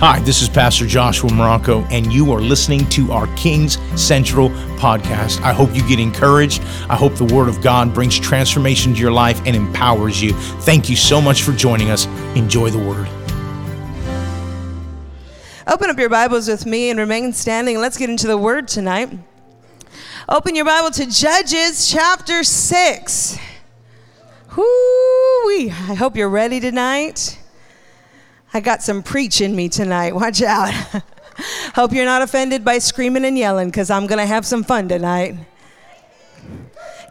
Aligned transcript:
Hi, 0.00 0.20
this 0.20 0.42
is 0.42 0.48
Pastor 0.48 0.86
Joshua 0.86 1.28
Marocco, 1.28 1.84
and 1.90 2.12
you 2.12 2.30
are 2.30 2.40
listening 2.40 2.88
to 2.90 3.10
our 3.10 3.26
Kings 3.34 3.78
Central 4.00 4.50
podcast. 4.78 5.42
I 5.42 5.52
hope 5.52 5.74
you 5.74 5.82
get 5.88 5.98
encouraged. 5.98 6.62
I 6.88 6.94
hope 6.94 7.16
the 7.16 7.24
Word 7.24 7.48
of 7.48 7.60
God 7.60 7.92
brings 7.92 8.16
transformation 8.16 8.94
to 8.94 9.00
your 9.00 9.10
life 9.10 9.42
and 9.44 9.56
empowers 9.56 10.22
you. 10.22 10.34
Thank 10.60 10.88
you 10.88 10.94
so 10.94 11.20
much 11.20 11.42
for 11.42 11.50
joining 11.50 11.90
us. 11.90 12.06
Enjoy 12.36 12.70
the 12.70 12.78
Word. 12.78 13.08
Open 15.66 15.90
up 15.90 15.98
your 15.98 16.10
Bibles 16.10 16.46
with 16.46 16.64
me 16.64 16.90
and 16.90 17.00
remain 17.00 17.32
standing. 17.32 17.80
Let's 17.80 17.96
get 17.96 18.08
into 18.08 18.28
the 18.28 18.38
Word 18.38 18.68
tonight. 18.68 19.10
Open 20.28 20.54
your 20.54 20.64
Bible 20.64 20.92
to 20.92 21.06
Judges 21.06 21.90
chapter 21.90 22.44
6. 22.44 23.38
Whoo-wee. 24.56 25.70
I 25.70 25.94
hope 25.94 26.16
you're 26.16 26.28
ready 26.28 26.60
tonight. 26.60 27.36
I 28.52 28.60
got 28.60 28.82
some 28.82 29.02
preach 29.02 29.40
in 29.40 29.54
me 29.54 29.68
tonight. 29.68 30.14
Watch 30.14 30.42
out. 30.42 30.72
Hope 31.74 31.92
you're 31.92 32.04
not 32.04 32.22
offended 32.22 32.64
by 32.64 32.78
screaming 32.78 33.24
and 33.24 33.36
yelling 33.36 33.68
because 33.68 33.90
I'm 33.90 34.06
going 34.06 34.18
to 34.18 34.26
have 34.26 34.46
some 34.46 34.64
fun 34.64 34.88
tonight. 34.88 35.36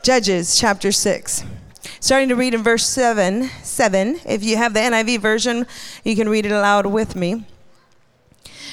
Judges 0.04 0.58
chapter 0.58 0.92
6. 0.92 1.44
Starting 2.00 2.30
to 2.30 2.36
read 2.36 2.54
in 2.54 2.64
verse 2.64 2.86
7. 2.86 3.50
7. 3.64 4.20
If 4.26 4.44
you 4.44 4.58
have 4.58 4.74
the 4.74 4.80
NIV 4.80 5.20
version, 5.20 5.68
you 6.04 6.16
can 6.16 6.28
read 6.28 6.46
it 6.46 6.52
aloud 6.52 6.88
with 6.88 7.16
me. 7.16 7.46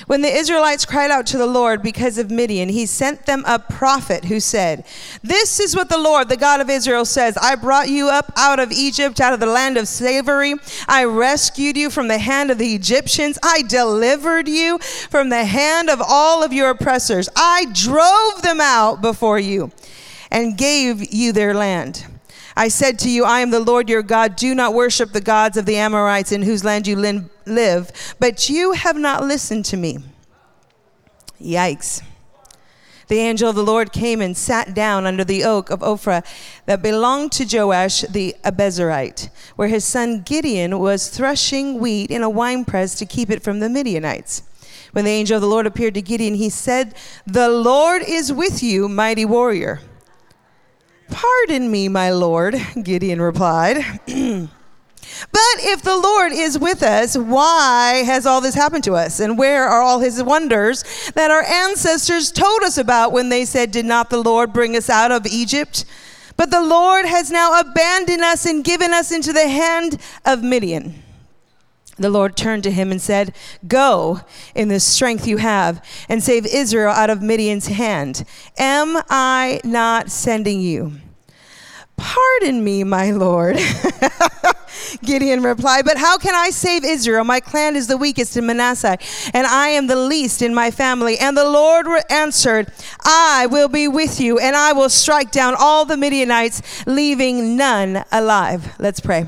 When 0.06 0.22
the 0.22 0.34
Israelites 0.34 0.84
cried 0.84 1.10
out 1.10 1.26
to 1.26 1.38
the 1.38 1.46
Lord 1.46 1.82
because 1.82 2.18
of 2.18 2.30
Midian, 2.30 2.68
he 2.68 2.86
sent 2.86 3.26
them 3.26 3.44
a 3.46 3.58
prophet 3.58 4.26
who 4.26 4.40
said, 4.40 4.84
This 5.22 5.60
is 5.60 5.74
what 5.74 5.88
the 5.88 5.98
Lord, 5.98 6.28
the 6.28 6.36
God 6.36 6.60
of 6.60 6.70
Israel, 6.70 7.04
says 7.04 7.36
I 7.36 7.54
brought 7.54 7.88
you 7.88 8.08
up 8.08 8.32
out 8.36 8.60
of 8.60 8.72
Egypt, 8.72 9.20
out 9.20 9.32
of 9.32 9.40
the 9.40 9.46
land 9.46 9.76
of 9.76 9.88
slavery. 9.88 10.54
I 10.88 11.04
rescued 11.04 11.76
you 11.76 11.90
from 11.90 12.08
the 12.08 12.18
hand 12.18 12.50
of 12.50 12.58
the 12.58 12.74
Egyptians. 12.74 13.38
I 13.42 13.62
delivered 13.62 14.48
you 14.48 14.78
from 14.78 15.28
the 15.28 15.44
hand 15.44 15.88
of 15.90 16.00
all 16.00 16.42
of 16.42 16.52
your 16.52 16.70
oppressors. 16.70 17.28
I 17.36 17.66
drove 17.72 18.42
them 18.42 18.60
out 18.60 19.00
before 19.00 19.38
you 19.38 19.72
and 20.30 20.58
gave 20.58 21.12
you 21.12 21.32
their 21.32 21.54
land. 21.54 22.06
I 22.56 22.68
said 22.68 22.98
to 23.00 23.10
you, 23.10 23.24
I 23.24 23.40
am 23.40 23.50
the 23.50 23.60
Lord 23.60 23.88
your 23.88 24.02
God. 24.02 24.36
Do 24.36 24.54
not 24.54 24.74
worship 24.74 25.12
the 25.12 25.20
gods 25.20 25.56
of 25.56 25.66
the 25.66 25.76
Amorites 25.76 26.32
in 26.32 26.42
whose 26.42 26.64
land 26.64 26.86
you 26.86 26.96
live. 26.96 28.14
But 28.20 28.48
you 28.48 28.72
have 28.72 28.96
not 28.96 29.24
listened 29.24 29.64
to 29.66 29.76
me. 29.76 29.98
Yikes. 31.40 32.02
The 33.08 33.18
angel 33.18 33.50
of 33.50 33.56
the 33.56 33.62
Lord 33.62 33.92
came 33.92 34.22
and 34.22 34.36
sat 34.36 34.72
down 34.72 35.04
under 35.04 35.24
the 35.24 35.44
oak 35.44 35.68
of 35.68 35.80
Ophrah 35.80 36.24
that 36.64 36.82
belonged 36.82 37.32
to 37.32 37.44
Joash 37.44 38.00
the 38.02 38.34
Abiezrite, 38.44 39.28
where 39.56 39.68
his 39.68 39.84
son 39.84 40.22
Gideon 40.22 40.78
was 40.78 41.08
threshing 41.10 41.78
wheat 41.78 42.10
in 42.10 42.22
a 42.22 42.30
winepress 42.30 42.94
to 42.96 43.06
keep 43.06 43.28
it 43.30 43.42
from 43.42 43.60
the 43.60 43.68
Midianites. 43.68 44.42
When 44.92 45.04
the 45.04 45.10
angel 45.10 45.36
of 45.36 45.42
the 45.42 45.48
Lord 45.48 45.66
appeared 45.66 45.94
to 45.94 46.02
Gideon, 46.02 46.34
he 46.34 46.48
said, 46.48 46.94
The 47.26 47.50
Lord 47.50 48.02
is 48.02 48.32
with 48.32 48.62
you, 48.62 48.88
mighty 48.88 49.24
warrior. 49.24 49.80
Pardon 51.14 51.70
me, 51.70 51.88
my 51.88 52.10
Lord, 52.10 52.56
Gideon 52.82 53.22
replied. 53.22 54.00
But 55.30 55.56
if 55.60 55.82
the 55.82 55.96
Lord 55.96 56.32
is 56.32 56.58
with 56.58 56.82
us, 56.82 57.16
why 57.16 58.02
has 58.04 58.26
all 58.26 58.40
this 58.40 58.54
happened 58.54 58.84
to 58.84 58.94
us? 58.94 59.20
And 59.20 59.38
where 59.38 59.64
are 59.64 59.80
all 59.80 60.00
his 60.00 60.22
wonders 60.22 60.82
that 61.14 61.30
our 61.30 61.44
ancestors 61.44 62.32
told 62.32 62.62
us 62.62 62.78
about 62.78 63.12
when 63.12 63.28
they 63.28 63.44
said, 63.44 63.70
Did 63.70 63.84
not 63.84 64.10
the 64.10 64.22
Lord 64.22 64.52
bring 64.52 64.76
us 64.76 64.90
out 64.90 65.12
of 65.12 65.26
Egypt? 65.26 65.84
But 66.36 66.50
the 66.50 66.62
Lord 66.64 67.06
has 67.06 67.30
now 67.30 67.60
abandoned 67.60 68.22
us 68.22 68.44
and 68.44 68.64
given 68.64 68.92
us 68.92 69.12
into 69.12 69.32
the 69.32 69.48
hand 69.48 70.00
of 70.24 70.42
Midian. 70.42 71.02
The 71.96 72.10
Lord 72.10 72.36
turned 72.36 72.64
to 72.64 72.72
him 72.72 72.90
and 72.90 73.00
said, 73.00 73.36
Go 73.68 74.20
in 74.54 74.68
the 74.68 74.80
strength 74.80 75.28
you 75.28 75.36
have 75.36 75.84
and 76.08 76.22
save 76.22 76.44
Israel 76.46 76.92
out 76.92 77.10
of 77.10 77.22
Midian's 77.22 77.68
hand. 77.68 78.24
Am 78.58 79.00
I 79.08 79.60
not 79.64 80.10
sending 80.10 80.60
you? 80.60 80.94
Pardon 81.96 82.62
me, 82.64 82.84
my 82.84 83.10
Lord. 83.10 83.58
Gideon 85.02 85.42
replied, 85.42 85.84
But 85.84 85.96
how 85.96 86.18
can 86.18 86.34
I 86.34 86.50
save 86.50 86.84
Israel? 86.84 87.24
My 87.24 87.40
clan 87.40 87.76
is 87.76 87.86
the 87.86 87.96
weakest 87.96 88.36
in 88.36 88.46
Manasseh, 88.46 88.98
and 89.32 89.46
I 89.46 89.68
am 89.68 89.86
the 89.86 89.96
least 89.96 90.42
in 90.42 90.54
my 90.54 90.70
family. 90.70 91.18
And 91.18 91.36
the 91.36 91.48
Lord 91.48 91.86
answered, 92.10 92.72
I 93.04 93.46
will 93.50 93.68
be 93.68 93.88
with 93.88 94.20
you, 94.20 94.38
and 94.38 94.56
I 94.56 94.72
will 94.72 94.88
strike 94.88 95.30
down 95.30 95.54
all 95.58 95.84
the 95.84 95.96
Midianites, 95.96 96.86
leaving 96.86 97.56
none 97.56 98.04
alive. 98.10 98.74
Let's 98.78 99.00
pray. 99.00 99.26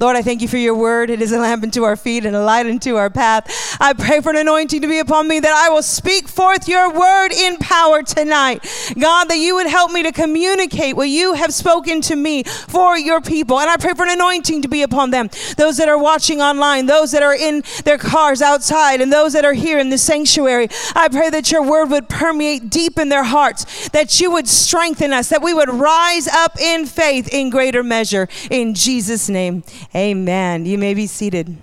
Lord, 0.00 0.16
I 0.16 0.22
thank 0.22 0.42
you 0.42 0.48
for 0.48 0.56
your 0.56 0.74
word. 0.74 1.10
It 1.10 1.22
is 1.22 1.32
a 1.32 1.38
lamp 1.38 1.62
unto 1.62 1.82
our 1.84 1.96
feet 1.96 2.24
and 2.24 2.34
a 2.34 2.42
light 2.42 2.66
unto 2.66 2.96
our 2.96 3.10
path. 3.10 3.76
I 3.80 3.92
pray 3.92 4.20
for 4.20 4.30
an 4.30 4.36
anointing 4.36 4.80
to 4.82 4.88
be 4.88 4.98
upon 4.98 5.28
me 5.28 5.40
that 5.40 5.52
I 5.52 5.68
will 5.68 5.82
speak 5.82 6.28
forth 6.28 6.68
your 6.68 6.92
word 6.92 7.32
in 7.32 7.56
power 7.56 8.02
tonight. 8.02 8.66
God, 8.98 9.24
that 9.26 9.38
you 9.38 9.54
would 9.54 9.66
help 9.66 9.92
me 9.92 10.02
to 10.02 10.12
communicate 10.12 10.96
what 10.96 11.08
you 11.08 11.34
have 11.34 11.52
spoken 11.52 12.00
to 12.02 12.16
me 12.16 12.42
for 12.44 12.98
your 12.98 13.20
people. 13.20 13.58
And 13.60 13.70
I 13.70 13.76
pray 13.76 13.94
for 13.94 14.04
an 14.04 14.10
anointing 14.10 14.62
to 14.62 14.68
be 14.68 14.82
upon 14.82 15.10
them. 15.10 15.30
Those 15.56 15.76
that 15.76 15.88
are 15.88 15.98
watching 15.98 16.40
online, 16.40 16.86
those 16.86 17.12
that 17.12 17.22
are 17.22 17.34
in 17.34 17.62
their 17.84 17.98
cars 17.98 18.42
outside, 18.42 19.00
and 19.00 19.12
those 19.12 19.32
that 19.32 19.44
are 19.44 19.52
here 19.52 19.78
in 19.78 19.90
the 19.90 19.98
sanctuary. 19.98 20.68
I 20.94 21.08
pray 21.08 21.30
that 21.30 21.50
your 21.50 21.62
word 21.62 21.90
would 21.90 22.08
permeate 22.08 22.70
deep 22.70 22.98
in 22.98 23.08
their 23.08 23.24
hearts, 23.24 23.88
that 23.90 24.20
you 24.20 24.30
would 24.30 24.48
strengthen 24.48 25.12
us, 25.12 25.28
that 25.28 25.42
we 25.42 25.54
would 25.54 25.70
rise 25.70 26.26
up 26.28 26.58
in 26.60 26.86
faith 26.86 27.28
in 27.32 27.50
greater 27.50 27.82
measure. 27.82 28.28
In 28.50 28.74
Jesus' 28.74 29.28
name. 29.28 29.62
Amen. 29.94 30.66
You 30.66 30.78
may 30.78 30.94
be 30.94 31.06
seated. 31.06 31.56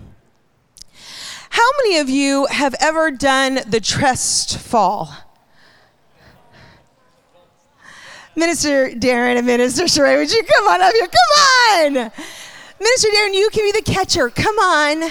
How 1.49 1.69
many 1.83 1.99
of 1.99 2.09
you 2.09 2.47
have 2.47 2.75
ever 2.79 3.11
done 3.11 3.59
the 3.67 3.79
trust 3.79 4.57
fall? 4.57 5.16
Minister 8.35 8.89
Darren 8.89 9.38
and 9.38 9.47
Minister 9.47 9.83
Sheree, 9.83 10.17
would 10.17 10.31
you 10.31 10.43
come 10.43 10.67
on 10.67 10.81
up 10.81 10.91
here? 10.91 11.07
Come 11.07 11.95
on! 11.95 12.11
Minister 12.79 13.07
Darren, 13.07 13.33
you 13.33 13.49
can 13.53 13.63
be 13.63 13.71
the 13.71 13.81
catcher. 13.81 14.29
Come 14.29 14.59
on. 14.59 15.09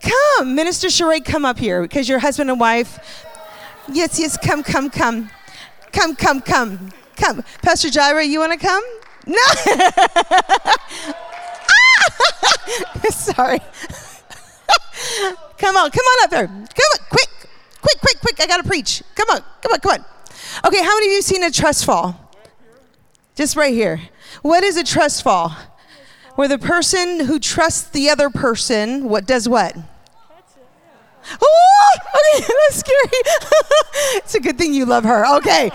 Come. 0.00 0.54
Minister 0.56 0.88
Sheree, 0.88 1.24
come 1.24 1.44
up 1.44 1.58
here 1.58 1.82
because 1.82 2.08
your 2.08 2.18
husband 2.18 2.50
and 2.50 2.58
wife. 2.58 3.26
Yes, 3.88 4.18
yes, 4.18 4.36
come, 4.36 4.64
come, 4.64 4.90
come. 4.90 5.30
Come, 5.92 6.16
come, 6.16 6.40
come. 6.40 6.90
Come. 7.16 7.44
Pastor 7.62 7.88
Jaira, 7.88 8.26
you 8.26 8.40
want 8.40 8.52
to 8.52 8.58
come? 8.58 8.82
No. 9.26 9.36
Sorry. 13.10 13.58
come 15.58 15.76
on, 15.76 15.90
come 15.90 16.04
on 16.04 16.24
up 16.24 16.30
there. 16.30 16.46
Come 16.46 16.56
on, 16.56 16.98
quick, 17.10 17.28
quick, 17.80 18.00
quick, 18.00 18.20
quick. 18.20 18.40
I 18.40 18.46
gotta 18.46 18.64
preach. 18.64 19.02
Come 19.14 19.30
on, 19.30 19.42
come 19.60 19.72
on, 19.72 19.80
come 19.80 19.92
on. 19.92 20.04
Okay, 20.64 20.82
how 20.82 20.94
many 20.94 21.06
of 21.06 21.12
you 21.12 21.22
seen 21.22 21.42
a 21.44 21.50
trust 21.50 21.84
fall? 21.84 22.18
Just 23.34 23.56
right 23.56 23.72
here. 23.72 24.00
What 24.42 24.62
is 24.64 24.76
a 24.76 24.84
trust 24.84 25.22
fall? 25.22 25.56
Where 26.34 26.48
the 26.48 26.58
person 26.58 27.20
who 27.26 27.38
trusts 27.38 27.84
the 27.90 28.08
other 28.08 28.30
person, 28.30 29.08
what 29.08 29.26
does 29.26 29.48
what? 29.48 29.76
Oh, 31.40 31.98
okay, 31.98 32.46
that's 32.68 32.76
scary. 32.76 32.98
it's 34.16 34.34
a 34.34 34.40
good 34.40 34.58
thing 34.58 34.74
you 34.74 34.86
love 34.86 35.04
her. 35.04 35.36
Okay. 35.36 35.70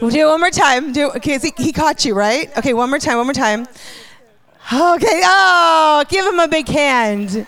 we'll 0.00 0.10
do 0.10 0.20
it 0.20 0.26
one 0.26 0.40
more 0.40 0.50
time. 0.50 0.92
Do 0.92 1.10
okay. 1.12 1.38
He, 1.38 1.52
he 1.56 1.72
caught 1.72 2.04
you, 2.04 2.14
right? 2.14 2.56
Okay, 2.58 2.74
one 2.74 2.90
more 2.90 2.98
time. 2.98 3.18
One 3.18 3.26
more 3.26 3.34
time. 3.34 3.66
Okay, 4.70 5.22
oh, 5.24 6.04
give 6.10 6.26
him 6.26 6.38
a 6.38 6.46
big 6.46 6.68
hand. 6.68 7.46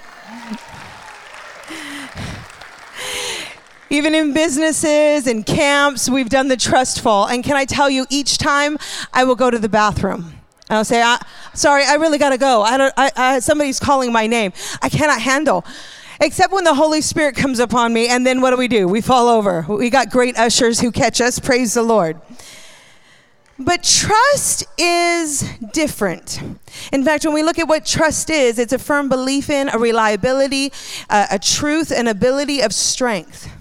Even 3.90 4.14
in 4.14 4.32
businesses 4.32 5.26
and 5.26 5.44
camps, 5.44 6.08
we've 6.08 6.30
done 6.30 6.48
the 6.48 6.56
trust 6.56 7.02
fall. 7.02 7.28
And 7.28 7.44
can 7.44 7.56
I 7.56 7.66
tell 7.66 7.90
you, 7.90 8.06
each 8.08 8.38
time 8.38 8.78
I 9.12 9.24
will 9.24 9.34
go 9.34 9.50
to 9.50 9.58
the 9.58 9.68
bathroom. 9.68 10.32
And 10.70 10.78
I'll 10.78 10.84
say, 10.84 11.02
I, 11.02 11.20
sorry, 11.52 11.84
I 11.84 11.96
really 11.96 12.16
got 12.16 12.30
to 12.30 12.38
go. 12.38 12.62
I 12.62 12.78
don't, 12.78 12.94
I, 12.96 13.10
I, 13.14 13.38
somebody's 13.40 13.80
calling 13.80 14.12
my 14.12 14.26
name. 14.26 14.54
I 14.80 14.88
cannot 14.88 15.20
handle. 15.20 15.66
Except 16.22 16.54
when 16.54 16.64
the 16.64 16.74
Holy 16.74 17.02
Spirit 17.02 17.36
comes 17.36 17.58
upon 17.58 17.92
me, 17.92 18.08
and 18.08 18.26
then 18.26 18.40
what 18.40 18.50
do 18.50 18.56
we 18.56 18.68
do? 18.68 18.88
We 18.88 19.02
fall 19.02 19.28
over. 19.28 19.66
We 19.68 19.90
got 19.90 20.08
great 20.08 20.38
ushers 20.38 20.80
who 20.80 20.90
catch 20.90 21.20
us. 21.20 21.38
Praise 21.38 21.74
the 21.74 21.82
Lord. 21.82 22.18
But 23.60 23.82
trust 23.82 24.64
is 24.78 25.44
different. 25.74 26.40
In 26.94 27.04
fact, 27.04 27.26
when 27.26 27.34
we 27.34 27.42
look 27.42 27.58
at 27.58 27.68
what 27.68 27.84
trust 27.84 28.30
is, 28.30 28.58
it's 28.58 28.72
a 28.72 28.78
firm 28.78 29.10
belief 29.10 29.50
in, 29.50 29.68
a 29.68 29.78
reliability, 29.78 30.72
a, 31.10 31.38
truth, 31.38 31.90
an 31.90 32.08
ability 32.08 32.62
of 32.62 32.72
strength. 32.72 33.52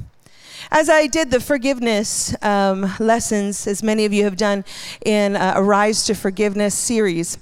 As 0.72 0.88
I 0.88 1.08
did 1.08 1.32
the 1.32 1.42
forgiveness 1.42 2.34
um, 2.42 2.90
lessons, 3.00 3.68
as 3.68 3.84
many 3.84 4.06
of 4.06 4.14
you 4.14 4.24
have 4.24 4.38
done 4.38 4.64
in 5.06 5.36
uh, 5.36 5.56
a 5.58 5.64
Rise 5.64 6.06
to 6.06 6.14
Forgiveness 6.14 6.76
series, 6.76 7.38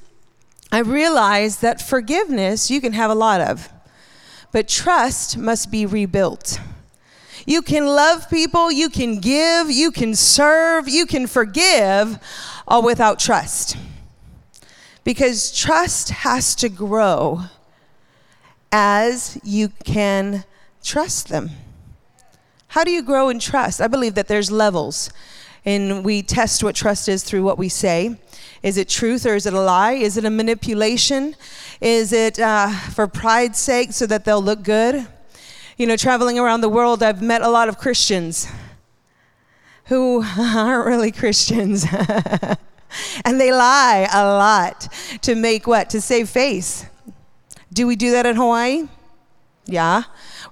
I 0.71 0.79
realized 0.79 1.61
that 1.61 1.79
forgiveness 1.79 2.71
you 2.71 2.81
can 2.81 2.93
have 2.93 3.11
a 3.11 3.15
lot 3.15 3.39
of, 3.39 3.69
but 4.51 4.67
trust 4.67 5.37
must 5.37 5.69
be 5.69 5.85
rebuilt. 5.85 6.59
You 7.47 7.61
can 7.61 7.85
love 7.85 8.29
people, 8.29 8.69
you 8.69 8.89
can 8.89 9.19
give, 9.19 9.71
you 9.71 9.89
can 9.89 10.15
serve, 10.15 10.89
you 10.89 11.05
can 11.05 11.27
forgive, 11.27 12.19
all 12.67 12.83
without 12.83 13.19
trust. 13.19 13.77
Because 15.05 15.57
trust 15.57 16.09
has 16.09 16.53
to 16.55 16.67
grow 16.67 17.43
as 18.69 19.39
you 19.45 19.69
can 19.85 20.43
trust 20.83 21.29
them. 21.29 21.51
How 22.67 22.83
do 22.83 22.91
you 22.91 23.01
grow 23.01 23.29
in 23.29 23.39
trust? 23.39 23.79
I 23.79 23.87
believe 23.87 24.15
that 24.15 24.27
there's 24.27 24.51
levels, 24.51 25.09
and 25.63 26.03
we 26.03 26.23
test 26.23 26.65
what 26.65 26.75
trust 26.75 27.07
is 27.07 27.23
through 27.23 27.43
what 27.43 27.57
we 27.57 27.69
say. 27.69 28.19
Is 28.61 28.75
it 28.75 28.89
truth 28.89 29.25
or 29.25 29.35
is 29.35 29.45
it 29.45 29.53
a 29.53 29.61
lie? 29.61 29.93
Is 29.93 30.17
it 30.17 30.25
a 30.25 30.29
manipulation? 30.29 31.33
Is 31.79 32.11
it 32.11 32.39
uh, 32.39 32.71
for 32.71 33.07
pride's 33.07 33.57
sake 33.57 33.93
so 33.93 34.05
that 34.05 34.25
they'll 34.25 34.41
look 34.41 34.63
good? 34.63 35.07
You 35.77 35.85
know, 35.85 35.95
traveling 35.95 36.39
around 36.39 36.61
the 36.61 36.69
world, 36.69 37.03
I've 37.03 37.21
met 37.21 37.43
a 37.43 37.49
lot 37.49 37.69
of 37.69 37.77
Christians 37.77 38.47
who 39.85 40.23
aren't 40.39 40.87
really 40.87 41.11
Christians. 41.11 41.85
and 43.25 43.39
they 43.39 43.51
lie 43.51 44.07
a 44.11 44.25
lot 44.25 44.91
to 45.21 45.35
make 45.35 45.67
what? 45.67 45.91
To 45.91 46.01
save 46.01 46.29
face. 46.29 46.87
Do 47.71 47.85
we 47.85 47.95
do 47.95 48.09
that 48.11 48.25
in 48.25 48.37
Hawaii? 48.37 48.87
Yeah. 49.67 50.03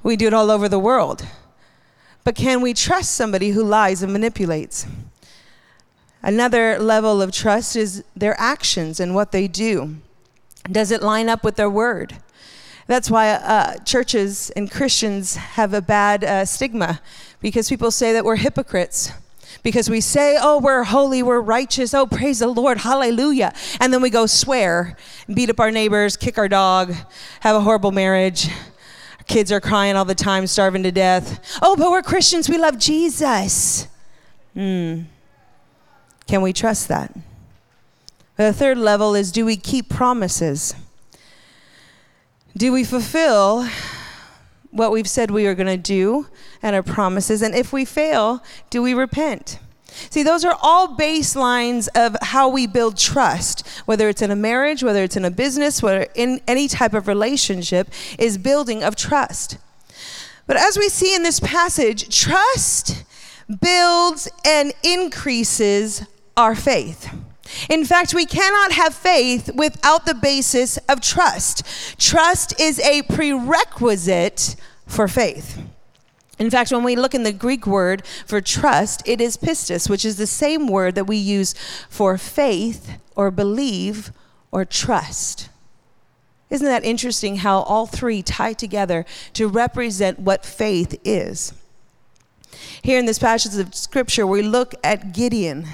We 0.04 0.16
do 0.16 0.28
it 0.28 0.34
all 0.34 0.52
over 0.52 0.70
the 0.70 0.78
world. 0.78 1.26
But 2.24 2.36
can 2.36 2.62
we 2.62 2.76
trust 2.76 3.14
somebody 3.14 3.50
who 3.50 3.64
lies 3.64 4.04
and 4.04 4.14
manipulates? 4.14 4.86
Another 6.22 6.78
level 6.78 7.20
of 7.22 7.32
trust 7.32 7.76
is 7.76 8.04
their 8.16 8.40
actions 8.40 9.00
and 9.00 9.16
what 9.16 9.32
they 9.32 9.48
do. 9.48 9.98
Does 10.72 10.92
it 10.92 11.02
line 11.02 11.30
up 11.30 11.44
with 11.44 11.56
their 11.56 11.70
word? 11.70 12.18
That's 12.88 13.10
why 13.10 13.30
uh, 13.30 13.78
churches 13.80 14.52
and 14.52 14.70
Christians 14.70 15.36
have 15.36 15.74
a 15.74 15.82
bad 15.82 16.24
uh, 16.24 16.46
stigma 16.46 17.02
because 17.42 17.68
people 17.68 17.90
say 17.92 18.14
that 18.14 18.24
we're 18.24 18.36
hypocrites. 18.36 19.12
Because 19.64 19.90
we 19.90 20.02
say, 20.02 20.38
oh, 20.40 20.60
we're 20.60 20.84
holy, 20.84 21.24
we're 21.24 21.42
righteous, 21.42 21.96
oh, 21.96 22.06
praise 22.06 22.40
the 22.40 22.48
Lord, 22.48 22.80
hallelujah. 22.80 23.52
And 23.80 23.92
then 23.92 24.02
we 24.02 24.12
go 24.12 24.28
swear, 24.28 24.96
beat 25.34 25.50
up 25.50 25.60
our 25.60 25.72
neighbors, 25.72 26.16
kick 26.16 26.38
our 26.38 26.48
dog, 26.48 26.94
have 27.40 27.56
a 27.56 27.62
horrible 27.62 27.92
marriage. 27.92 28.48
Our 28.48 29.24
kids 29.28 29.52
are 29.52 29.60
crying 29.62 29.96
all 29.96 30.06
the 30.06 30.14
time, 30.14 30.46
starving 30.46 30.84
to 30.84 30.92
death. 30.92 31.60
Oh, 31.64 31.76
but 31.76 31.90
we're 31.90 32.04
Christians, 32.04 32.48
we 32.48 32.60
love 32.60 32.78
Jesus. 32.78 33.88
Hmm. 34.54 35.04
Can 36.28 36.42
we 36.42 36.54
trust 36.54 36.88
that? 36.90 37.16
The 38.38 38.54
third 38.54 38.78
level 38.78 39.16
is 39.16 39.32
do 39.32 39.46
we 39.46 39.58
keep 39.58 39.90
promises? 39.90 40.76
Do 42.58 42.72
we 42.72 42.86
fulfill 42.86 43.68
what 44.72 44.92
we've 44.92 45.10
said 45.10 45.30
we 45.30 45.46
are 45.46 45.56
going 45.56 45.68
to 45.68 45.78
do 45.78 46.28
and 46.62 46.74
our 46.76 46.84
promises? 46.84 47.42
And 47.42 47.54
if 47.54 47.74
we 47.74 47.84
fail, 47.84 48.42
do 48.70 48.82
we 48.82 48.94
repent? 48.94 49.60
See, 50.10 50.24
those 50.24 50.46
are 50.46 50.58
all 50.62 50.96
baselines 50.96 51.90
of 51.96 52.16
how 52.22 52.48
we 52.48 52.66
build 52.66 52.98
trust, 52.98 53.68
whether 53.86 54.08
it's 54.08 54.22
in 54.22 54.32
a 54.32 54.36
marriage, 54.36 54.84
whether 54.84 55.04
it's 55.04 55.18
in 55.18 55.26
a 55.26 55.32
business, 55.32 55.84
whether 55.84 56.08
in 56.16 56.40
any 56.48 56.68
type 56.70 56.94
of 56.94 57.08
relationship, 57.10 57.90
is 58.18 58.38
building 58.38 58.84
of 58.84 58.96
trust. 58.96 59.58
But 60.48 60.58
as 60.58 60.78
we 60.78 60.90
see 60.90 61.14
in 61.14 61.24
this 61.24 61.40
passage, 61.42 62.18
trust 62.18 63.04
builds 63.62 64.30
and 64.46 64.74
increases 64.82 66.06
our 66.38 66.56
faith. 66.56 67.14
In 67.70 67.86
fact, 67.86 68.14
we 68.14 68.26
cannot 68.26 68.72
have 68.72 68.94
faith 68.94 69.52
without 69.54 70.06
the 70.06 70.16
basis 70.16 70.78
of 70.90 71.02
trust. 71.02 71.64
Trust 72.00 72.60
is 72.60 72.80
a 72.80 73.04
prerequisite 73.04 74.56
for 74.88 75.08
faith. 75.08 75.62
In 76.38 76.50
fact, 76.50 76.72
when 76.72 76.84
we 76.84 76.96
look 76.96 77.16
in 77.16 77.24
the 77.24 77.32
Greek 77.32 77.66
word 77.66 78.06
for 78.26 78.42
trust, 78.42 79.08
it 79.08 79.22
is 79.22 79.38
pistis, 79.38 79.90
which 79.90 80.04
is 80.04 80.18
the 80.18 80.28
same 80.28 80.68
word 80.68 80.96
that 80.96 81.06
we 81.06 81.18
use 81.18 81.54
for 81.90 82.18
faith 82.18 82.98
or 83.16 83.32
believe 83.32 84.12
or 84.52 84.66
trust. 84.66 85.50
Isn't 86.50 86.68
that 86.68 86.84
interesting 86.84 87.38
how 87.38 87.62
all 87.62 87.86
three 87.86 88.22
tie 88.22 88.54
together 88.54 89.06
to 89.34 89.48
represent 89.48 90.20
what 90.20 90.46
faith 90.46 91.00
is? 91.04 91.54
Here 92.82 93.00
in 93.00 93.06
this 93.06 93.20
passage 93.20 93.60
of 93.60 93.74
scripture, 93.74 94.28
we 94.28 94.42
look 94.42 94.76
at 94.84 95.14
Gideon. 95.14 95.68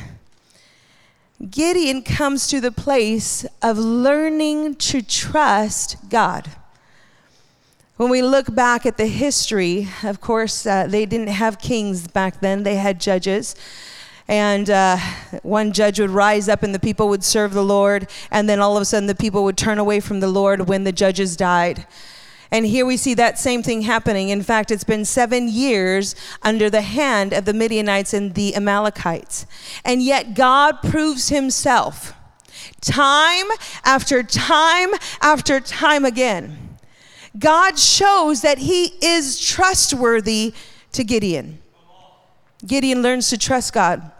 Gideon 1.49 2.03
comes 2.03 2.47
to 2.47 2.61
the 2.61 2.71
place 2.71 3.45
of 3.63 3.77
learning 3.77 4.75
to 4.75 5.01
trust 5.01 5.97
God. 6.07 6.49
When 7.97 8.09
we 8.09 8.21
look 8.21 8.53
back 8.53 8.85
at 8.85 8.97
the 8.97 9.07
history, 9.07 9.87
of 10.03 10.21
course, 10.21 10.67
uh, 10.67 10.85
they 10.87 11.05
didn't 11.05 11.29
have 11.29 11.59
kings 11.59 12.07
back 12.07 12.41
then, 12.41 12.61
they 12.61 12.75
had 12.75 12.99
judges. 12.99 13.55
And 14.27 14.69
uh, 14.69 14.97
one 15.41 15.71
judge 15.71 15.99
would 15.99 16.11
rise 16.11 16.47
up 16.47 16.61
and 16.61 16.75
the 16.75 16.79
people 16.79 17.09
would 17.09 17.23
serve 17.23 17.53
the 17.53 17.63
Lord, 17.63 18.07
and 18.29 18.47
then 18.47 18.59
all 18.59 18.77
of 18.77 18.81
a 18.81 18.85
sudden 18.85 19.07
the 19.07 19.15
people 19.15 19.43
would 19.43 19.57
turn 19.57 19.79
away 19.79 19.99
from 19.99 20.19
the 20.19 20.27
Lord 20.27 20.67
when 20.67 20.83
the 20.83 20.91
judges 20.91 21.35
died. 21.35 21.87
And 22.51 22.65
here 22.65 22.85
we 22.85 22.97
see 22.97 23.13
that 23.13 23.39
same 23.39 23.63
thing 23.63 23.83
happening. 23.83 24.29
In 24.29 24.43
fact, 24.43 24.71
it's 24.71 24.83
been 24.83 25.05
seven 25.05 25.47
years 25.47 26.15
under 26.41 26.69
the 26.69 26.81
hand 26.81 27.31
of 27.31 27.45
the 27.45 27.53
Midianites 27.53 28.13
and 28.13 28.35
the 28.35 28.55
Amalekites. 28.55 29.45
And 29.85 30.01
yet 30.03 30.33
God 30.33 30.81
proves 30.81 31.29
himself 31.29 32.13
time 32.81 33.47
after 33.85 34.21
time 34.21 34.89
after 35.21 35.61
time 35.61 36.03
again. 36.03 36.77
God 37.39 37.79
shows 37.79 38.41
that 38.41 38.57
he 38.57 38.95
is 39.01 39.39
trustworthy 39.39 40.53
to 40.91 41.03
Gideon. 41.05 41.59
Gideon 42.65 43.01
learns 43.01 43.29
to 43.29 43.37
trust 43.37 43.71
God. 43.71 44.11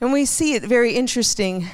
And 0.00 0.12
we 0.12 0.24
see 0.24 0.54
it 0.54 0.62
very 0.62 0.94
interesting 0.94 1.68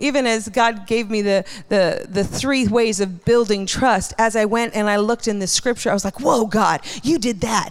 even 0.00 0.26
as 0.26 0.48
God 0.48 0.86
gave 0.86 1.08
me 1.08 1.22
the, 1.22 1.44
the, 1.68 2.06
the 2.08 2.24
three 2.24 2.66
ways 2.66 2.98
of 3.00 3.24
building 3.24 3.66
trust, 3.66 4.12
as 4.18 4.34
I 4.34 4.46
went 4.46 4.74
and 4.74 4.90
I 4.90 4.96
looked 4.96 5.28
in 5.28 5.38
the 5.38 5.46
scripture, 5.46 5.90
I 5.90 5.94
was 5.94 6.04
like, 6.04 6.20
whoa, 6.20 6.46
God, 6.46 6.80
you 7.02 7.18
did 7.18 7.42
that. 7.42 7.70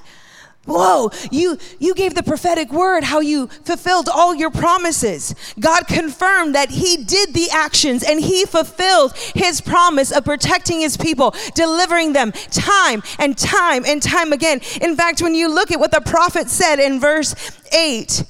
Whoa, 0.66 1.10
you, 1.32 1.58
you 1.80 1.96
gave 1.96 2.14
the 2.14 2.22
prophetic 2.22 2.72
word 2.72 3.04
how 3.04 3.22
you 3.22 3.48
fulfilled 3.48 4.08
all 4.08 4.36
your 4.36 4.52
promises. 4.52 5.34
God 5.60 5.88
confirmed 5.88 6.54
that 6.54 6.70
He 6.70 6.98
did 6.98 7.34
the 7.34 7.48
actions 7.52 8.04
and 8.04 8.20
He 8.20 8.46
fulfilled 8.46 9.14
His 9.34 9.62
promise 9.62 10.12
of 10.12 10.26
protecting 10.26 10.82
His 10.82 10.96
people, 10.96 11.34
delivering 11.56 12.14
them 12.14 12.32
time 12.52 13.02
and 13.18 13.36
time 13.36 13.84
and 13.86 14.02
time 14.02 14.32
again. 14.32 14.62
In 14.80 14.96
fact, 14.96 15.24
when 15.24 15.34
you 15.34 15.52
look 15.52 15.72
at 15.72 15.80
what 15.80 15.92
the 15.92 16.02
prophet 16.02 16.50
said 16.50 16.78
in 16.78 17.00
verse 17.00 17.34
8, 17.74 18.24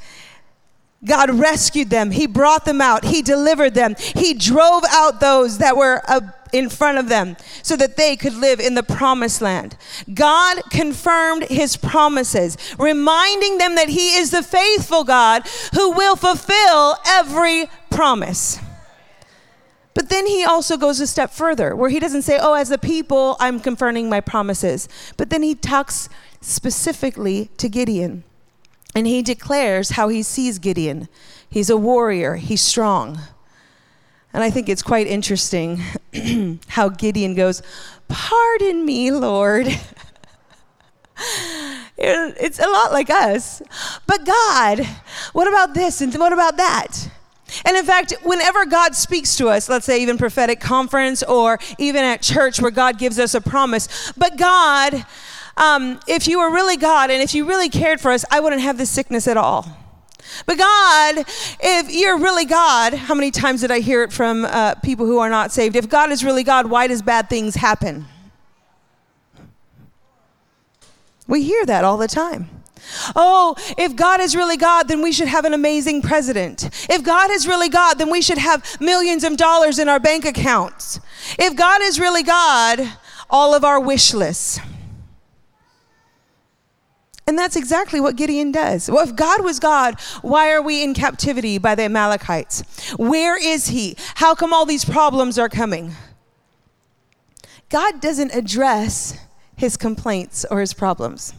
God 1.04 1.32
rescued 1.32 1.90
them. 1.90 2.12
He 2.12 2.28
brought 2.28 2.66
them 2.66 2.82
out. 2.82 3.06
He 3.06 3.22
delivered 3.22 3.74
them. 3.74 3.96
He 3.98 4.34
drove 4.34 4.84
out 4.90 5.22
those 5.22 5.60
that 5.60 5.78
were 5.78 6.02
uh, 6.08 6.22
in 6.52 6.70
front 6.70 6.98
of 6.98 7.08
them 7.08 7.38
so 7.64 7.76
that 7.78 7.96
they 7.96 8.18
could 8.18 8.34
live 8.34 8.60
in 8.60 8.76
the 8.76 8.84
promised 8.84 9.42
land. 9.42 9.78
God 10.14 10.62
confirmed 10.70 11.44
his 11.44 11.78
promises, 11.78 12.58
reminding 12.78 13.60
them 13.60 13.76
that 13.76 13.90
he 13.90 14.16
is 14.16 14.32
the 14.32 14.44
faithful 14.44 15.04
God 15.04 15.44
who 15.74 15.92
will 15.92 16.16
fulfill 16.16 16.98
every 17.06 17.68
promise. 17.90 18.60
But 19.94 20.10
then 20.10 20.28
he 20.28 20.44
also 20.44 20.78
goes 20.78 21.00
a 21.00 21.08
step 21.08 21.32
further 21.32 21.76
where 21.76 21.90
he 21.90 22.00
doesn't 22.00 22.22
say, 22.22 22.38
Oh, 22.42 22.54
as 22.54 22.72
a 22.72 22.78
people, 22.78 23.36
I'm 23.40 23.60
confirming 23.60 24.10
my 24.10 24.22
promises. 24.22 24.88
But 25.18 25.30
then 25.30 25.44
he 25.44 25.56
talks 25.56 26.10
specifically 26.42 27.50
to 27.58 27.68
Gideon. 27.68 28.24
And 28.96 29.06
he 29.08 29.22
declares 29.22 29.92
how 29.92 30.10
he 30.10 30.24
sees 30.24 30.60
Gideon. 30.60 31.08
He's 31.50 31.70
a 31.70 31.78
warrior, 31.78 32.36
he's 32.36 32.62
strong. 32.62 33.20
And 34.34 34.44
I 34.44 34.50
think 34.50 34.70
it's 34.70 34.84
quite 34.84 35.08
interesting 35.08 35.82
how 36.68 36.90
Gideon 36.90 37.36
goes, 37.36 37.62
Pardon 38.08 38.86
me, 38.86 39.12
Lord. 39.12 39.68
it's 41.98 42.60
a 42.60 42.68
lot 42.68 42.92
like 42.92 43.10
us. 43.10 43.62
But 44.08 44.26
God, 44.26 44.86
what 45.34 45.48
about 45.48 45.74
this 45.74 46.02
and 46.02 46.14
what 46.16 46.34
about 46.34 46.58
that? 46.58 47.10
And 47.66 47.76
in 47.76 47.86
fact, 47.86 48.14
whenever 48.24 48.66
God 48.66 48.96
speaks 48.96 49.36
to 49.38 49.50
us, 49.50 49.70
let's 49.70 49.86
say 49.86 50.02
even 50.02 50.18
prophetic 50.18 50.60
conference 50.60 51.24
or 51.24 51.60
even 51.78 52.04
at 52.04 52.22
church 52.22 52.62
where 52.62 52.72
God 52.72 52.98
gives 53.00 53.20
us 53.20 53.34
a 53.34 53.42
promise, 53.42 54.12
but 54.16 54.38
God, 54.38 55.06
um, 55.58 56.00
if 56.08 56.28
you 56.28 56.40
were 56.40 56.52
really 56.52 56.78
God 56.78 57.10
and 57.10 57.22
if 57.22 57.34
you 57.34 57.46
really 57.46 57.70
cared 57.70 58.00
for 58.00 58.12
us, 58.12 58.26
I 58.32 58.40
wouldn't 58.40 58.62
have 58.62 58.78
this 58.78 58.90
sickness 58.90 59.28
at 59.28 59.38
all. 59.38 59.78
But 60.46 60.58
God, 60.58 61.26
if 61.60 61.92
you're 61.92 62.18
really 62.18 62.46
God, 62.46 62.94
how 62.94 63.16
many 63.16 63.32
times 63.32 63.62
did 63.62 63.72
I 63.72 63.80
hear 63.80 64.04
it 64.04 64.14
from 64.14 64.46
uh, 64.46 64.76
people 64.76 65.06
who 65.06 65.18
are 65.20 65.30
not 65.30 65.52
saved? 65.52 65.76
If 65.76 65.90
God 65.90 66.12
is 66.12 66.24
really 66.24 66.44
God, 66.44 66.68
why 66.68 66.88
does 66.88 67.02
bad 67.02 67.30
things 67.30 67.56
happen? 67.56 68.06
We 71.28 71.44
hear 71.44 71.66
that 71.66 71.84
all 71.84 71.98
the 71.98 72.08
time. 72.08 72.50
Oh, 73.16 73.56
if 73.78 73.96
God 73.96 74.20
is 74.20 74.36
really 74.36 74.58
God, 74.58 74.88
then 74.88 75.02
we 75.02 75.12
should 75.12 75.28
have 75.28 75.46
an 75.46 75.54
amazing 75.54 76.02
president. 76.02 76.70
If 76.90 77.04
God 77.04 77.30
is 77.30 77.48
really 77.48 77.70
God, 77.70 78.00
then 78.00 78.10
we 78.10 78.22
should 78.22 78.40
have 78.40 78.66
millions 78.80 79.24
of 79.24 79.38
dollars 79.38 79.78
in 79.78 79.88
our 79.88 80.00
bank 80.00 80.26
accounts. 80.26 81.00
If 81.38 81.56
God 81.56 81.82
is 81.84 82.00
really 82.00 82.24
God, 82.24 82.80
all 83.30 83.54
of 83.54 83.64
our 83.64 83.80
wish 83.80 84.14
lists. 84.14 84.60
And 87.30 87.38
that's 87.38 87.56
exactly 87.56 88.02
what 88.02 88.16
Gideon 88.16 88.52
does. 88.52 88.90
Well, 88.90 89.08
if 89.08 89.16
God 89.16 89.44
was 89.44 89.60
God, 89.60 90.00
why 90.24 90.52
are 90.52 90.64
we 90.64 90.84
in 90.84 90.96
captivity 90.96 91.60
by 91.60 91.76
the 91.76 91.84
Amalekites? 91.84 92.64
Where 92.98 93.38
is 93.38 93.68
he? 93.68 93.96
How 94.16 94.34
come 94.34 94.52
all 94.52 94.66
these 94.66 94.84
problems 94.84 95.38
are 95.38 95.48
coming? 95.48 95.94
God 97.70 98.02
doesn't 98.02 98.34
address 98.34 99.16
his 99.56 99.78
complaints 99.78 100.44
or 100.50 100.60
his 100.60 100.74
problems. 100.74 101.36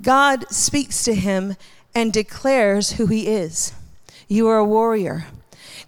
God 0.00 0.48
speaks 0.48 1.02
to 1.06 1.14
him 1.16 1.56
and 1.92 2.12
declares 2.12 2.92
who 2.92 3.06
he 3.06 3.26
is. 3.26 3.72
You 4.28 4.46
are 4.46 4.58
a 4.58 4.64
warrior. 4.64 5.26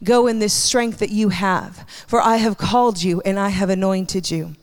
Go 0.03 0.27
in 0.27 0.41
this 0.41 0.53
strength 0.53 0.99
that 0.99 1.11
you 1.11 1.29
have, 1.29 1.89
for 2.09 2.21
I 2.21 2.39
have 2.39 2.59
called 2.59 3.05
you 3.05 3.23
and 3.25 3.39
I 3.39 3.51
have 3.51 3.71
anointed 3.71 4.33
you. 4.33 4.57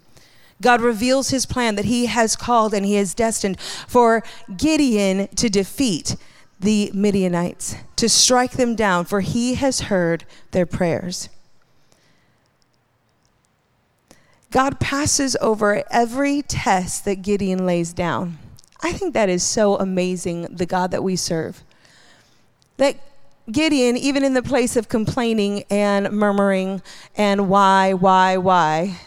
God 0.62 0.80
reveals 0.82 1.30
his 1.30 1.46
plan 1.46 1.76
that 1.76 1.86
he 1.86 2.06
has 2.06 2.36
called 2.36 2.74
and 2.74 2.86
he 2.86 2.96
has 2.96 3.14
destined 3.14 3.60
for 3.60 4.24
Gideon 4.56 5.28
to 5.36 5.50
defeat 5.50 6.16
the 6.60 6.92
Midianites, 6.94 7.76
to 7.96 8.08
strike 8.08 8.52
them 8.52 8.76
down, 8.76 9.06
for 9.06 9.22
he 9.22 9.56
has 9.56 9.82
heard 9.82 10.26
their 10.52 10.68
prayers. 10.68 11.28
God 14.52 14.80
passes 14.80 15.36
over 15.42 15.84
every 15.90 16.42
test 16.44 17.06
that 17.06 17.24
Gideon 17.24 17.66
lays 17.66 17.94
down. 17.94 18.38
I 18.84 18.92
think 18.92 19.14
that 19.14 19.30
is 19.30 19.44
so 19.44 19.78
amazing, 19.78 20.44
the 20.56 20.66
God 20.66 20.92
that 20.92 21.04
we 21.04 21.16
serve. 21.16 21.64
That 22.78 22.98
Gideon, 23.52 23.98
even 23.98 24.24
in 24.24 24.34
the 24.34 24.44
place 24.44 24.76
of 24.76 24.90
complaining 24.90 25.64
and 25.70 26.12
murmuring 26.12 26.82
and 27.16 27.50
why, 27.50 27.94
why, 27.94 28.38
why, 28.38 29.00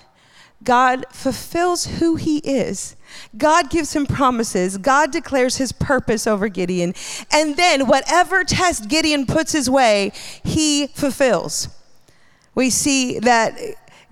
God 0.64 1.06
fulfills 1.10 1.86
who 1.86 2.16
he 2.16 2.38
is. 2.38 2.96
God 3.36 3.70
gives 3.70 3.94
him 3.94 4.06
promises. 4.06 4.78
God 4.78 5.12
declares 5.12 5.56
his 5.56 5.72
purpose 5.72 6.26
over 6.26 6.48
Gideon. 6.48 6.94
And 7.30 7.56
then, 7.56 7.86
whatever 7.86 8.44
test 8.44 8.88
Gideon 8.88 9.26
puts 9.26 9.52
his 9.52 9.70
way, 9.70 10.12
he 10.42 10.88
fulfills. 10.88 11.68
We 12.54 12.70
see 12.70 13.18
that 13.20 13.58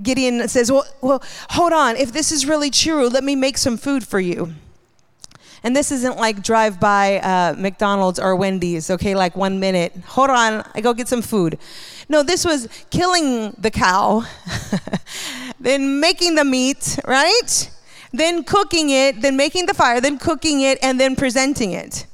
Gideon 0.02 0.47
says, 0.49 0.71
Well, 0.71 0.87
well 1.00 1.23
hold 1.50 1.73
on. 1.73 1.97
If 1.97 2.12
this 2.12 2.32
is 2.32 2.47
really 2.47 2.71
true, 2.71 3.09
let 3.09 3.25
me 3.25 3.37
make 3.37 3.59
some 3.59 3.76
food 3.76 4.06
for 4.06 4.21
you. 4.21 4.54
And 5.64 5.76
this 5.76 5.92
isn't 5.92 6.16
like 6.16 6.42
drive 6.42 6.80
by 6.80 7.21
uh, 7.21 7.54
McDonald's 7.56 8.18
or 8.18 8.35
Wendy's, 8.35 8.90
okay, 8.90 9.14
like 9.14 9.37
one 9.37 9.61
minute. 9.61 9.92
Hold 10.06 10.30
on, 10.30 10.68
I 10.75 10.80
go 10.80 10.92
get 10.92 11.06
some 11.06 11.23
food. 11.23 11.56
No, 12.09 12.23
this 12.23 12.44
was 12.44 12.68
killing 12.90 13.52
the 13.59 13.71
cow, 13.71 14.25
then 15.61 16.00
making 16.00 16.35
the 16.35 16.44
meat, 16.44 16.99
right? 17.06 17.71
Then 18.12 18.44
cooking 18.44 18.90
it, 18.90 19.23
then 19.23 19.37
making 19.37 19.66
the 19.66 19.75
fire, 19.75 20.00
then 20.00 20.18
cooking 20.18 20.61
it, 20.61 20.78
and 20.82 21.00
then 21.00 21.16
presenting 21.16 21.73
it. 21.73 22.06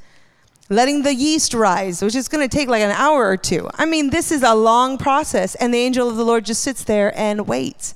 Letting 0.70 1.02
the 1.02 1.14
yeast 1.14 1.54
rise, 1.54 2.02
which 2.02 2.14
is 2.14 2.28
going 2.28 2.46
to 2.46 2.56
take 2.56 2.68
like 2.68 2.82
an 2.82 2.90
hour 2.90 3.26
or 3.26 3.36
two. 3.36 3.68
I 3.74 3.86
mean, 3.86 4.10
this 4.10 4.30
is 4.30 4.42
a 4.42 4.54
long 4.54 4.98
process, 4.98 5.54
and 5.54 5.72
the 5.72 5.78
angel 5.78 6.08
of 6.08 6.16
the 6.16 6.24
Lord 6.24 6.44
just 6.44 6.62
sits 6.62 6.84
there 6.84 7.16
and 7.18 7.48
waits. 7.48 7.94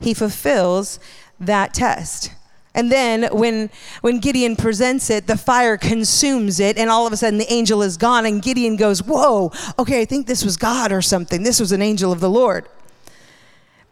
He 0.00 0.12
fulfills 0.12 1.00
that 1.40 1.72
test. 1.72 2.30
And 2.74 2.90
then 2.90 3.28
when, 3.30 3.70
when 4.00 4.18
Gideon 4.18 4.56
presents 4.56 5.08
it, 5.08 5.26
the 5.26 5.36
fire 5.36 5.76
consumes 5.76 6.58
it, 6.58 6.76
and 6.76 6.90
all 6.90 7.06
of 7.06 7.12
a 7.12 7.16
sudden 7.16 7.38
the 7.38 7.52
angel 7.52 7.82
is 7.82 7.96
gone, 7.96 8.26
and 8.26 8.42
Gideon 8.42 8.76
goes, 8.76 9.02
Whoa, 9.02 9.52
okay, 9.78 10.00
I 10.00 10.04
think 10.04 10.26
this 10.26 10.44
was 10.44 10.56
God 10.56 10.90
or 10.90 11.00
something. 11.00 11.44
This 11.44 11.60
was 11.60 11.70
an 11.70 11.82
angel 11.82 12.10
of 12.10 12.20
the 12.20 12.30
Lord. 12.30 12.66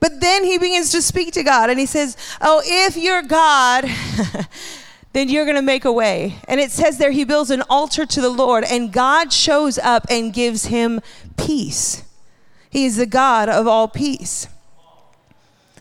But 0.01 0.21
then 0.21 0.45
he 0.45 0.59
begins 0.59 0.91
to 0.91 1.01
speak 1.01 1.33
to 1.35 1.45
God, 1.45 1.71
and 1.71 1.79
he 1.79 1.87
says, 1.87 2.17
Oh, 2.41 2.61
if 2.65 2.97
you're 2.97 3.23
God, 3.23 3.85
then 5.13 5.29
you're 5.29 5.45
going 5.45 5.57
to 5.57 5.63
make 5.63 5.85
a 5.85 5.93
way. 5.93 6.39
And 6.49 6.59
it 6.59 6.73
says 6.73 6.99
there, 6.99 7.13
he 7.13 7.23
builds 7.23 7.51
an 7.51 7.63
altar 7.71 8.05
to 8.05 8.21
the 8.21 8.31
Lord, 8.31 8.65
and 8.65 8.93
God 8.93 9.33
shows 9.33 9.79
up 9.79 10.07
and 10.11 10.35
gives 10.35 10.67
him 10.67 11.01
peace. 11.37 12.03
He 12.69 12.85
is 12.85 12.97
the 12.97 13.07
God 13.07 13.49
of 13.49 13.69
all 13.69 13.87
peace. 13.87 14.49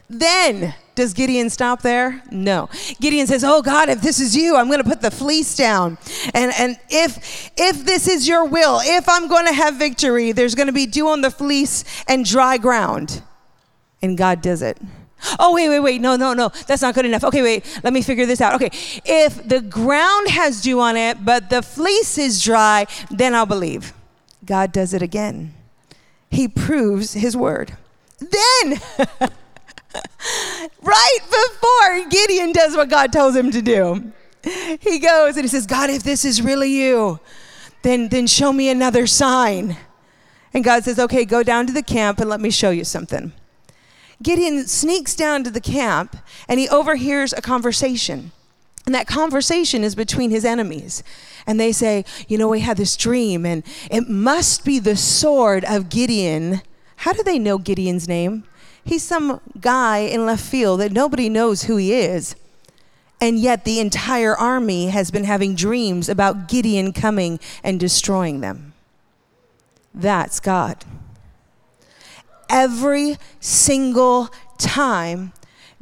Then, 0.08 0.76
does 1.02 1.14
Gideon 1.14 1.50
stop 1.50 1.82
there? 1.82 2.22
No. 2.30 2.70
Gideon 3.00 3.26
says, 3.26 3.44
"Oh 3.44 3.64
God, 3.64 3.90
if 3.90 4.04
this 4.04 4.20
is 4.20 4.36
you, 4.36 4.56
I'm 4.56 4.68
going 4.68 4.84
to 4.84 4.88
put 4.88 5.02
the 5.02 5.10
fleece 5.10 5.56
down. 5.56 5.98
And 6.36 6.54
and 6.60 6.78
if 6.90 7.50
if 7.58 7.84
this 7.84 8.08
is 8.08 8.28
your 8.28 8.46
will, 8.46 8.80
if 8.84 9.10
I'm 9.10 9.28
going 9.28 9.48
to 9.48 9.54
have 9.54 9.78
victory, 9.78 10.32
there's 10.32 10.54
going 10.54 10.68
to 10.68 10.74
be 10.74 10.86
dew 10.86 11.08
on 11.08 11.22
the 11.22 11.32
fleece 11.32 11.84
and 12.08 12.24
dry 12.24 12.58
ground." 12.58 13.24
And 14.04 14.16
God 14.16 14.44
does 14.44 14.62
it. 14.62 14.78
Oh, 15.40 15.54
wait, 15.54 15.70
wait, 15.70 15.80
wait. 15.80 16.02
No, 16.02 16.16
no, 16.16 16.34
no. 16.34 16.50
That's 16.68 16.82
not 16.84 16.94
good 16.94 17.06
enough. 17.06 17.24
Okay, 17.24 17.42
wait. 17.42 17.80
Let 17.84 17.94
me 17.94 18.02
figure 18.02 18.26
this 18.28 18.42
out. 18.42 18.56
Okay. 18.56 18.70
If 19.06 19.48
the 19.48 19.62
ground 19.62 20.30
has 20.30 20.62
dew 20.62 20.80
on 20.80 20.98
it, 20.98 21.24
but 21.26 21.50
the 21.50 21.62
fleece 21.62 22.18
is 22.18 22.44
dry, 22.44 22.88
then 23.10 23.36
I'll 23.36 23.46
believe. 23.46 23.94
God 24.46 24.72
does 24.72 24.94
it 24.94 25.02
again. 25.02 25.54
He 26.30 26.48
proves 26.48 27.14
his 27.14 27.38
word. 27.38 27.78
Then 28.20 28.82
right 30.82 31.20
before 31.20 32.10
Gideon 32.10 32.52
does 32.52 32.76
what 32.76 32.90
God 32.90 33.12
tells 33.12 33.36
him 33.36 33.52
to 33.52 33.62
do. 33.62 34.12
He 34.80 35.00
goes 35.00 35.36
and 35.36 35.44
he 35.44 35.48
says, 35.48 35.68
God, 35.68 35.90
if 35.90 36.04
this 36.04 36.26
is 36.26 36.42
really 36.42 36.72
you, 36.72 37.20
then, 37.84 38.10
then 38.10 38.28
show 38.28 38.52
me 38.52 38.70
another 38.70 39.08
sign. 39.08 39.78
And 40.54 40.64
God 40.64 40.84
says, 40.84 41.00
Okay, 41.00 41.26
go 41.26 41.44
down 41.44 41.68
to 41.68 41.74
the 41.74 41.84
camp 41.84 42.20
and 42.20 42.30
let 42.30 42.42
me 42.42 42.50
show 42.50 42.72
you 42.72 42.84
something. 42.84 43.34
Gideon 44.22 44.68
sneaks 44.68 45.16
down 45.16 45.44
to 45.44 45.50
the 45.50 45.62
camp 45.62 46.16
and 46.48 46.60
he 46.60 46.70
overhears 46.70 47.34
a 47.34 47.42
conversation. 47.42 48.32
And 48.86 48.96
that 48.96 49.08
conversation 49.08 49.84
is 49.84 49.96
between 49.96 50.32
his 50.32 50.44
enemies. 50.44 51.04
And 51.46 51.60
they 51.60 51.72
say, 51.72 52.04
You 52.28 52.38
know, 52.38 52.48
we 52.48 52.62
had 52.62 52.78
this 52.78 52.98
dream, 52.98 53.46
and 53.46 53.64
it 53.90 54.10
must 54.10 54.66
be 54.66 54.80
the 54.80 54.98
sword 54.98 55.64
of 55.66 55.90
Gideon. 55.90 56.62
How 56.98 57.14
do 57.14 57.24
they 57.24 57.40
know 57.40 57.58
Gideon's 57.58 58.08
name? 58.08 58.44
He's 58.84 59.04
some 59.04 59.42
guy 59.60 60.00
in 60.00 60.26
left 60.26 60.44
field 60.44 60.80
that 60.80 60.92
nobody 60.92 61.30
knows 61.30 61.64
who 61.64 61.78
he 61.78 61.94
is. 61.94 62.36
And 63.20 63.38
yet 63.38 63.66
the 63.66 63.80
entire 63.80 64.36
army 64.36 64.88
has 64.88 65.12
been 65.12 65.26
having 65.26 65.54
dreams 65.54 66.10
about 66.10 66.48
Gideon 66.48 66.92
coming 66.92 67.40
and 67.64 67.80
destroying 67.80 68.42
them. 68.42 68.74
That's 69.94 70.40
God. 70.40 70.84
Every 72.50 73.18
single 73.40 74.30
time, 74.58 75.34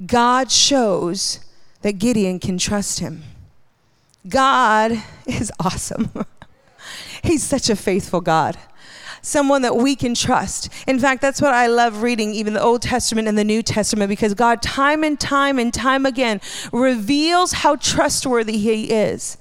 God 0.05 0.51
shows 0.51 1.39
that 1.81 1.93
Gideon 1.93 2.39
can 2.39 2.57
trust 2.57 2.99
him. 2.99 3.23
God 4.27 5.01
is 5.25 5.51
awesome. 5.59 6.11
He's 7.23 7.43
such 7.43 7.69
a 7.69 7.75
faithful 7.75 8.21
God 8.21 8.57
someone 9.21 9.61
that 9.61 9.75
we 9.75 9.95
can 9.95 10.13
trust. 10.15 10.69
In 10.88 10.99
fact, 10.99 11.21
that's 11.21 11.41
what 11.41 11.53
I 11.53 11.67
love 11.67 12.01
reading, 12.01 12.33
even 12.33 12.53
the 12.53 12.61
Old 12.61 12.81
Testament 12.81 13.27
and 13.27 13.38
the 13.38 13.43
New 13.43 13.61
Testament, 13.61 14.09
because 14.09 14.33
God, 14.33 14.61
time 14.61 15.03
and 15.03 15.19
time 15.19 15.59
and 15.59 15.73
time 15.73 16.05
again, 16.05 16.41
reveals 16.71 17.53
how 17.53 17.75
trustworthy 17.75 18.57
He 18.57 18.91
is. 18.91 19.38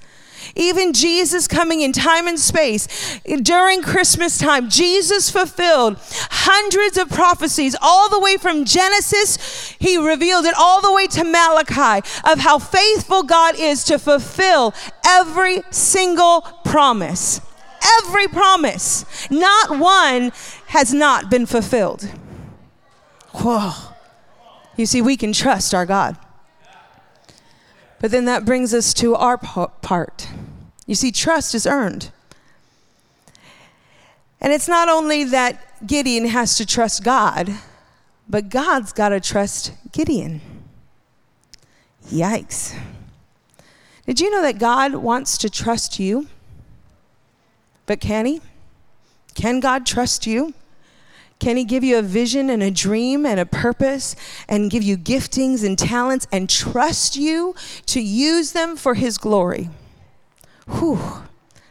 Even 0.54 0.92
Jesus 0.92 1.48
coming 1.48 1.80
in 1.80 1.92
time 1.92 2.26
and 2.26 2.38
space 2.38 3.20
during 3.42 3.82
Christmas 3.82 4.38
time, 4.38 4.70
Jesus 4.70 5.30
fulfilled 5.30 5.98
hundreds 6.30 6.96
of 6.96 7.10
prophecies 7.10 7.76
all 7.80 8.08
the 8.08 8.20
way 8.20 8.36
from 8.36 8.64
Genesis. 8.64 9.74
He 9.78 9.96
revealed 9.96 10.44
it 10.44 10.54
all 10.56 10.80
the 10.80 10.92
way 10.92 11.06
to 11.08 11.24
Malachi 11.24 12.06
of 12.24 12.38
how 12.38 12.58
faithful 12.58 13.22
God 13.22 13.56
is 13.58 13.84
to 13.84 13.98
fulfill 13.98 14.74
every 15.04 15.62
single 15.70 16.42
promise 16.64 17.40
every 17.82 18.28
promise. 18.28 19.30
Not 19.30 19.78
one 19.78 20.32
has 20.68 20.92
not 20.92 21.30
been 21.30 21.46
fulfilled. 21.46 22.10
Whoa. 23.32 23.72
You 24.76 24.86
see, 24.86 25.02
we 25.02 25.16
can 25.16 25.32
trust 25.32 25.74
our 25.74 25.86
God. 25.86 26.16
But 28.00 28.10
then 28.10 28.26
that 28.26 28.44
brings 28.44 28.72
us 28.72 28.94
to 28.94 29.14
our 29.14 29.36
part. 29.36 30.28
You 30.86 30.94
see, 30.94 31.10
trust 31.10 31.54
is 31.54 31.66
earned. 31.66 32.10
And 34.40 34.52
it's 34.52 34.68
not 34.68 34.88
only 34.88 35.24
that 35.24 35.86
Gideon 35.86 36.26
has 36.26 36.56
to 36.56 36.66
trust 36.66 37.02
God, 37.02 37.52
but 38.28 38.48
God's 38.48 38.92
got 38.92 39.08
to 39.08 39.20
trust 39.20 39.72
Gideon. 39.90 40.40
Yikes. 42.06 42.78
Did 44.06 44.20
you 44.20 44.30
know 44.30 44.42
that 44.42 44.58
God 44.58 44.94
wants 44.94 45.36
to 45.38 45.50
trust 45.50 45.98
you? 45.98 46.28
But 47.88 48.00
can 48.00 48.26
He? 48.26 48.42
Can 49.34 49.60
God 49.60 49.86
trust 49.86 50.26
you? 50.26 50.52
Can 51.40 51.56
He 51.56 51.64
give 51.64 51.82
you 51.82 51.98
a 51.98 52.02
vision 52.02 52.50
and 52.50 52.62
a 52.62 52.70
dream 52.70 53.24
and 53.24 53.40
a 53.40 53.46
purpose 53.46 54.14
and 54.46 54.70
give 54.70 54.82
you 54.82 54.98
giftings 54.98 55.64
and 55.64 55.76
talents 55.76 56.26
and 56.30 56.50
trust 56.50 57.16
you 57.16 57.54
to 57.86 58.00
use 58.00 58.52
them 58.52 58.76
for 58.76 58.92
His 58.94 59.16
glory? 59.16 59.70
Whew, 60.68 61.00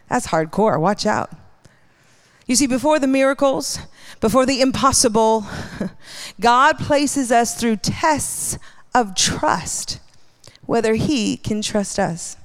that's 0.09 0.27
hardcore. 0.27 0.79
Watch 0.79 1.05
out. 1.05 1.29
You 2.47 2.55
see, 2.55 2.65
before 2.65 2.97
the 2.97 3.07
miracles, 3.07 3.77
before 4.19 4.47
the 4.47 4.59
impossible, 4.59 5.45
God 6.39 6.79
places 6.79 7.31
us 7.31 7.59
through 7.59 7.75
tests 7.75 8.57
of 8.95 9.13
trust, 9.13 9.99
whether 10.65 10.95
He 10.95 11.37
can 11.37 11.61
trust 11.61 11.99
us. 11.99 12.37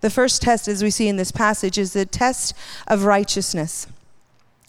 The 0.00 0.10
first 0.10 0.42
test, 0.42 0.68
as 0.68 0.82
we 0.82 0.90
see 0.90 1.08
in 1.08 1.16
this 1.16 1.32
passage, 1.32 1.78
is 1.78 1.92
the 1.92 2.06
test 2.06 2.54
of 2.86 3.04
righteousness. 3.04 3.86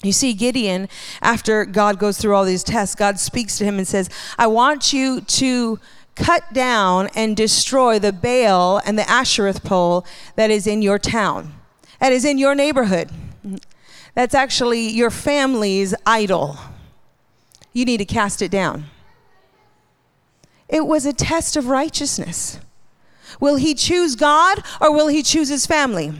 You 0.03 0.11
see, 0.11 0.33
Gideon, 0.33 0.89
after 1.21 1.63
God 1.63 1.99
goes 1.99 2.17
through 2.17 2.35
all 2.35 2.45
these 2.45 2.63
tests, 2.63 2.95
God 2.95 3.19
speaks 3.19 3.57
to 3.59 3.65
him 3.65 3.77
and 3.77 3.87
says, 3.87 4.09
I 4.37 4.47
want 4.47 4.93
you 4.93 5.21
to 5.21 5.79
cut 6.15 6.53
down 6.53 7.09
and 7.15 7.37
destroy 7.37 7.99
the 7.99 8.11
Baal 8.11 8.81
and 8.85 8.97
the 8.97 9.09
Asherah 9.09 9.53
pole 9.53 10.05
that 10.35 10.49
is 10.49 10.67
in 10.67 10.81
your 10.81 10.99
town, 10.99 11.53
that 11.99 12.11
is 12.11 12.25
in 12.25 12.37
your 12.37 12.55
neighborhood. 12.55 13.09
That's 14.13 14.35
actually 14.35 14.89
your 14.89 15.09
family's 15.09 15.95
idol. 16.05 16.57
You 17.73 17.85
need 17.85 17.97
to 17.97 18.05
cast 18.05 18.41
it 18.41 18.51
down. 18.51 18.85
It 20.67 20.85
was 20.85 21.05
a 21.05 21.13
test 21.13 21.55
of 21.55 21.67
righteousness. 21.67 22.59
Will 23.39 23.55
he 23.55 23.73
choose 23.73 24.15
God 24.15 24.63
or 24.79 24.91
will 24.93 25.07
he 25.07 25.23
choose 25.23 25.49
his 25.49 25.65
family? 25.65 26.13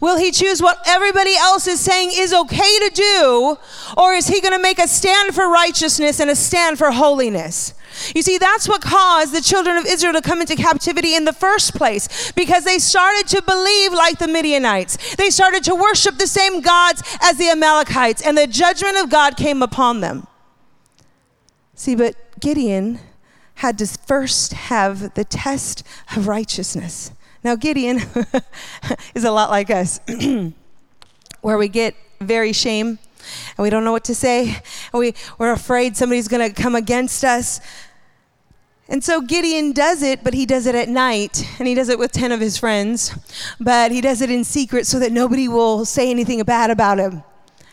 Will 0.00 0.16
he 0.16 0.30
choose 0.30 0.62
what 0.62 0.78
everybody 0.86 1.34
else 1.36 1.66
is 1.66 1.80
saying 1.80 2.10
is 2.14 2.32
okay 2.32 2.78
to 2.88 2.90
do, 2.94 3.58
or 3.96 4.14
is 4.14 4.28
he 4.28 4.40
going 4.40 4.54
to 4.54 4.62
make 4.62 4.78
a 4.78 4.86
stand 4.86 5.34
for 5.34 5.48
righteousness 5.48 6.20
and 6.20 6.30
a 6.30 6.36
stand 6.36 6.78
for 6.78 6.90
holiness? 6.92 7.74
You 8.14 8.22
see, 8.22 8.38
that's 8.38 8.68
what 8.68 8.80
caused 8.80 9.34
the 9.34 9.40
children 9.40 9.76
of 9.76 9.84
Israel 9.86 10.14
to 10.14 10.22
come 10.22 10.40
into 10.40 10.56
captivity 10.56 11.14
in 11.14 11.24
the 11.24 11.32
first 11.32 11.74
place 11.74 12.32
because 12.32 12.64
they 12.64 12.78
started 12.78 13.28
to 13.28 13.42
believe 13.42 13.92
like 13.92 14.18
the 14.18 14.28
Midianites. 14.28 15.16
They 15.16 15.30
started 15.30 15.62
to 15.64 15.74
worship 15.74 16.16
the 16.16 16.26
same 16.26 16.62
gods 16.62 17.02
as 17.20 17.36
the 17.36 17.50
Amalekites, 17.50 18.22
and 18.22 18.36
the 18.36 18.46
judgment 18.46 18.96
of 18.96 19.10
God 19.10 19.36
came 19.36 19.62
upon 19.62 20.00
them. 20.00 20.26
See, 21.74 21.94
but 21.94 22.16
Gideon 22.40 23.00
had 23.56 23.78
to 23.78 23.86
first 23.86 24.52
have 24.52 25.14
the 25.14 25.24
test 25.24 25.84
of 26.16 26.26
righteousness. 26.28 27.12
Now, 27.44 27.56
Gideon 27.56 28.00
is 29.14 29.24
a 29.24 29.30
lot 29.30 29.50
like 29.50 29.70
us, 29.70 30.00
where 31.40 31.58
we 31.58 31.68
get 31.68 31.94
very 32.20 32.52
shame 32.52 32.98
and 33.56 33.62
we 33.62 33.70
don't 33.70 33.84
know 33.84 33.92
what 33.92 34.04
to 34.04 34.14
say, 34.14 34.48
and 34.92 35.00
we, 35.00 35.14
we're 35.38 35.52
afraid 35.52 35.96
somebody's 35.96 36.28
going 36.28 36.48
to 36.48 36.62
come 36.62 36.74
against 36.74 37.24
us. 37.24 37.60
And 38.88 39.02
so 39.02 39.20
Gideon 39.20 39.72
does 39.72 40.02
it, 40.02 40.24
but 40.24 40.34
he 40.34 40.44
does 40.44 40.66
it 40.66 40.74
at 40.74 40.88
night, 40.88 41.48
and 41.58 41.68
he 41.68 41.74
does 41.74 41.88
it 41.88 41.98
with 41.98 42.12
10 42.12 42.32
of 42.32 42.40
his 42.40 42.58
friends, 42.58 43.16
but 43.60 43.90
he 43.90 44.00
does 44.00 44.20
it 44.20 44.30
in 44.30 44.44
secret 44.44 44.86
so 44.86 44.98
that 44.98 45.12
nobody 45.12 45.48
will 45.48 45.84
say 45.84 46.10
anything 46.10 46.42
bad 46.42 46.70
about 46.70 46.98
him. 46.98 47.22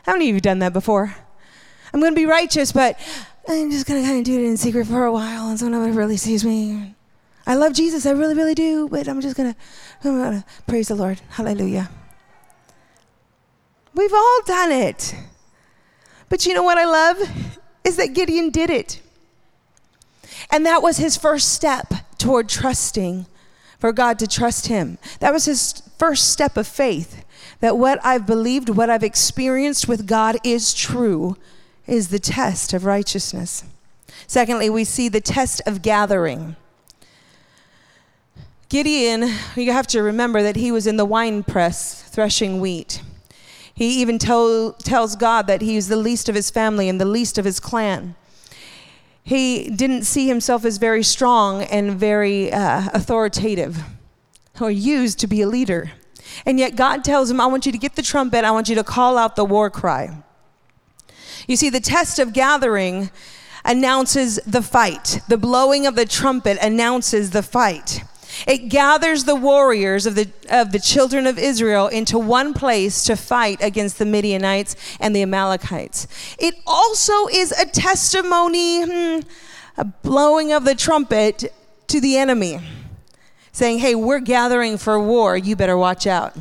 How 0.03 0.13
many 0.13 0.25
of 0.25 0.27
you 0.29 0.33
have 0.35 0.43
done 0.43 0.59
that 0.59 0.73
before? 0.73 1.15
I'm 1.93 1.99
going 1.99 2.13
to 2.13 2.15
be 2.15 2.25
righteous, 2.25 2.71
but 2.71 2.99
I'm 3.47 3.71
just 3.71 3.87
to 3.87 3.93
kind 3.93 4.19
of 4.19 4.23
do 4.23 4.39
it 4.39 4.45
in 4.45 4.57
secret 4.57 4.85
for 4.85 5.05
a 5.05 5.11
while, 5.11 5.49
and 5.49 5.59
so 5.59 5.67
nobody 5.67 5.91
really 5.91 6.17
sees 6.17 6.45
me. 6.45 6.95
I 7.47 7.55
love 7.55 7.73
Jesus, 7.73 8.05
I 8.05 8.11
really, 8.11 8.35
really 8.35 8.53
do, 8.53 8.87
but 8.89 9.07
I'm 9.07 9.21
just 9.21 9.35
going 9.35 9.55
to 10.03 10.45
praise 10.67 10.89
the 10.89 10.95
Lord. 10.95 11.19
Hallelujah. 11.29 11.89
We've 13.95 14.13
all 14.13 14.41
done 14.45 14.71
it. 14.71 15.15
But 16.29 16.45
you 16.45 16.53
know 16.53 16.61
what 16.61 16.77
I 16.77 16.85
love? 16.85 17.17
Is 17.83 17.97
that 17.97 18.13
Gideon 18.13 18.51
did 18.51 18.69
it. 18.69 19.01
And 20.51 20.65
that 20.65 20.83
was 20.83 20.97
his 20.97 21.17
first 21.17 21.49
step 21.49 21.91
toward 22.19 22.49
trusting 22.49 23.25
for 23.79 23.91
God 23.91 24.19
to 24.19 24.27
trust 24.27 24.67
him. 24.67 24.99
That 25.19 25.33
was 25.33 25.45
his 25.45 25.81
first 25.97 26.31
step 26.31 26.55
of 26.55 26.67
faith 26.67 27.25
that 27.61 27.77
what 27.77 27.99
I've 28.05 28.27
believed, 28.27 28.69
what 28.69 28.89
I've 28.89 29.03
experienced 29.03 29.87
with 29.87 30.05
God 30.05 30.37
is 30.43 30.73
true, 30.73 31.35
is 31.89 32.09
the 32.09 32.19
test 32.19 32.73
of 32.73 32.85
righteousness. 32.85 33.63
Secondly, 34.27 34.69
we 34.69 34.83
see 34.83 35.09
the 35.09 35.21
test 35.21 35.61
of 35.65 35.81
gathering. 35.81 36.55
Gideon, 38.69 39.33
you 39.55 39.71
have 39.71 39.87
to 39.87 40.03
remember 40.03 40.43
that 40.43 40.55
he 40.55 40.71
was 40.71 40.85
in 40.85 40.97
the 40.97 41.05
wine 41.05 41.41
press 41.43 42.03
threshing 42.03 42.59
wheat. 42.59 43.01
He 43.73 44.01
even 44.01 44.19
tell, 44.19 44.73
tells 44.73 45.15
God 45.15 45.47
that 45.47 45.61
he 45.61 45.75
is 45.75 45.87
the 45.87 45.95
least 45.95 46.29
of 46.29 46.35
his 46.35 46.51
family 46.51 46.89
and 46.89 46.99
the 46.99 47.05
least 47.05 47.37
of 47.37 47.45
his 47.45 47.59
clan. 47.59 48.15
He 49.23 49.69
didn't 49.69 50.03
see 50.03 50.27
himself 50.27 50.65
as 50.65 50.77
very 50.77 51.03
strong 51.03 51.63
and 51.63 51.99
very 51.99 52.51
uh, 52.51 52.89
authoritative 52.93 53.81
or 54.59 54.69
used 54.69 55.19
to 55.19 55.27
be 55.27 55.41
a 55.41 55.47
leader. 55.47 55.91
And 56.45 56.59
yet 56.59 56.75
God 56.75 57.03
tells 57.03 57.31
him, 57.31 57.39
I 57.39 57.45
want 57.45 57.65
you 57.65 57.71
to 57.71 57.77
get 57.77 57.95
the 57.95 58.01
trumpet, 58.01 58.43
I 58.43 58.51
want 58.51 58.69
you 58.69 58.75
to 58.75 58.83
call 58.83 59.17
out 59.17 59.35
the 59.35 59.45
war 59.45 59.69
cry. 59.69 60.23
You 61.49 61.55
see, 61.55 61.71
the 61.71 61.79
test 61.79 62.19
of 62.19 62.31
gathering 62.31 63.09
announces 63.65 64.35
the 64.45 64.61
fight, 64.61 65.19
the 65.27 65.37
blowing 65.37 65.87
of 65.87 65.95
the 65.95 66.05
trumpet 66.05 66.59
announces 66.61 67.31
the 67.31 67.41
fight. 67.41 68.03
It 68.45 68.69
gathers 68.69 69.23
the 69.23 69.33
warriors 69.33 70.05
of 70.05 70.13
the, 70.13 70.29
of 70.51 70.71
the 70.71 70.79
children 70.79 71.25
of 71.25 71.39
Israel 71.39 71.87
into 71.87 72.19
one 72.19 72.53
place 72.53 73.03
to 73.05 73.15
fight 73.15 73.57
against 73.63 73.97
the 73.97 74.05
Midianites 74.05 74.75
and 74.99 75.15
the 75.15 75.23
Amalekites. 75.23 76.07
It 76.37 76.53
also 76.67 77.25
is 77.29 77.51
a 77.51 77.65
testimony, 77.65 78.83
hmm, 78.83 79.19
a 79.75 79.85
blowing 79.85 80.53
of 80.53 80.65
the 80.65 80.75
trumpet 80.75 81.51
to 81.87 81.99
the 81.99 82.15
enemy, 82.17 82.59
saying, 83.53 83.79
Hey, 83.79 83.95
we're 83.95 84.19
gathering 84.19 84.77
for 84.77 84.99
war. 84.99 85.35
You 85.35 85.55
better 85.55 85.77
watch 85.77 86.05
out. 86.05 86.37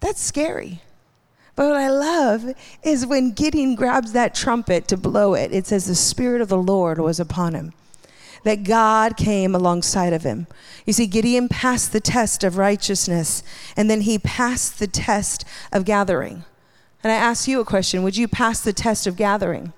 That's 0.00 0.20
scary. 0.20 0.82
But 1.58 1.70
what 1.70 1.76
I 1.76 1.88
love 1.88 2.54
is 2.84 3.04
when 3.04 3.32
Gideon 3.32 3.74
grabs 3.74 4.12
that 4.12 4.32
trumpet 4.32 4.86
to 4.86 4.96
blow 4.96 5.34
it, 5.34 5.52
it 5.52 5.66
says, 5.66 5.86
The 5.86 5.96
Spirit 5.96 6.40
of 6.40 6.48
the 6.48 6.56
Lord 6.56 7.00
was 7.00 7.18
upon 7.18 7.54
him 7.54 7.72
that 8.44 8.62
God 8.62 9.16
came 9.16 9.56
alongside 9.56 10.12
of 10.12 10.22
him. 10.22 10.46
You 10.86 10.92
see, 10.92 11.08
Gideon 11.08 11.48
passed 11.48 11.92
the 11.92 11.98
test 11.98 12.44
of 12.44 12.58
righteousness, 12.58 13.42
and 13.76 13.90
then 13.90 14.02
he 14.02 14.20
passed 14.20 14.78
the 14.78 14.86
test 14.86 15.44
of 15.72 15.84
gathering. 15.84 16.44
And 17.02 17.12
I 17.12 17.16
ask 17.16 17.48
you 17.48 17.58
a 17.58 17.64
question 17.64 18.04
Would 18.04 18.16
you 18.16 18.28
pass 18.28 18.60
the 18.60 18.72
test 18.72 19.08
of 19.08 19.16
gathering? 19.16 19.72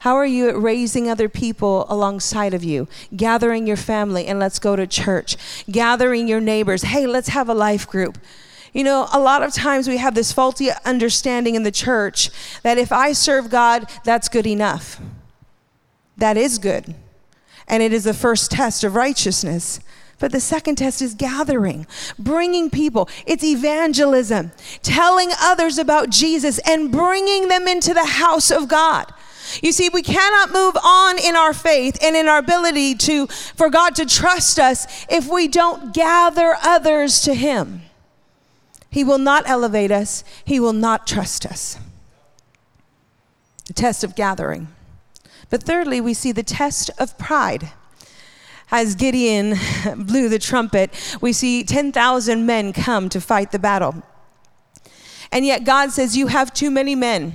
How 0.00 0.16
are 0.16 0.26
you 0.26 0.48
at 0.48 0.58
raising 0.58 1.08
other 1.08 1.28
people 1.28 1.86
alongside 1.88 2.52
of 2.52 2.64
you? 2.64 2.88
Gathering 3.14 3.68
your 3.68 3.76
family 3.76 4.26
and 4.26 4.40
let's 4.40 4.58
go 4.58 4.74
to 4.74 4.88
church. 4.88 5.36
Gathering 5.70 6.26
your 6.26 6.40
neighbors. 6.40 6.82
Hey, 6.82 7.06
let's 7.06 7.28
have 7.28 7.48
a 7.48 7.54
life 7.54 7.86
group. 7.86 8.18
You 8.72 8.84
know, 8.84 9.08
a 9.12 9.20
lot 9.20 9.42
of 9.42 9.52
times 9.52 9.88
we 9.88 9.98
have 9.98 10.14
this 10.14 10.32
faulty 10.32 10.70
understanding 10.84 11.54
in 11.54 11.62
the 11.62 11.70
church 11.70 12.30
that 12.62 12.78
if 12.78 12.90
I 12.90 13.12
serve 13.12 13.50
God, 13.50 13.90
that's 14.04 14.28
good 14.28 14.46
enough. 14.46 15.00
That 16.16 16.36
is 16.36 16.58
good 16.58 16.94
and 17.72 17.82
it 17.82 17.92
is 17.92 18.04
the 18.04 18.14
first 18.14 18.50
test 18.50 18.84
of 18.84 18.94
righteousness. 18.94 19.80
But 20.18 20.30
the 20.30 20.40
second 20.40 20.76
test 20.76 21.02
is 21.02 21.14
gathering, 21.14 21.86
bringing 22.18 22.70
people. 22.70 23.08
It's 23.26 23.42
evangelism, 23.42 24.52
telling 24.82 25.30
others 25.40 25.78
about 25.78 26.10
Jesus 26.10 26.60
and 26.60 26.92
bringing 26.92 27.48
them 27.48 27.66
into 27.66 27.92
the 27.92 28.04
house 28.04 28.50
of 28.50 28.68
God. 28.68 29.12
You 29.62 29.72
see, 29.72 29.88
we 29.88 30.02
cannot 30.02 30.52
move 30.52 30.76
on 30.84 31.18
in 31.18 31.34
our 31.34 31.52
faith 31.52 31.98
and 32.02 32.14
in 32.14 32.28
our 32.28 32.38
ability 32.38 32.94
to 32.96 33.26
for 33.26 33.68
God 33.68 33.96
to 33.96 34.06
trust 34.06 34.60
us 34.60 35.06
if 35.10 35.28
we 35.28 35.48
don't 35.48 35.92
gather 35.92 36.56
others 36.62 37.22
to 37.22 37.34
him. 37.34 37.82
He 38.92 39.04
will 39.04 39.18
not 39.18 39.48
elevate 39.48 39.90
us, 39.90 40.22
he 40.44 40.60
will 40.60 40.74
not 40.74 41.06
trust 41.06 41.46
us. 41.46 41.78
The 43.66 43.72
test 43.72 44.04
of 44.04 44.14
gathering. 44.14 44.68
But 45.48 45.62
thirdly, 45.62 45.98
we 45.98 46.12
see 46.12 46.30
the 46.30 46.42
test 46.42 46.90
of 46.98 47.16
pride. 47.16 47.70
As 48.70 48.94
Gideon 48.94 49.56
blew 49.96 50.28
the 50.28 50.38
trumpet, 50.38 50.90
we 51.22 51.32
see 51.32 51.64
10,000 51.64 52.44
men 52.44 52.74
come 52.74 53.08
to 53.08 53.20
fight 53.20 53.50
the 53.50 53.58
battle. 53.58 54.02
And 55.32 55.46
yet 55.46 55.64
God 55.64 55.90
says, 55.90 56.14
You 56.14 56.26
have 56.26 56.52
too 56.52 56.70
many 56.70 56.94
men 56.94 57.34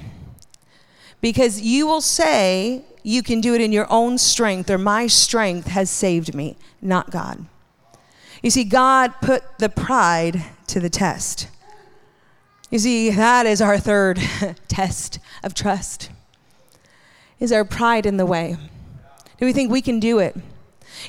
because 1.22 1.60
you 1.60 1.88
will 1.88 2.02
say 2.02 2.86
you 3.02 3.24
can 3.24 3.42
do 3.42 3.56
it 3.56 3.62
in 3.62 3.72
your 3.72 3.88
own 3.90 4.20
strength 4.20 4.70
or 4.70 4.78
my 4.78 5.08
strength 5.08 5.70
has 5.70 5.90
saved 5.90 6.36
me, 6.36 6.56
not 6.84 7.10
God. 7.10 7.48
You 8.44 8.52
see, 8.52 8.64
God 8.64 9.16
put 9.22 9.58
the 9.58 9.70
pride 9.70 10.44
to 10.68 10.80
the 10.80 10.90
test. 10.90 11.48
You 12.70 12.80
see, 12.80 13.10
that 13.12 13.46
is 13.46 13.62
our 13.62 13.78
third 13.80 14.20
test 14.68 15.20
of 15.44 15.54
trust. 15.54 16.10
Is 17.40 17.52
our 17.52 17.64
pride 17.64 18.06
in 18.06 18.18
the 18.18 18.26
way? 18.26 18.58
Do 19.40 19.46
we 19.46 19.54
think 19.54 19.72
we 19.72 19.82
can 19.82 20.00
do 20.00 20.20
it? 20.20 20.36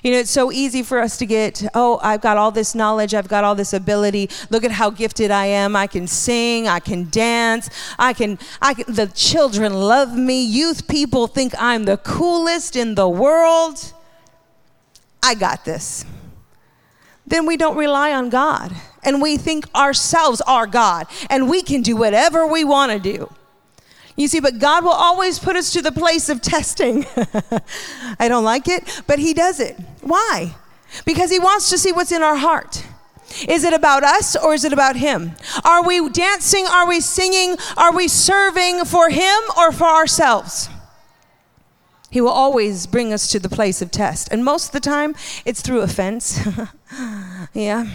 You 0.03 0.13
know, 0.13 0.19
it's 0.19 0.31
so 0.31 0.53
easy 0.53 0.83
for 0.83 1.01
us 1.01 1.17
to 1.19 1.27
get, 1.27 1.65
oh, 1.75 1.99
I've 2.03 2.21
got 2.21 2.37
all 2.37 2.51
this 2.51 2.75
knowledge, 2.75 3.15
I've 3.15 3.29
got 3.29 3.43
all 3.43 3.55
this 3.55 3.73
ability. 3.73 4.29
Look 4.51 4.65
at 4.65 4.71
how 4.71 4.91
gifted 4.91 5.31
I 5.31 5.47
am. 5.47 5.75
I 5.75 5.87
can 5.87 6.07
sing, 6.07 6.69
I 6.69 6.79
can 6.79 7.09
dance, 7.11 7.71
I 7.99 8.13
can, 8.13 8.39
I 8.61 8.75
can 8.75 8.93
the 8.93 9.07
children 9.07 9.73
love 9.73 10.15
me. 10.15 10.45
Youth 10.45 10.87
people 10.89 11.27
think 11.27 11.55
I'm 11.59 11.85
the 11.85 11.97
coolest 11.97 12.77
in 12.77 12.95
the 12.95 13.09
world. 13.09 13.93
I 15.23 15.35
got 15.35 15.65
this. 15.65 16.05
Then 17.29 17.47
we 17.47 17.57
don't 17.57 17.77
rely 17.77 18.13
on 18.13 18.31
God 18.31 18.73
and 19.03 19.21
we 19.21 19.37
think 19.37 19.67
ourselves 19.75 20.41
are 20.43 20.67
God 20.67 21.07
and 21.29 21.49
we 21.49 21.63
can 21.63 21.83
do 21.83 21.97
whatever 21.97 22.47
we 22.47 22.65
want 22.65 22.93
to 22.93 22.99
do. 22.99 23.33
You 24.17 24.27
see, 24.27 24.41
but 24.41 24.59
God 24.59 24.83
will 24.83 24.91
always 24.91 25.39
put 25.39 25.55
us 25.55 25.73
to 25.75 25.83
the 25.83 25.93
place 25.93 26.29
of 26.29 26.43
testing. 26.43 27.07
I 28.19 28.27
don't 28.29 28.45
like 28.45 28.67
it, 28.67 29.03
but 29.07 29.19
He 29.19 29.33
does 29.33 29.61
it. 29.61 29.79
Why? 30.01 30.57
Because 31.05 31.31
He 31.31 31.39
wants 31.39 31.71
to 31.71 31.79
see 31.79 31.93
what's 31.93 32.11
in 32.11 32.23
our 32.23 32.37
heart. 32.37 32.85
Is 33.47 33.63
it 33.63 33.75
about 33.75 34.03
us 34.03 34.35
or 34.35 34.55
is 34.55 34.65
it 34.65 34.73
about 34.73 34.97
Him? 34.97 35.33
Are 35.65 35.87
we 35.87 36.09
dancing? 36.09 36.67
Are 36.67 36.89
we 36.89 37.01
singing? 37.01 37.57
Are 37.77 37.95
we 37.95 38.09
serving 38.09 38.87
for 38.87 39.11
Him 39.11 39.39
or 39.57 39.71
for 39.71 39.87
ourselves? 39.87 40.69
He 42.11 42.21
will 42.21 42.31
always 42.31 42.87
bring 42.87 43.13
us 43.13 43.29
to 43.29 43.39
the 43.39 43.49
place 43.49 43.83
of 43.83 43.91
test. 43.91 44.29
And 44.31 44.45
most 44.45 44.67
of 44.67 44.73
the 44.73 44.81
time, 44.81 45.15
it's 45.45 45.61
through 45.61 45.81
offense. 45.81 46.41
yeah. 47.53 47.87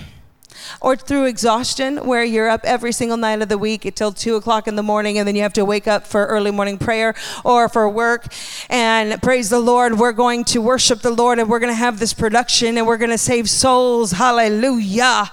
Or 0.81 0.95
through 0.95 1.25
exhaustion, 1.25 2.05
where 2.05 2.23
you're 2.23 2.47
up 2.47 2.61
every 2.63 2.91
single 2.91 3.17
night 3.17 3.41
of 3.41 3.49
the 3.49 3.57
week 3.57 3.85
until 3.85 4.11
2 4.11 4.35
o'clock 4.35 4.67
in 4.67 4.75
the 4.75 4.83
morning, 4.83 5.17
and 5.17 5.27
then 5.27 5.35
you 5.35 5.41
have 5.41 5.53
to 5.53 5.65
wake 5.65 5.87
up 5.87 6.05
for 6.05 6.25
early 6.27 6.51
morning 6.51 6.77
prayer 6.77 7.15
or 7.43 7.67
for 7.67 7.89
work. 7.89 8.31
And 8.69 9.19
praise 9.21 9.49
the 9.49 9.59
Lord, 9.59 9.97
we're 9.97 10.11
going 10.11 10.43
to 10.45 10.61
worship 10.61 11.01
the 11.01 11.11
Lord, 11.11 11.39
and 11.39 11.49
we're 11.49 11.59
going 11.59 11.71
to 11.71 11.77
have 11.77 11.99
this 11.99 12.13
production, 12.13 12.77
and 12.77 12.85
we're 12.85 12.97
going 12.97 13.09
to 13.09 13.17
save 13.17 13.49
souls. 13.49 14.11
Hallelujah. 14.11 15.31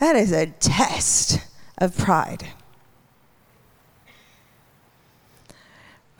That 0.00 0.16
is 0.16 0.32
a 0.32 0.46
test 0.46 1.38
of 1.78 1.96
pride. 1.96 2.48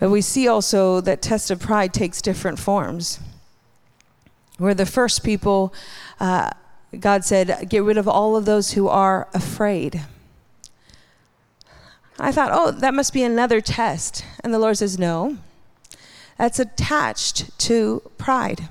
But 0.00 0.10
we 0.10 0.22
see 0.22 0.48
also 0.48 1.02
that 1.02 1.20
test 1.20 1.50
of 1.50 1.60
pride 1.60 1.92
takes 1.92 2.22
different 2.22 2.58
forms. 2.58 3.20
Where 4.56 4.74
the 4.74 4.86
first 4.86 5.22
people, 5.22 5.72
uh, 6.18 6.50
God 6.98 7.24
said, 7.24 7.68
get 7.68 7.84
rid 7.84 7.98
of 7.98 8.08
all 8.08 8.34
of 8.34 8.46
those 8.46 8.72
who 8.72 8.88
are 8.88 9.28
afraid. 9.34 10.02
I 12.18 12.32
thought, 12.32 12.50
oh, 12.52 12.70
that 12.70 12.94
must 12.94 13.12
be 13.12 13.22
another 13.22 13.60
test. 13.60 14.24
And 14.42 14.52
the 14.52 14.58
Lord 14.58 14.78
says, 14.78 14.98
no, 14.98 15.36
that's 16.38 16.58
attached 16.58 17.56
to 17.60 18.02
pride. 18.16 18.68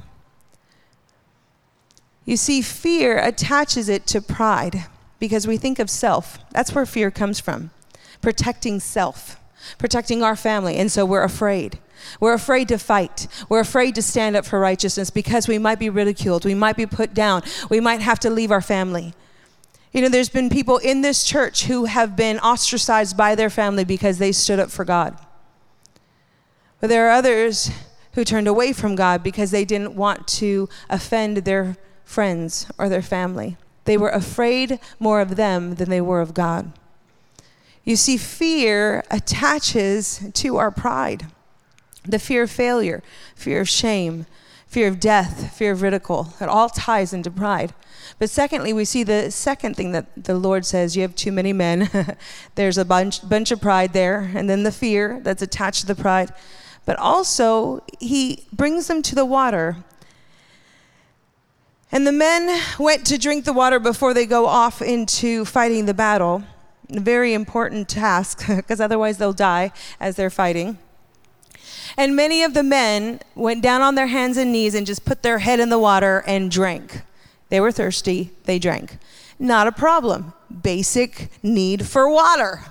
You 2.25 2.37
see, 2.37 2.61
fear 2.61 3.19
attaches 3.19 3.87
it 3.87 4.07
to 4.07 4.21
pride 4.21 4.85
because 5.19 5.47
we 5.47 5.57
think 5.57 5.77
of 5.77 5.89
self. 5.89 6.39
That's 6.51 6.73
where 6.73 6.85
fear 6.85 7.11
comes 7.11 7.39
from 7.39 7.69
protecting 8.21 8.79
self 8.79 9.38
protecting 9.77 10.23
our 10.23 10.35
family. 10.35 10.77
And 10.77 10.91
so 10.91 11.05
we're 11.05 11.23
afraid. 11.23 11.79
We're 12.19 12.33
afraid 12.33 12.67
to 12.69 12.77
fight. 12.77 13.27
We're 13.49 13.59
afraid 13.59 13.95
to 13.95 14.01
stand 14.01 14.35
up 14.35 14.45
for 14.45 14.59
righteousness 14.59 15.09
because 15.09 15.47
we 15.47 15.57
might 15.57 15.79
be 15.79 15.89
ridiculed. 15.89 16.45
We 16.45 16.55
might 16.55 16.77
be 16.77 16.85
put 16.85 17.13
down. 17.13 17.43
We 17.69 17.79
might 17.79 18.01
have 18.01 18.19
to 18.19 18.29
leave 18.29 18.51
our 18.51 18.61
family. 18.61 19.13
You 19.91 20.01
know, 20.01 20.09
there's 20.09 20.29
been 20.29 20.49
people 20.49 20.77
in 20.77 21.01
this 21.01 21.23
church 21.23 21.65
who 21.65 21.85
have 21.85 22.15
been 22.15 22.39
ostracized 22.39 23.17
by 23.17 23.35
their 23.35 23.49
family 23.49 23.83
because 23.83 24.17
they 24.17 24.31
stood 24.31 24.59
up 24.59 24.69
for 24.69 24.85
God. 24.85 25.17
But 26.79 26.89
there 26.89 27.07
are 27.07 27.11
others 27.11 27.71
who 28.13 28.23
turned 28.23 28.47
away 28.47 28.71
from 28.71 28.95
God 28.95 29.23
because 29.23 29.51
they 29.51 29.65
didn't 29.65 29.95
want 29.95 30.27
to 30.27 30.69
offend 30.89 31.37
their 31.37 31.75
friends 32.03 32.67
or 32.77 32.87
their 32.87 33.01
family. 33.01 33.57
They 33.85 33.97
were 33.97 34.09
afraid 34.09 34.79
more 34.99 35.21
of 35.21 35.35
them 35.35 35.75
than 35.75 35.89
they 35.89 36.01
were 36.01 36.21
of 36.21 36.33
God. 36.33 36.71
You 37.83 37.95
see, 37.95 38.17
fear 38.17 39.03
attaches 39.09 40.21
to 40.33 40.57
our 40.57 40.71
pride 40.71 41.27
the 42.05 42.19
fear 42.19 42.43
of 42.43 42.51
failure, 42.51 43.03
fear 43.35 43.61
of 43.61 43.69
shame, 43.69 44.25
fear 44.67 44.87
of 44.87 44.99
death, 44.99 45.55
fear 45.55 45.71
of 45.71 45.81
ridicule. 45.81 46.33
It 46.39 46.47
all 46.47 46.69
ties 46.69 47.13
into 47.13 47.29
pride. 47.29 47.73
But 48.17 48.29
secondly, 48.29 48.73
we 48.73 48.85
see 48.85 49.03
the 49.03 49.31
second 49.31 49.75
thing 49.75 49.91
that 49.91 50.07
the 50.15 50.35
Lord 50.35 50.65
says 50.65 50.95
you 50.95 51.01
have 51.01 51.15
too 51.15 51.31
many 51.31 51.53
men. 51.53 51.89
There's 52.55 52.77
a 52.77 52.85
bunch, 52.85 53.27
bunch 53.27 53.51
of 53.51 53.61
pride 53.61 53.93
there, 53.93 54.31
and 54.33 54.49
then 54.49 54.63
the 54.63 54.71
fear 54.71 55.19
that's 55.21 55.41
attached 55.41 55.81
to 55.81 55.87
the 55.87 55.95
pride. 55.95 56.31
But 56.85 56.97
also, 56.97 57.83
he 57.99 58.45
brings 58.53 58.87
them 58.87 59.01
to 59.03 59.15
the 59.15 59.25
water. 59.25 59.77
And 61.91 62.05
the 62.05 62.11
men 62.11 62.61
went 62.77 63.05
to 63.07 63.17
drink 63.17 63.45
the 63.45 63.53
water 63.53 63.79
before 63.79 64.13
they 64.13 64.25
go 64.25 64.45
off 64.45 64.81
into 64.81 65.45
fighting 65.45 65.85
the 65.85 65.93
battle 65.93 66.43
very 66.89 67.33
important 67.33 67.87
task 67.87 68.47
because 68.55 68.81
otherwise 68.81 69.17
they'll 69.17 69.33
die 69.33 69.71
as 69.99 70.15
they're 70.15 70.29
fighting. 70.29 70.77
And 71.97 72.15
many 72.15 72.43
of 72.43 72.53
the 72.53 72.63
men 72.63 73.19
went 73.35 73.61
down 73.61 73.81
on 73.81 73.95
their 73.95 74.07
hands 74.07 74.37
and 74.37 74.51
knees 74.51 74.75
and 74.75 74.85
just 74.85 75.05
put 75.05 75.23
their 75.23 75.39
head 75.39 75.59
in 75.59 75.69
the 75.69 75.79
water 75.79 76.23
and 76.27 76.51
drank. 76.51 77.01
They 77.49 77.59
were 77.59 77.71
thirsty, 77.71 78.31
they 78.43 78.59
drank. 78.59 78.97
Not 79.39 79.67
a 79.67 79.71
problem. 79.71 80.33
Basic 80.61 81.29
need 81.41 81.87
for 81.87 82.09
water. 82.09 82.65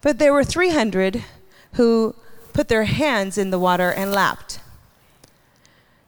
But 0.00 0.18
there 0.18 0.32
were 0.32 0.44
300 0.44 1.24
who 1.74 2.14
put 2.52 2.68
their 2.68 2.84
hands 2.84 3.38
in 3.38 3.50
the 3.50 3.58
water 3.58 3.90
and 3.90 4.12
lapped. 4.12 4.60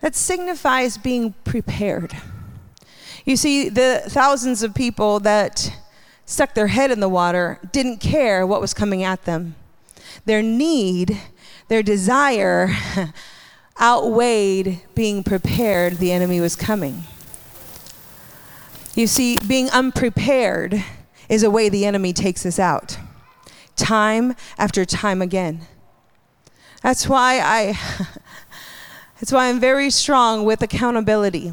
That 0.00 0.14
signifies 0.14 0.98
being 0.98 1.34
prepared. 1.44 2.16
You 3.24 3.36
see, 3.36 3.68
the 3.68 4.02
thousands 4.06 4.62
of 4.62 4.74
people 4.74 5.20
that 5.20 5.72
stuck 6.32 6.54
their 6.54 6.68
head 6.68 6.90
in 6.90 7.00
the 7.00 7.08
water, 7.08 7.60
didn't 7.72 7.98
care 7.98 8.46
what 8.46 8.60
was 8.60 8.72
coming 8.72 9.02
at 9.02 9.24
them. 9.24 9.54
Their 10.24 10.42
need, 10.42 11.20
their 11.68 11.82
desire 11.82 12.70
outweighed 13.80 14.80
being 14.94 15.22
prepared, 15.22 15.98
the 15.98 16.10
enemy 16.10 16.40
was 16.40 16.56
coming. 16.56 17.04
You 18.94 19.06
see, 19.06 19.36
being 19.46 19.68
unprepared 19.70 20.82
is 21.28 21.42
a 21.42 21.50
way 21.50 21.68
the 21.68 21.84
enemy 21.84 22.12
takes 22.12 22.44
us 22.46 22.58
out, 22.58 22.98
time 23.76 24.34
after 24.58 24.84
time 24.84 25.22
again. 25.22 25.66
That's 26.82 27.08
why 27.08 27.40
I. 27.40 27.78
That's 29.20 29.30
why 29.30 29.48
I'm 29.48 29.60
very 29.60 29.88
strong 29.88 30.44
with 30.44 30.62
accountability 30.62 31.52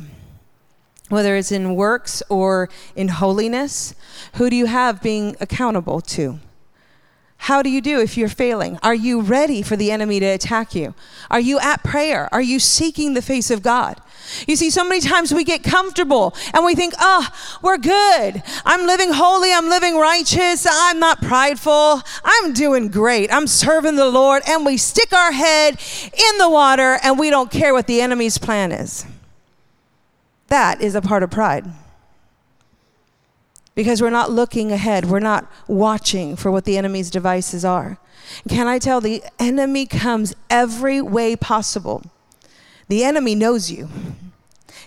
whether 1.09 1.35
it's 1.35 1.51
in 1.51 1.75
works 1.75 2.23
or 2.29 2.69
in 2.95 3.09
holiness, 3.09 3.93
who 4.35 4.49
do 4.49 4.55
you 4.55 4.67
have 4.67 5.01
being 5.01 5.35
accountable 5.41 6.01
to? 6.01 6.39
How 7.43 7.61
do 7.61 7.69
you 7.69 7.79
do 7.79 8.01
if 8.01 8.17
you're 8.17 8.27
failing? 8.27 8.77
Are 8.83 8.93
you 8.93 9.21
ready 9.21 9.61
for 9.61 9.77
the 9.77 9.91
enemy 9.91 10.19
to 10.19 10.25
attack 10.25 10.75
you? 10.75 10.93
Are 11.31 11.39
you 11.39 11.57
at 11.59 11.83
prayer? 11.83 12.27
Are 12.33 12.41
you 12.41 12.59
seeking 12.59 13.13
the 13.13 13.21
face 13.21 13.49
of 13.49 13.63
God? 13.63 13.99
You 14.45 14.57
see, 14.57 14.69
so 14.69 14.83
many 14.83 14.99
times 14.99 15.33
we 15.33 15.45
get 15.45 15.63
comfortable 15.63 16.35
and 16.53 16.65
we 16.65 16.75
think, 16.75 16.93
oh, 16.99 17.27
we're 17.61 17.77
good. 17.77 18.43
I'm 18.65 18.85
living 18.85 19.13
holy. 19.13 19.53
I'm 19.53 19.69
living 19.69 19.95
righteous. 19.95 20.67
I'm 20.69 20.99
not 20.99 21.21
prideful. 21.21 22.01
I'm 22.25 22.51
doing 22.51 22.89
great. 22.89 23.33
I'm 23.33 23.47
serving 23.47 23.95
the 23.95 24.09
Lord. 24.09 24.43
And 24.45 24.65
we 24.65 24.75
stick 24.75 25.13
our 25.13 25.31
head 25.31 25.79
in 26.13 26.37
the 26.39 26.49
water 26.49 26.99
and 27.01 27.17
we 27.17 27.29
don't 27.29 27.49
care 27.49 27.73
what 27.73 27.87
the 27.87 28.01
enemy's 28.01 28.37
plan 28.37 28.73
is. 28.73 29.05
That 30.49 30.81
is 30.81 30.95
a 30.95 31.01
part 31.01 31.23
of 31.23 31.31
pride. 31.31 31.65
Because 33.75 34.01
we're 34.01 34.09
not 34.09 34.31
looking 34.31 34.71
ahead, 34.71 35.05
we're 35.05 35.19
not 35.19 35.49
watching 35.67 36.35
for 36.35 36.51
what 36.51 36.65
the 36.65 36.77
enemy's 36.77 37.09
devices 37.09 37.63
are. 37.63 37.97
Can 38.49 38.67
I 38.67 38.77
tell 38.77 38.99
the 38.99 39.23
enemy 39.39 39.85
comes 39.85 40.35
every 40.49 41.01
way 41.01 41.35
possible? 41.35 42.03
The 42.87 43.03
enemy 43.03 43.35
knows 43.35 43.71
you. 43.71 43.87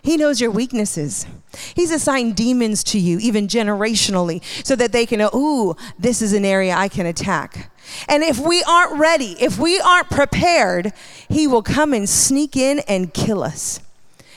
He 0.03 0.17
knows 0.17 0.41
your 0.41 0.51
weaknesses. 0.51 1.27
He's 1.75 1.93
assigned 1.93 2.35
demons 2.35 2.83
to 2.85 2.99
you, 2.99 3.19
even 3.21 3.47
generationally, 3.47 4.43
so 4.65 4.75
that 4.75 4.91
they 4.91 5.07
can 5.07 5.21
know, 5.21 5.31
ooh, 5.33 5.77
this 5.99 6.21
is 6.21 6.33
an 6.33 6.45
area 6.45 6.75
I 6.75 6.89
can 6.89 7.07
attack. 7.07 7.71
And 8.09 8.25
if 8.25 8.39
we 8.39 8.65
aren't 8.65 8.99
ready, 8.99 9.37
if 9.41 9.59
we 9.59 9.79
aren't 9.79 10.11
prepared, 10.11 10.93
he 11.29 11.47
will 11.47 11.63
come 11.63 11.93
and 11.95 12.09
sneak 12.09 12.57
in 12.57 12.81
and 12.81 13.15
kill 13.15 13.45
us. 13.45 13.81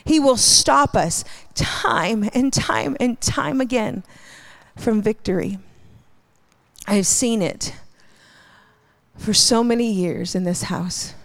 He 0.05 0.19
will 0.19 0.37
stop 0.37 0.95
us 0.95 1.23
time 1.55 2.29
and 2.33 2.53
time 2.53 2.95
and 2.99 3.19
time 3.19 3.59
again 3.59 4.03
from 4.77 5.01
victory. 5.01 5.57
I've 6.87 7.07
seen 7.07 7.41
it 7.41 7.73
for 9.17 9.33
so 9.33 9.63
many 9.63 9.91
years 9.91 10.35
in 10.35 10.43
this 10.43 10.63
house, 10.63 11.15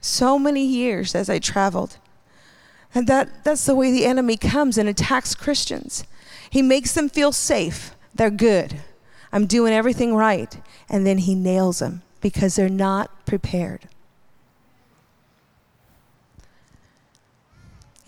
so 0.00 0.38
many 0.38 0.64
years 0.64 1.14
as 1.14 1.28
I 1.28 1.40
traveled. 1.40 1.96
And 2.94 3.06
that, 3.06 3.44
that's 3.44 3.66
the 3.66 3.74
way 3.74 3.90
the 3.90 4.06
enemy 4.06 4.36
comes 4.36 4.78
and 4.78 4.88
attacks 4.88 5.34
Christians. 5.34 6.04
He 6.48 6.62
makes 6.62 6.92
them 6.92 7.08
feel 7.08 7.32
safe. 7.32 7.94
They're 8.14 8.30
good. 8.30 8.80
I'm 9.32 9.46
doing 9.46 9.72
everything 9.72 10.14
right. 10.14 10.56
And 10.88 11.06
then 11.06 11.18
he 11.18 11.34
nails 11.34 11.78
them 11.78 12.02
because 12.20 12.56
they're 12.56 12.68
not 12.68 13.26
prepared. 13.26 13.88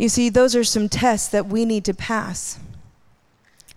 You 0.03 0.09
see, 0.09 0.31
those 0.31 0.57
are 0.57 0.65
some 0.65 0.89
tests 0.89 1.29
that 1.29 1.47
we 1.47 1.65
need 1.65 1.85
to 1.85 1.95
pass. 1.95 2.59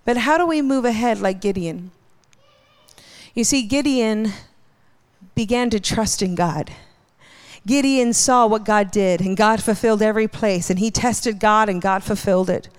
But 0.05 0.17
how 0.17 0.39
do 0.39 0.47
we 0.47 0.59
move 0.59 0.83
ahead 0.83 1.19
like 1.19 1.39
Gideon? 1.39 1.91
You 3.35 3.43
see, 3.43 3.61
Gideon 3.61 4.31
began 5.35 5.69
to 5.69 5.79
trust 5.79 6.23
in 6.23 6.33
God. 6.33 6.71
Gideon 7.67 8.11
saw 8.11 8.47
what 8.47 8.65
God 8.65 8.89
did, 8.89 9.21
and 9.21 9.38
God 9.38 9.61
fulfilled 9.61 10.01
every 10.01 10.27
place, 10.27 10.71
and 10.71 10.79
he 10.79 10.89
tested 10.89 11.39
God, 11.39 11.69
and 11.69 11.79
God 11.79 12.03
fulfilled 12.03 12.49
it. 12.49 12.69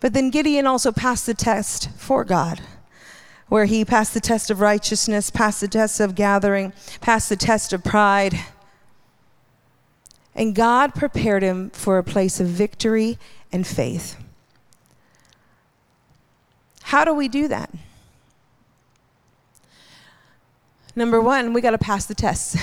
But 0.00 0.12
then 0.12 0.28
Gideon 0.28 0.66
also 0.66 0.90
passed 0.90 1.26
the 1.26 1.34
test 1.34 1.90
for 1.92 2.24
God, 2.24 2.60
where 3.46 3.66
he 3.66 3.84
passed 3.84 4.14
the 4.14 4.20
test 4.20 4.50
of 4.50 4.60
righteousness, 4.60 5.30
passed 5.30 5.60
the 5.60 5.68
test 5.68 6.00
of 6.00 6.16
gathering, 6.16 6.72
passed 7.00 7.28
the 7.28 7.36
test 7.36 7.72
of 7.72 7.84
pride 7.84 8.36
and 10.38 10.54
God 10.54 10.94
prepared 10.94 11.42
him 11.42 11.68
for 11.70 11.98
a 11.98 12.04
place 12.04 12.38
of 12.38 12.46
victory 12.46 13.18
and 13.50 13.66
faith. 13.66 14.16
How 16.82 17.04
do 17.04 17.12
we 17.12 17.26
do 17.26 17.48
that? 17.48 17.74
Number 20.94 21.20
one, 21.20 21.52
we 21.52 21.60
got 21.60 21.72
to 21.72 21.78
pass 21.78 22.06
the 22.06 22.14
tests. 22.14 22.56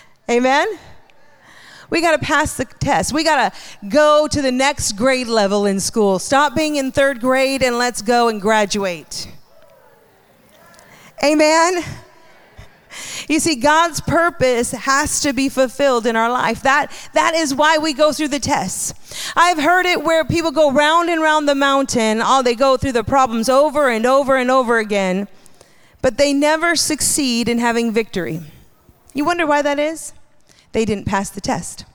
Amen? 0.30 0.66
We 1.88 2.00
got 2.00 2.20
to 2.20 2.26
pass 2.26 2.56
the 2.56 2.64
test. 2.64 3.12
We 3.12 3.22
got 3.22 3.52
to 3.52 3.88
go 3.88 4.26
to 4.26 4.42
the 4.42 4.52
next 4.52 4.92
grade 4.92 5.28
level 5.28 5.66
in 5.66 5.78
school. 5.78 6.18
Stop 6.18 6.56
being 6.56 6.76
in 6.76 6.90
third 6.90 7.20
grade 7.20 7.62
and 7.62 7.78
let's 7.78 8.02
go 8.02 8.28
and 8.28 8.40
graduate. 8.40 9.28
Amen? 11.22 11.84
You 13.28 13.40
see, 13.40 13.56
God's 13.56 14.00
purpose 14.00 14.72
has 14.72 15.20
to 15.20 15.32
be 15.32 15.48
fulfilled 15.48 16.06
in 16.06 16.16
our 16.16 16.30
life. 16.30 16.62
That, 16.62 16.92
that 17.14 17.34
is 17.34 17.54
why 17.54 17.78
we 17.78 17.92
go 17.92 18.12
through 18.12 18.28
the 18.28 18.40
tests. 18.40 19.32
I've 19.36 19.58
heard 19.58 19.86
it 19.86 20.02
where 20.02 20.24
people 20.24 20.50
go 20.50 20.70
round 20.70 21.10
and 21.10 21.20
round 21.22 21.48
the 21.48 21.54
mountain. 21.54 22.20
Oh, 22.22 22.42
they 22.42 22.54
go 22.54 22.76
through 22.76 22.92
the 22.92 23.04
problems 23.04 23.48
over 23.48 23.88
and 23.88 24.06
over 24.06 24.36
and 24.36 24.50
over 24.50 24.78
again 24.78 25.28
but 26.02 26.18
they 26.18 26.34
never 26.34 26.74
succeed 26.74 27.48
in 27.48 27.58
having 27.58 27.92
victory. 27.92 28.40
You 29.14 29.24
wonder 29.24 29.46
why 29.46 29.62
that 29.62 29.78
is? 29.78 30.12
They 30.72 30.84
didn't 30.84 31.06
pass 31.06 31.30
the 31.30 31.40
test. 31.40 31.86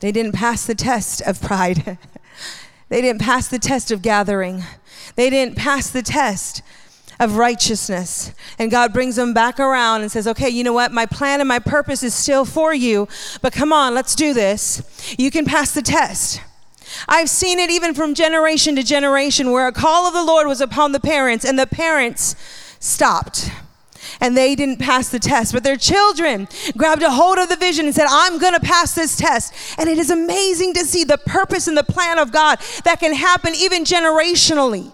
They 0.00 0.10
didn't 0.10 0.32
pass 0.32 0.66
the 0.66 0.74
test 0.74 1.22
of 1.22 1.40
pride. 1.40 1.98
they 2.88 3.00
didn't 3.00 3.20
pass 3.20 3.46
the 3.46 3.58
test 3.58 3.90
of 3.92 4.02
gathering. 4.02 4.64
They 5.14 5.30
didn't 5.30 5.56
pass 5.56 5.90
the 5.90 6.02
test 6.02 6.62
of 7.20 7.36
righteousness. 7.36 8.32
And 8.58 8.70
God 8.70 8.92
brings 8.92 9.14
them 9.14 9.32
back 9.32 9.60
around 9.60 10.00
and 10.00 10.10
says, 10.10 10.26
Okay, 10.26 10.48
you 10.48 10.64
know 10.64 10.72
what? 10.72 10.90
My 10.90 11.06
plan 11.06 11.40
and 11.40 11.48
my 11.48 11.60
purpose 11.60 12.02
is 12.02 12.14
still 12.14 12.44
for 12.44 12.74
you, 12.74 13.06
but 13.42 13.52
come 13.52 13.72
on, 13.72 13.94
let's 13.94 14.16
do 14.16 14.34
this. 14.34 15.14
You 15.16 15.30
can 15.30 15.44
pass 15.44 15.72
the 15.72 15.82
test. 15.82 16.40
I've 17.06 17.30
seen 17.30 17.60
it 17.60 17.70
even 17.70 17.94
from 17.94 18.14
generation 18.14 18.74
to 18.74 18.82
generation 18.82 19.52
where 19.52 19.68
a 19.68 19.72
call 19.72 20.06
of 20.06 20.14
the 20.14 20.24
Lord 20.24 20.48
was 20.48 20.60
upon 20.60 20.90
the 20.90 20.98
parents 20.98 21.44
and 21.44 21.56
the 21.56 21.66
parents 21.66 22.34
stopped 22.80 23.52
and 24.20 24.36
they 24.36 24.54
didn't 24.54 24.78
pass 24.78 25.08
the 25.08 25.18
test, 25.18 25.52
but 25.52 25.62
their 25.62 25.76
children 25.76 26.48
grabbed 26.76 27.02
a 27.02 27.10
hold 27.10 27.38
of 27.38 27.48
the 27.48 27.56
vision 27.56 27.86
and 27.86 27.94
said, 27.94 28.06
I'm 28.08 28.38
going 28.38 28.54
to 28.54 28.60
pass 28.60 28.94
this 28.94 29.16
test. 29.16 29.54
And 29.78 29.88
it 29.88 29.98
is 29.98 30.10
amazing 30.10 30.74
to 30.74 30.84
see 30.84 31.04
the 31.04 31.18
purpose 31.18 31.68
and 31.68 31.76
the 31.76 31.84
plan 31.84 32.18
of 32.18 32.32
God 32.32 32.58
that 32.84 32.98
can 32.98 33.14
happen 33.14 33.54
even 33.54 33.84
generationally. 33.84 34.92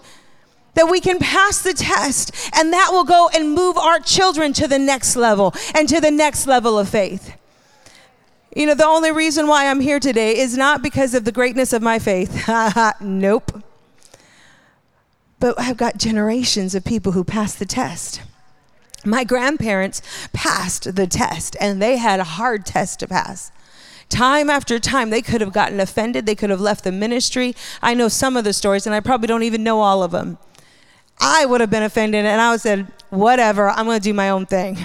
That 0.77 0.89
we 0.89 1.01
can 1.01 1.19
pass 1.19 1.61
the 1.61 1.75
test 1.75 2.33
and 2.55 2.73
that 2.73 2.91
will 2.93 3.05
go 3.05 3.29
and 3.35 3.53
move 3.53 3.77
our 3.77 3.99
children 3.99 4.53
to 4.55 4.69
the 4.69 4.79
next 4.79 5.17
level 5.17 5.55
and 5.75 5.89
to 5.89 6.01
the 6.01 6.11
next 6.11 6.47
level 6.47 6.79
of 6.79 6.89
faith. 6.89 7.35
You 8.55 8.65
know, 8.65 8.75
the 8.75 8.87
only 8.87 9.13
reason 9.13 9.49
why 9.49 9.69
I'm 9.69 9.81
here 9.81 10.01
today 10.01 10.39
is 10.39 10.57
not 10.57 10.83
because 10.83 11.13
of 11.13 11.25
the 11.25 11.33
greatness 11.33 11.75
of 11.75 11.83
my 11.83 11.99
faith. 11.99 12.49
nope. 13.01 13.63
But 15.39 15.61
I've 15.61 15.77
got 15.77 15.99
generations 15.99 16.75
of 16.75 16.85
people 16.85 17.13
who 17.13 17.23
passed 17.23 17.59
the 17.59 17.67
test. 17.67 18.23
My 19.05 19.25
grandparents 19.25 20.01
passed 20.33 20.97
the 20.97 21.07
test, 21.07 21.55
and 21.61 21.83
they 21.83 21.99
had 21.99 22.19
a 22.19 22.25
hard 22.25 22.65
test 22.65 23.01
to 23.01 23.07
pass. 23.07 23.53
Time 24.09 24.49
after 24.49 24.79
time, 24.79 25.11
they 25.11 25.21
could 25.21 25.41
have 25.41 25.53
gotten 25.53 25.79
offended. 25.79 26.27
They 26.27 26.35
could 26.35 26.51
have 26.51 26.61
left 26.61 26.83
the 26.85 26.93
ministry. 26.93 27.55
I 27.83 27.93
know 27.95 28.09
some 28.09 28.37
of 28.37 28.45
the 28.45 28.53
stories, 28.53 28.87
and 28.87 28.95
I 28.95 29.01
probably 29.01 29.27
don't 29.27 29.43
even 29.43 29.63
know 29.63 29.81
all 29.81 30.03
of 30.03 30.13
them. 30.13 30.39
I 31.19 31.47
would 31.47 31.61
have 31.61 31.71
been 31.71 31.83
offended, 31.83 32.25
and 32.25 32.41
I 32.41 32.49
would 32.49 32.55
have 32.55 32.61
said, 32.61 32.93
whatever, 33.11 33.71
I'm 33.71 33.87
going 33.87 33.99
to 33.99 34.05
do 34.05 34.15
my 34.15 34.29
own 34.31 34.47
thing. 34.47 34.79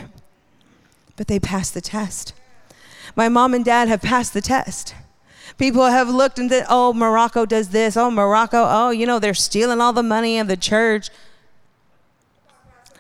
But 1.16 1.28
they 1.28 1.40
passed 1.40 1.74
the 1.74 1.82
test. 1.82 2.34
My 3.16 3.30
mom 3.30 3.54
and 3.54 3.66
dad 3.66 3.88
have 3.88 4.02
passed 4.02 4.34
the 4.34 4.42
test. 4.42 4.96
People 5.58 5.86
have 5.86 6.10
looked 6.10 6.40
and 6.40 6.50
said, 6.50 6.66
oh, 6.70 6.94
Marocco 6.96 7.48
does 7.48 7.70
this. 7.70 7.98
Oh, 7.98 8.10
Marocco, 8.10 8.66
oh, 8.68 8.90
you 8.90 9.06
know, 9.06 9.20
they're 9.20 9.34
stealing 9.34 9.82
all 9.82 9.94
the 9.94 10.04
money 10.04 10.40
of 10.40 10.48
the 10.48 10.58
church. 10.58 11.10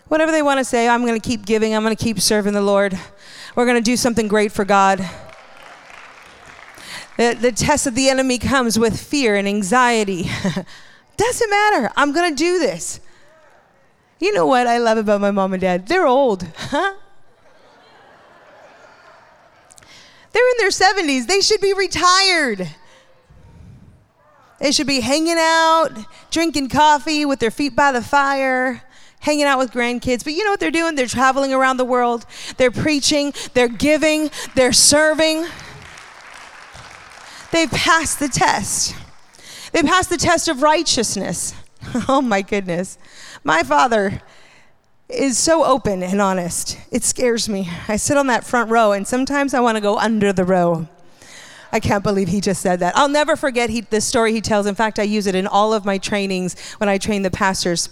Whatever 0.07 0.31
they 0.31 0.41
want 0.41 0.59
to 0.59 0.65
say, 0.65 0.87
I'm 0.87 1.05
going 1.05 1.19
to 1.19 1.25
keep 1.25 1.45
giving. 1.45 1.73
I'm 1.73 1.83
going 1.83 1.95
to 1.95 2.03
keep 2.03 2.19
serving 2.19 2.53
the 2.53 2.61
Lord. 2.61 2.99
We're 3.55 3.65
going 3.65 3.77
to 3.77 3.83
do 3.83 3.95
something 3.95 4.27
great 4.27 4.51
for 4.51 4.65
God. 4.65 4.99
The, 7.17 7.37
the 7.39 7.51
test 7.51 7.87
of 7.87 7.95
the 7.95 8.09
enemy 8.09 8.37
comes 8.37 8.77
with 8.77 9.01
fear 9.01 9.35
and 9.35 9.47
anxiety. 9.47 10.29
Doesn't 11.17 11.49
matter. 11.49 11.91
I'm 11.95 12.11
going 12.11 12.29
to 12.29 12.35
do 12.35 12.59
this. 12.59 12.99
You 14.21 14.31
know 14.33 14.45
what 14.45 14.67
I 14.67 14.77
love 14.77 14.99
about 14.99 15.19
my 15.19 15.31
mom 15.31 15.53
and 15.53 15.61
dad? 15.61 15.87
They're 15.87 16.05
old. 16.05 16.45
Huh? 16.55 16.93
They're 20.31 20.49
in 20.51 20.57
their 20.59 20.69
70s. 20.69 21.25
They 21.25 21.41
should 21.41 21.59
be 21.59 21.73
retired. 21.73 22.69
They 24.59 24.71
should 24.71 24.85
be 24.85 24.99
hanging 24.99 25.37
out, 25.39 25.89
drinking 26.29 26.69
coffee 26.69 27.25
with 27.25 27.39
their 27.39 27.49
feet 27.49 27.75
by 27.75 27.91
the 27.91 28.03
fire, 28.03 28.83
hanging 29.21 29.45
out 29.45 29.57
with 29.57 29.71
grandkids. 29.71 30.23
But 30.23 30.33
you 30.33 30.43
know 30.43 30.51
what 30.51 30.59
they're 30.59 30.69
doing? 30.69 30.93
They're 30.93 31.07
traveling 31.07 31.51
around 31.51 31.77
the 31.77 31.85
world. 31.85 32.27
They're 32.57 32.69
preaching, 32.69 33.33
they're 33.55 33.67
giving, 33.67 34.29
they're 34.53 34.71
serving. 34.71 35.47
They've 37.51 37.71
passed 37.71 38.19
the 38.19 38.29
test. 38.29 38.95
They 39.71 39.81
passed 39.81 40.11
the 40.11 40.17
test 40.17 40.47
of 40.47 40.61
righteousness. 40.61 41.55
Oh 42.07 42.21
my 42.21 42.41
goodness. 42.41 42.97
My 43.43 43.63
father 43.63 44.21
is 45.09 45.37
so 45.37 45.65
open 45.65 46.03
and 46.03 46.21
honest. 46.21 46.77
It 46.91 47.03
scares 47.03 47.49
me. 47.49 47.69
I 47.87 47.97
sit 47.97 48.17
on 48.17 48.27
that 48.27 48.43
front 48.43 48.69
row, 48.69 48.91
and 48.91 49.07
sometimes 49.07 49.53
I 49.53 49.59
want 49.59 49.75
to 49.75 49.81
go 49.81 49.97
under 49.97 50.31
the 50.31 50.45
row. 50.45 50.87
I 51.71 51.79
can't 51.79 52.03
believe 52.03 52.27
he 52.27 52.41
just 52.41 52.61
said 52.61 52.79
that. 52.79 52.97
I'll 52.97 53.09
never 53.09 53.35
forget 53.35 53.69
he, 53.69 53.81
the 53.81 54.01
story 54.01 54.33
he 54.33 54.41
tells. 54.41 54.65
In 54.65 54.75
fact, 54.75 54.99
I 54.99 55.03
use 55.03 55.27
it 55.27 55.35
in 55.35 55.47
all 55.47 55.73
of 55.73 55.85
my 55.85 55.97
trainings 55.97 56.59
when 56.77 56.89
I 56.89 56.97
train 56.97 57.21
the 57.21 57.31
pastors. 57.31 57.89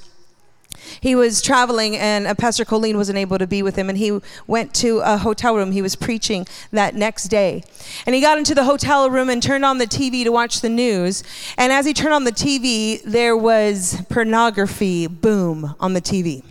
He 1.02 1.16
was 1.16 1.42
traveling, 1.42 1.96
and 1.96 2.38
Pastor 2.38 2.66
Colleen 2.66 2.98
wasn't 2.98 3.18
able 3.18 3.38
to 3.38 3.48
be 3.48 3.64
with 3.64 3.76
him, 3.76 3.90
and 3.90 3.98
he 3.98 4.20
went 4.48 4.74
to 4.76 5.00
a 5.00 5.18
hotel 5.18 5.56
room. 5.56 5.72
He 5.72 5.82
was 5.82 5.96
preaching 5.96 6.48
that 6.72 6.96
next 6.96 7.26
day. 7.26 7.64
And 8.06 8.16
he 8.16 8.22
got 8.22 8.38
into 8.38 8.56
the 8.56 8.64
hotel 8.64 9.10
room 9.10 9.30
and 9.30 9.42
turned 9.42 9.66
on 9.66 9.78
the 9.78 9.88
TV 9.88 10.24
to 10.24 10.32
watch 10.32 10.62
the 10.62 10.70
news. 10.70 11.24
And 11.58 11.72
as 11.72 11.86
he 11.86 11.94
turned 11.94 12.14
on 12.14 12.24
the 12.24 12.32
TV, 12.32 13.02
there 13.04 13.36
was 13.36 14.02
pornography 14.10 15.08
boom 15.08 15.76
on 15.80 15.94
the 15.94 16.02
TV. 16.02 16.44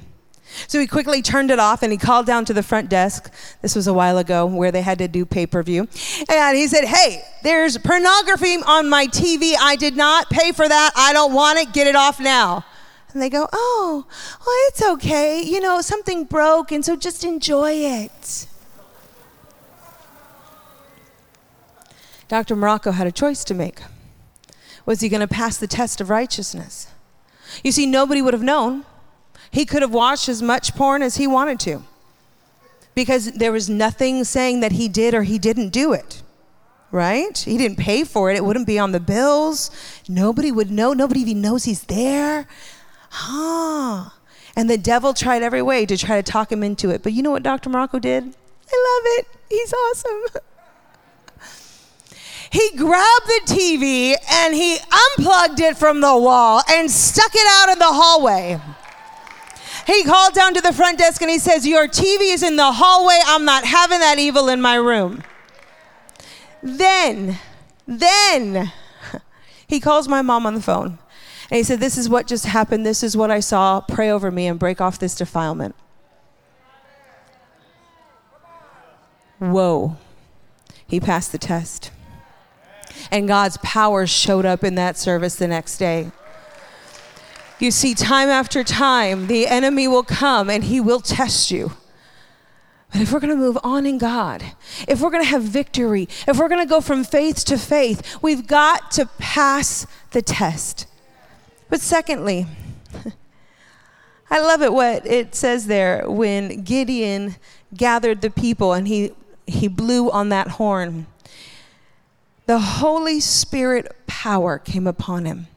So 0.66 0.80
he 0.80 0.86
quickly 0.86 1.22
turned 1.22 1.50
it 1.50 1.58
off 1.58 1.82
and 1.82 1.92
he 1.92 1.98
called 1.98 2.26
down 2.26 2.44
to 2.46 2.54
the 2.54 2.62
front 2.62 2.88
desk. 2.88 3.32
This 3.62 3.76
was 3.76 3.86
a 3.86 3.92
while 3.92 4.18
ago 4.18 4.46
where 4.46 4.72
they 4.72 4.82
had 4.82 4.98
to 4.98 5.08
do 5.08 5.24
pay 5.24 5.46
per 5.46 5.62
view. 5.62 5.88
And 6.28 6.56
he 6.56 6.66
said, 6.66 6.84
Hey, 6.84 7.22
there's 7.42 7.78
pornography 7.78 8.56
on 8.66 8.88
my 8.88 9.06
TV. 9.06 9.54
I 9.60 9.76
did 9.76 9.96
not 9.96 10.30
pay 10.30 10.52
for 10.52 10.68
that. 10.68 10.92
I 10.96 11.12
don't 11.12 11.34
want 11.34 11.58
it. 11.58 11.72
Get 11.72 11.86
it 11.86 11.96
off 11.96 12.18
now. 12.18 12.64
And 13.18 13.22
they 13.24 13.30
go, 13.30 13.48
Oh, 13.52 14.06
well, 14.46 14.56
it's 14.68 14.80
okay. 14.80 15.42
You 15.42 15.58
know, 15.58 15.80
something 15.80 16.22
broke, 16.22 16.70
and 16.70 16.84
so 16.84 16.94
just 16.94 17.24
enjoy 17.24 17.72
it. 17.72 18.46
Dr. 22.28 22.54
Marocco 22.54 22.94
had 22.94 23.08
a 23.08 23.10
choice 23.10 23.42
to 23.42 23.54
make. 23.54 23.80
Was 24.86 25.00
he 25.00 25.08
going 25.08 25.20
to 25.20 25.26
pass 25.26 25.56
the 25.56 25.66
test 25.66 26.00
of 26.00 26.10
righteousness? 26.10 26.92
You 27.64 27.72
see, 27.72 27.86
nobody 27.86 28.22
would 28.22 28.34
have 28.34 28.42
known 28.44 28.84
he 29.50 29.66
could 29.66 29.82
have 29.82 29.92
watched 29.92 30.28
as 30.28 30.40
much 30.40 30.76
porn 30.76 31.02
as 31.02 31.16
he 31.16 31.26
wanted 31.26 31.58
to 31.58 31.82
because 32.94 33.32
there 33.32 33.50
was 33.50 33.68
nothing 33.68 34.22
saying 34.22 34.60
that 34.60 34.70
he 34.70 34.86
did 34.86 35.12
or 35.12 35.24
he 35.24 35.40
didn't 35.40 35.70
do 35.70 35.92
it. 35.92 36.22
Right? 36.92 37.36
He 37.36 37.58
didn't 37.58 37.78
pay 37.78 38.04
for 38.04 38.30
it. 38.30 38.36
It 38.36 38.44
wouldn't 38.44 38.68
be 38.68 38.78
on 38.78 38.92
the 38.92 39.00
bills. 39.00 39.72
Nobody 40.08 40.52
would 40.52 40.70
know. 40.70 40.92
Nobody 40.92 41.20
even 41.22 41.40
knows 41.40 41.64
he's 41.64 41.82
there. 41.82 42.46
Huh. 43.10 44.10
And 44.56 44.68
the 44.68 44.78
devil 44.78 45.14
tried 45.14 45.42
every 45.42 45.62
way 45.62 45.86
to 45.86 45.96
try 45.96 46.20
to 46.20 46.22
talk 46.22 46.50
him 46.50 46.62
into 46.62 46.90
it. 46.90 47.02
But 47.02 47.12
you 47.12 47.22
know 47.22 47.30
what 47.30 47.42
Dr. 47.42 47.70
Marocco 47.70 48.00
did? 48.00 48.24
I 48.24 48.26
love 48.26 49.18
it. 49.18 49.26
He's 49.48 49.72
awesome. 49.72 50.42
he 52.50 52.76
grabbed 52.76 53.26
the 53.26 53.40
TV 53.46 54.14
and 54.30 54.54
he 54.54 54.78
unplugged 55.16 55.60
it 55.60 55.76
from 55.76 56.00
the 56.00 56.16
wall 56.16 56.62
and 56.70 56.90
stuck 56.90 57.30
it 57.34 57.46
out 57.60 57.72
in 57.72 57.78
the 57.78 57.86
hallway. 57.86 58.60
He 59.86 60.04
called 60.04 60.34
down 60.34 60.52
to 60.54 60.60
the 60.60 60.72
front 60.72 60.98
desk 60.98 61.22
and 61.22 61.30
he 61.30 61.38
says, 61.38 61.66
Your 61.66 61.88
TV 61.88 62.34
is 62.34 62.42
in 62.42 62.56
the 62.56 62.72
hallway. 62.72 63.18
I'm 63.24 63.44
not 63.44 63.64
having 63.64 64.00
that 64.00 64.18
evil 64.18 64.48
in 64.48 64.60
my 64.60 64.74
room. 64.74 65.22
Then, 66.62 67.38
then, 67.86 68.72
he 69.66 69.80
calls 69.80 70.08
my 70.08 70.20
mom 70.20 70.44
on 70.44 70.54
the 70.54 70.60
phone 70.60 70.98
and 71.50 71.56
he 71.56 71.62
said, 71.62 71.80
This 71.80 71.96
is 71.96 72.08
what 72.08 72.26
just 72.26 72.46
happened. 72.46 72.84
This 72.84 73.02
is 73.02 73.16
what 73.16 73.30
I 73.30 73.40
saw. 73.40 73.80
Pray 73.80 74.10
over 74.10 74.30
me 74.30 74.46
and 74.46 74.58
break 74.58 74.80
off 74.80 74.98
this 74.98 75.14
defilement. 75.14 75.74
Whoa. 79.38 79.96
He 80.86 81.00
passed 81.00 81.32
the 81.32 81.38
test. 81.38 81.90
And 83.10 83.28
God's 83.28 83.56
power 83.58 84.06
showed 84.06 84.44
up 84.44 84.64
in 84.64 84.74
that 84.74 84.98
service 84.98 85.36
the 85.36 85.48
next 85.48 85.78
day. 85.78 86.10
You 87.58 87.70
see, 87.70 87.94
time 87.94 88.28
after 88.28 88.62
time, 88.62 89.26
the 89.26 89.46
enemy 89.46 89.88
will 89.88 90.02
come 90.02 90.48
and 90.50 90.64
he 90.64 90.80
will 90.80 91.00
test 91.00 91.50
you. 91.50 91.72
But 92.92 93.02
if 93.02 93.12
we're 93.12 93.20
going 93.20 93.34
to 93.34 93.36
move 93.36 93.58
on 93.62 93.84
in 93.84 93.98
God, 93.98 94.42
if 94.86 95.00
we're 95.00 95.10
going 95.10 95.22
to 95.22 95.28
have 95.28 95.42
victory, 95.42 96.08
if 96.26 96.38
we're 96.38 96.48
going 96.48 96.64
to 96.64 96.68
go 96.68 96.80
from 96.80 97.04
faith 97.04 97.44
to 97.46 97.58
faith, 97.58 98.18
we've 98.22 98.46
got 98.46 98.90
to 98.92 99.06
pass 99.18 99.86
the 100.12 100.22
test. 100.22 100.86
But 101.68 101.80
secondly, 101.80 102.46
I 104.30 104.40
love 104.40 104.62
it 104.62 104.72
what 104.72 105.06
it 105.06 105.34
says 105.34 105.66
there 105.66 106.08
when 106.08 106.62
Gideon 106.62 107.36
gathered 107.76 108.20
the 108.20 108.30
people 108.30 108.72
and 108.72 108.88
he, 108.88 109.12
he 109.46 109.68
blew 109.68 110.10
on 110.10 110.28
that 110.30 110.48
horn. 110.48 111.06
The 112.46 112.58
Holy 112.58 113.20
Spirit 113.20 113.94
power 114.06 114.58
came 114.58 114.86
upon 114.86 115.26
him. 115.26 115.48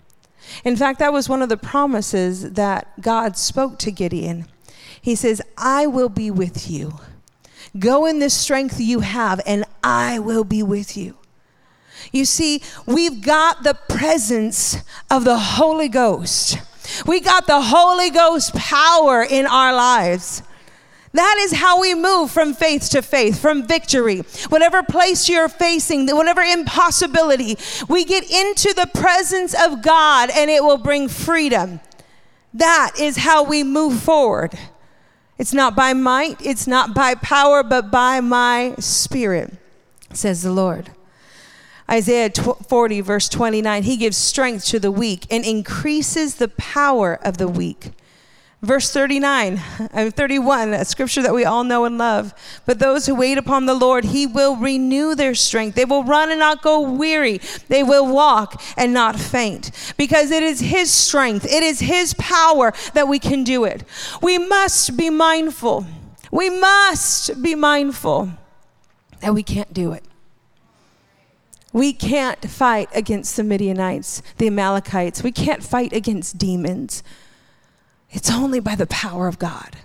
In 0.65 0.75
fact, 0.75 0.99
that 0.99 1.13
was 1.13 1.29
one 1.29 1.41
of 1.41 1.49
the 1.49 1.57
promises 1.57 2.53
that 2.53 2.99
God 2.99 3.37
spoke 3.37 3.79
to 3.79 3.91
Gideon. 3.91 4.45
He 5.01 5.15
says, 5.15 5.41
I 5.57 5.87
will 5.87 6.09
be 6.09 6.29
with 6.29 6.69
you. 6.69 6.99
Go 7.77 8.05
in 8.05 8.19
the 8.19 8.29
strength 8.29 8.79
you 8.79 8.99
have, 8.99 9.39
and 9.45 9.63
I 9.83 10.19
will 10.19 10.43
be 10.43 10.61
with 10.61 10.97
you. 10.97 11.17
You 12.11 12.25
see, 12.25 12.61
we've 12.85 13.21
got 13.21 13.63
the 13.63 13.73
presence 13.73 14.77
of 15.09 15.23
the 15.23 15.37
Holy 15.37 15.87
Ghost. 15.87 16.57
We 17.05 17.21
got 17.21 17.47
the 17.47 17.61
Holy 17.61 18.09
Ghost 18.09 18.53
power 18.53 19.23
in 19.23 19.45
our 19.45 19.73
lives. 19.73 20.43
That 21.13 21.37
is 21.39 21.53
how 21.53 21.79
we 21.79 21.93
move 21.93 22.31
from 22.31 22.53
faith 22.53 22.89
to 22.91 23.01
faith, 23.01 23.39
from 23.41 23.67
victory. 23.67 24.19
Whatever 24.49 24.81
place 24.81 25.27
you're 25.27 25.49
facing, 25.49 26.07
whatever 26.07 26.41
impossibility, 26.41 27.57
we 27.89 28.05
get 28.05 28.29
into 28.29 28.73
the 28.73 28.89
presence 28.93 29.53
of 29.53 29.81
God 29.81 30.29
and 30.29 30.49
it 30.49 30.63
will 30.63 30.77
bring 30.77 31.09
freedom. 31.09 31.81
That 32.53 32.93
is 32.99 33.17
how 33.17 33.43
we 33.43 33.63
move 33.63 34.01
forward. 34.01 34.57
It's 35.37 35.53
not 35.53 35.75
by 35.75 35.93
might, 35.93 36.45
it's 36.45 36.67
not 36.67 36.93
by 36.93 37.15
power, 37.15 37.63
but 37.63 37.91
by 37.91 38.21
my 38.21 38.75
spirit, 38.79 39.53
says 40.13 40.43
the 40.43 40.51
Lord. 40.51 40.91
Isaiah 41.89 42.29
40, 42.29 43.01
verse 43.01 43.27
29, 43.29 43.83
he 43.83 43.97
gives 43.97 44.17
strength 44.17 44.65
to 44.67 44.79
the 44.79 44.91
weak 44.91 45.25
and 45.29 45.43
increases 45.43 46.35
the 46.35 46.47
power 46.47 47.19
of 47.23 47.37
the 47.37 47.47
weak. 47.47 47.91
Verse 48.61 48.93
39, 48.93 49.59
and 49.91 50.15
31, 50.15 50.75
a 50.75 50.85
scripture 50.85 51.23
that 51.23 51.33
we 51.33 51.43
all 51.45 51.63
know 51.63 51.83
and 51.85 51.97
love. 51.97 52.31
But 52.67 52.77
those 52.77 53.07
who 53.07 53.15
wait 53.15 53.39
upon 53.39 53.65
the 53.65 53.73
Lord, 53.73 54.05
he 54.05 54.27
will 54.27 54.55
renew 54.55 55.15
their 55.15 55.33
strength. 55.33 55.73
They 55.73 55.83
will 55.83 56.03
run 56.03 56.29
and 56.29 56.39
not 56.39 56.61
go 56.61 56.79
weary. 56.79 57.39
They 57.69 57.81
will 57.81 58.05
walk 58.05 58.61
and 58.77 58.93
not 58.93 59.19
faint. 59.19 59.71
Because 59.97 60.29
it 60.29 60.43
is 60.43 60.59
his 60.59 60.91
strength, 60.91 61.43
it 61.45 61.63
is 61.63 61.79
his 61.79 62.13
power 62.19 62.71
that 62.93 63.07
we 63.07 63.17
can 63.17 63.43
do 63.43 63.63
it. 63.63 63.83
We 64.21 64.37
must 64.37 64.95
be 64.95 65.09
mindful. 65.09 65.87
We 66.31 66.51
must 66.51 67.41
be 67.41 67.55
mindful 67.55 68.29
that 69.21 69.33
we 69.33 69.41
can't 69.41 69.73
do 69.73 69.91
it. 69.91 70.03
We 71.73 71.93
can't 71.93 72.49
fight 72.49 72.89
against 72.93 73.37
the 73.37 73.43
Midianites, 73.43 74.21
the 74.37 74.47
Amalekites. 74.47 75.23
We 75.23 75.31
can't 75.31 75.63
fight 75.63 75.93
against 75.93 76.37
demons. 76.37 77.01
It's 78.09 78.29
only 78.29 78.59
by 78.59 78.75
the 78.75 78.87
power 78.87 79.27
of 79.27 79.39
God. 79.39 79.77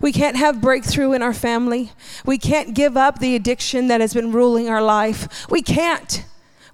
We 0.00 0.12
can't 0.12 0.36
have 0.36 0.60
breakthrough 0.60 1.12
in 1.12 1.22
our 1.22 1.34
family. 1.34 1.92
We 2.24 2.38
can't 2.38 2.74
give 2.74 2.96
up 2.96 3.18
the 3.18 3.36
addiction 3.36 3.88
that 3.88 4.00
has 4.00 4.14
been 4.14 4.32
ruling 4.32 4.68
our 4.68 4.82
life. 4.82 5.50
We 5.50 5.60
can't. 5.60 6.24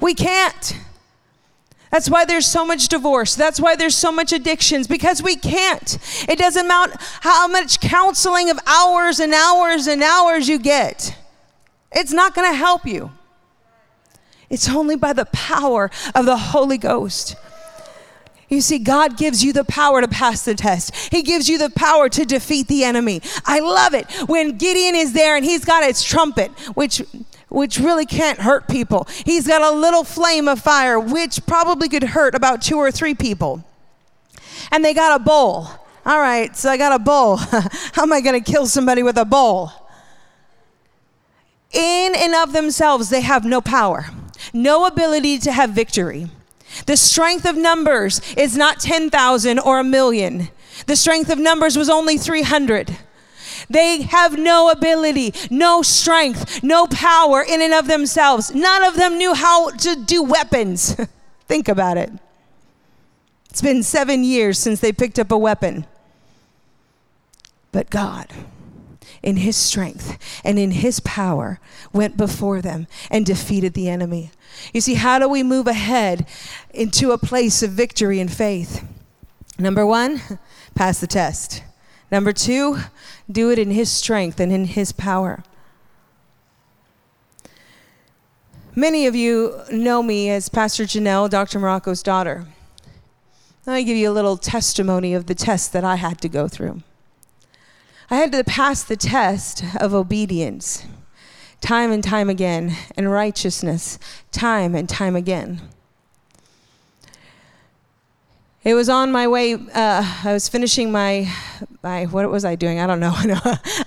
We 0.00 0.14
can't. 0.14 0.74
That's 1.90 2.10
why 2.10 2.24
there's 2.24 2.46
so 2.46 2.64
much 2.66 2.88
divorce. 2.88 3.34
That's 3.34 3.58
why 3.58 3.74
there's 3.74 3.96
so 3.96 4.12
much 4.12 4.32
addictions 4.32 4.86
because 4.86 5.22
we 5.22 5.36
can't. 5.36 5.98
It 6.28 6.38
doesn't 6.38 6.68
matter 6.68 6.92
how 7.22 7.48
much 7.48 7.80
counseling 7.80 8.50
of 8.50 8.58
hours 8.66 9.18
and 9.18 9.32
hours 9.32 9.86
and 9.86 10.02
hours 10.02 10.48
you 10.48 10.58
get, 10.58 11.16
it's 11.90 12.12
not 12.12 12.34
going 12.34 12.50
to 12.50 12.56
help 12.56 12.84
you. 12.84 13.10
It's 14.50 14.68
only 14.68 14.96
by 14.96 15.12
the 15.12 15.26
power 15.26 15.90
of 16.14 16.24
the 16.24 16.36
Holy 16.36 16.78
Ghost. 16.78 17.36
You 18.48 18.62
see, 18.62 18.78
God 18.78 19.18
gives 19.18 19.44
you 19.44 19.52
the 19.52 19.64
power 19.64 20.00
to 20.00 20.08
pass 20.08 20.44
the 20.44 20.54
test. 20.54 20.94
He 21.12 21.22
gives 21.22 21.48
you 21.48 21.58
the 21.58 21.68
power 21.68 22.08
to 22.08 22.24
defeat 22.24 22.66
the 22.66 22.82
enemy. 22.82 23.20
I 23.44 23.60
love 23.60 23.92
it 23.92 24.10
when 24.26 24.56
Gideon 24.56 24.94
is 24.94 25.12
there 25.12 25.36
and 25.36 25.44
he's 25.44 25.64
got 25.64 25.84
his 25.84 26.02
trumpet, 26.02 26.50
which 26.74 27.02
which 27.50 27.78
really 27.78 28.04
can't 28.04 28.40
hurt 28.40 28.68
people. 28.68 29.06
He's 29.24 29.46
got 29.46 29.62
a 29.62 29.70
little 29.74 30.04
flame 30.04 30.48
of 30.48 30.60
fire, 30.60 31.00
which 31.00 31.44
probably 31.46 31.88
could 31.88 32.02
hurt 32.02 32.34
about 32.34 32.60
two 32.60 32.76
or 32.76 32.90
three 32.90 33.14
people. 33.14 33.64
And 34.70 34.84
they 34.84 34.92
got 34.92 35.18
a 35.18 35.24
bowl. 35.24 35.66
All 36.04 36.20
right, 36.20 36.54
so 36.54 36.70
I 36.70 36.76
got 36.76 36.92
a 36.92 36.98
bowl. 36.98 37.36
How 37.92 38.02
am 38.02 38.12
I 38.12 38.20
going 38.20 38.42
to 38.42 38.52
kill 38.52 38.66
somebody 38.66 39.02
with 39.02 39.16
a 39.16 39.24
bowl? 39.24 39.72
In 41.72 42.14
and 42.14 42.34
of 42.34 42.52
themselves, 42.52 43.08
they 43.08 43.22
have 43.22 43.46
no 43.46 43.62
power 43.62 44.10
no 44.52 44.86
ability 44.86 45.38
to 45.38 45.52
have 45.52 45.70
victory. 45.70 46.28
The 46.86 46.96
strength 46.96 47.44
of 47.44 47.56
numbers 47.56 48.20
is 48.36 48.56
not 48.56 48.80
10,000 48.80 49.58
or 49.58 49.80
a 49.80 49.84
million. 49.84 50.48
The 50.86 50.96
strength 50.96 51.30
of 51.30 51.38
numbers 51.38 51.76
was 51.76 51.88
only 51.88 52.18
300. 52.18 52.96
They 53.70 54.02
have 54.02 54.38
no 54.38 54.70
ability, 54.70 55.34
no 55.50 55.82
strength, 55.82 56.62
no 56.62 56.86
power 56.86 57.42
in 57.42 57.60
and 57.60 57.74
of 57.74 57.86
themselves. 57.86 58.54
None 58.54 58.84
of 58.84 58.96
them 58.96 59.18
knew 59.18 59.34
how 59.34 59.70
to 59.70 59.96
do 59.96 60.22
weapons. 60.22 60.96
Think 61.48 61.68
about 61.68 61.96
it. 61.96 62.10
It's 63.50 63.62
been 63.62 63.82
seven 63.82 64.24
years 64.24 64.58
since 64.58 64.80
they 64.80 64.92
picked 64.92 65.18
up 65.18 65.32
a 65.32 65.38
weapon. 65.38 65.86
But 67.72 67.90
God, 67.90 68.28
in 69.22 69.36
his 69.36 69.56
strength 69.56 70.18
and 70.44 70.58
in 70.58 70.70
his 70.70 71.00
power 71.00 71.60
went 71.92 72.16
before 72.16 72.60
them 72.60 72.86
and 73.10 73.26
defeated 73.26 73.74
the 73.74 73.88
enemy. 73.88 74.30
You 74.72 74.80
see, 74.80 74.94
how 74.94 75.18
do 75.18 75.28
we 75.28 75.42
move 75.42 75.66
ahead 75.66 76.26
into 76.72 77.10
a 77.10 77.18
place 77.18 77.62
of 77.62 77.70
victory 77.70 78.20
and 78.20 78.30
faith? 78.30 78.84
Number 79.58 79.84
one, 79.84 80.20
pass 80.74 81.00
the 81.00 81.06
test. 81.06 81.62
Number 82.10 82.32
two, 82.32 82.78
do 83.30 83.50
it 83.50 83.58
in 83.58 83.70
his 83.70 83.90
strength 83.90 84.40
and 84.40 84.52
in 84.52 84.64
his 84.64 84.92
power. 84.92 85.42
Many 88.74 89.06
of 89.06 89.16
you 89.16 89.60
know 89.72 90.02
me 90.02 90.30
as 90.30 90.48
Pastor 90.48 90.84
Janelle, 90.84 91.28
Dr. 91.28 91.58
Marocco's 91.58 92.02
daughter. 92.02 92.46
Let 93.66 93.74
me 93.74 93.84
give 93.84 93.96
you 93.96 94.08
a 94.08 94.12
little 94.12 94.36
testimony 94.36 95.14
of 95.14 95.26
the 95.26 95.34
test 95.34 95.72
that 95.72 95.84
I 95.84 95.96
had 95.96 96.20
to 96.20 96.28
go 96.28 96.48
through. 96.48 96.82
I 98.10 98.16
had 98.16 98.32
to 98.32 98.42
pass 98.42 98.82
the 98.82 98.96
test 98.96 99.62
of 99.78 99.92
obedience 99.92 100.84
time 101.60 101.92
and 101.92 102.02
time 102.02 102.30
again, 102.30 102.74
and 102.96 103.10
righteousness 103.10 103.98
time 104.30 104.74
and 104.74 104.88
time 104.88 105.14
again. 105.14 105.60
It 108.64 108.74
was 108.74 108.88
on 108.88 109.12
my 109.12 109.26
way. 109.28 109.54
Uh, 109.54 110.20
I 110.24 110.32
was 110.32 110.48
finishing 110.48 110.90
my, 110.90 111.30
my, 111.82 112.06
what 112.06 112.30
was 112.30 112.44
I 112.44 112.54
doing? 112.54 112.80
I 112.80 112.86
don't 112.86 113.00
know. 113.00 113.12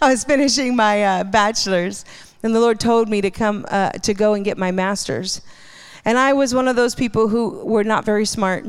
I 0.02 0.12
was 0.12 0.24
finishing 0.24 0.76
my 0.76 1.04
uh, 1.04 1.24
bachelor's, 1.24 2.06
and 2.44 2.54
the 2.54 2.60
Lord 2.60 2.80
told 2.80 3.10
me 3.10 3.22
to 3.22 3.32
come 3.32 3.66
uh, 3.70 3.92
to 3.92 4.14
go 4.14 4.34
and 4.34 4.46
get 4.46 4.58
my 4.58 4.72
master's. 4.72 5.42
And 6.06 6.18
I 6.18 6.34
was 6.34 6.54
one 6.54 6.68
of 6.68 6.76
those 6.76 6.94
people 6.94 7.28
who 7.28 7.64
were 7.66 7.84
not 7.84 8.06
very 8.06 8.26
smart. 8.26 8.66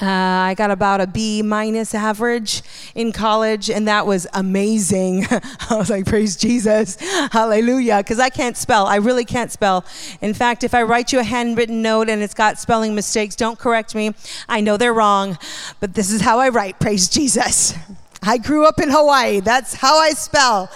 Uh, 0.00 0.06
I 0.06 0.54
got 0.56 0.70
about 0.70 1.02
a 1.02 1.06
B 1.06 1.42
minus 1.42 1.94
average 1.94 2.62
in 2.94 3.12
college, 3.12 3.68
and 3.68 3.86
that 3.88 4.06
was 4.06 4.26
amazing. 4.32 5.26
I 5.30 5.76
was 5.76 5.90
like, 5.90 6.06
Praise 6.06 6.34
Jesus, 6.36 6.96
hallelujah, 7.30 7.98
because 7.98 8.18
I 8.18 8.30
can't 8.30 8.56
spell. 8.56 8.86
I 8.86 8.96
really 8.96 9.26
can't 9.26 9.52
spell. 9.52 9.84
In 10.22 10.32
fact, 10.32 10.64
if 10.64 10.74
I 10.74 10.82
write 10.82 11.12
you 11.12 11.18
a 11.18 11.24
handwritten 11.24 11.82
note 11.82 12.08
and 12.08 12.22
it's 12.22 12.32
got 12.32 12.58
spelling 12.58 12.94
mistakes, 12.94 13.36
don't 13.36 13.58
correct 13.58 13.94
me. 13.94 14.14
I 14.48 14.62
know 14.62 14.78
they're 14.78 14.94
wrong, 14.94 15.38
but 15.78 15.94
this 15.94 16.10
is 16.10 16.22
how 16.22 16.38
I 16.38 16.48
write, 16.48 16.80
Praise 16.80 17.08
Jesus. 17.08 17.74
I 18.22 18.38
grew 18.38 18.64
up 18.66 18.80
in 18.80 18.88
Hawaii. 18.88 19.40
That's 19.40 19.74
how 19.74 19.98
I 19.98 20.10
spell. 20.10 20.70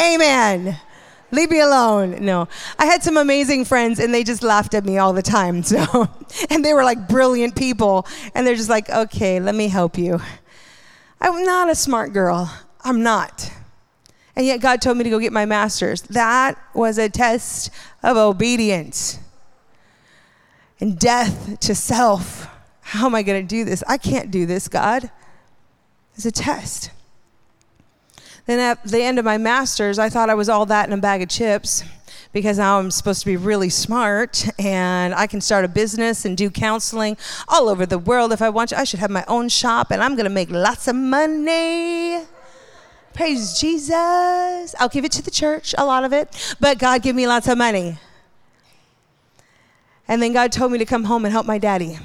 Amen. 0.00 0.78
Leave 1.32 1.50
me 1.50 1.60
alone. 1.60 2.24
No. 2.24 2.46
I 2.78 2.84
had 2.84 3.02
some 3.02 3.16
amazing 3.16 3.64
friends 3.64 3.98
and 3.98 4.12
they 4.12 4.22
just 4.22 4.42
laughed 4.42 4.74
at 4.74 4.84
me 4.84 4.98
all 4.98 5.12
the 5.12 5.22
time. 5.22 5.62
So, 5.72 6.08
and 6.50 6.62
they 6.62 6.74
were 6.74 6.84
like 6.84 7.08
brilliant 7.08 7.56
people. 7.56 8.06
And 8.34 8.46
they're 8.46 8.54
just 8.54 8.68
like, 8.68 8.90
okay, 8.90 9.40
let 9.40 9.54
me 9.54 9.68
help 9.68 9.96
you. 9.96 10.20
I'm 11.20 11.44
not 11.44 11.70
a 11.70 11.74
smart 11.74 12.12
girl. 12.12 12.52
I'm 12.82 13.02
not. 13.02 13.50
And 14.36 14.44
yet 14.44 14.60
God 14.60 14.82
told 14.82 14.98
me 14.98 15.04
to 15.04 15.10
go 15.10 15.18
get 15.18 15.32
my 15.32 15.46
master's. 15.46 16.02
That 16.02 16.58
was 16.74 16.98
a 16.98 17.08
test 17.08 17.70
of 18.02 18.18
obedience 18.18 19.18
and 20.80 20.98
death 20.98 21.58
to 21.60 21.74
self. 21.74 22.48
How 22.80 23.06
am 23.06 23.14
I 23.14 23.22
going 23.22 23.40
to 23.42 23.48
do 23.48 23.64
this? 23.64 23.82
I 23.88 23.96
can't 23.96 24.30
do 24.30 24.44
this, 24.44 24.68
God. 24.68 25.10
It's 26.14 26.26
a 26.26 26.32
test. 26.32 26.90
Then 28.46 28.58
at 28.58 28.82
the 28.84 29.02
end 29.02 29.18
of 29.18 29.24
my 29.24 29.38
master's, 29.38 29.98
I 29.98 30.08
thought 30.08 30.28
I 30.28 30.34
was 30.34 30.48
all 30.48 30.66
that 30.66 30.88
in 30.88 30.92
a 30.92 31.00
bag 31.00 31.22
of 31.22 31.28
chips 31.28 31.84
because 32.32 32.58
now 32.58 32.78
I'm 32.78 32.90
supposed 32.90 33.20
to 33.20 33.26
be 33.26 33.36
really 33.36 33.68
smart 33.68 34.48
and 34.58 35.14
I 35.14 35.26
can 35.26 35.40
start 35.40 35.64
a 35.64 35.68
business 35.68 36.24
and 36.24 36.36
do 36.36 36.50
counseling 36.50 37.16
all 37.46 37.68
over 37.68 37.86
the 37.86 37.98
world 37.98 38.32
if 38.32 38.42
I 38.42 38.48
want 38.48 38.70
to. 38.70 38.78
I 38.78 38.84
should 38.84 39.00
have 39.00 39.10
my 39.10 39.24
own 39.28 39.48
shop 39.48 39.90
and 39.90 40.02
I'm 40.02 40.16
going 40.16 40.24
to 40.24 40.30
make 40.30 40.50
lots 40.50 40.88
of 40.88 40.96
money. 40.96 42.22
Praise 43.14 43.60
Jesus. 43.60 44.74
I'll 44.80 44.88
give 44.88 45.04
it 45.04 45.12
to 45.12 45.22
the 45.22 45.30
church, 45.30 45.74
a 45.76 45.84
lot 45.84 46.04
of 46.04 46.12
it, 46.12 46.56
but 46.58 46.78
God 46.78 47.02
give 47.02 47.14
me 47.14 47.26
lots 47.26 47.46
of 47.46 47.58
money. 47.58 47.98
And 50.08 50.22
then 50.22 50.32
God 50.32 50.50
told 50.50 50.72
me 50.72 50.78
to 50.78 50.86
come 50.86 51.04
home 51.04 51.24
and 51.24 51.32
help 51.32 51.46
my 51.46 51.58
daddy. 51.58 51.98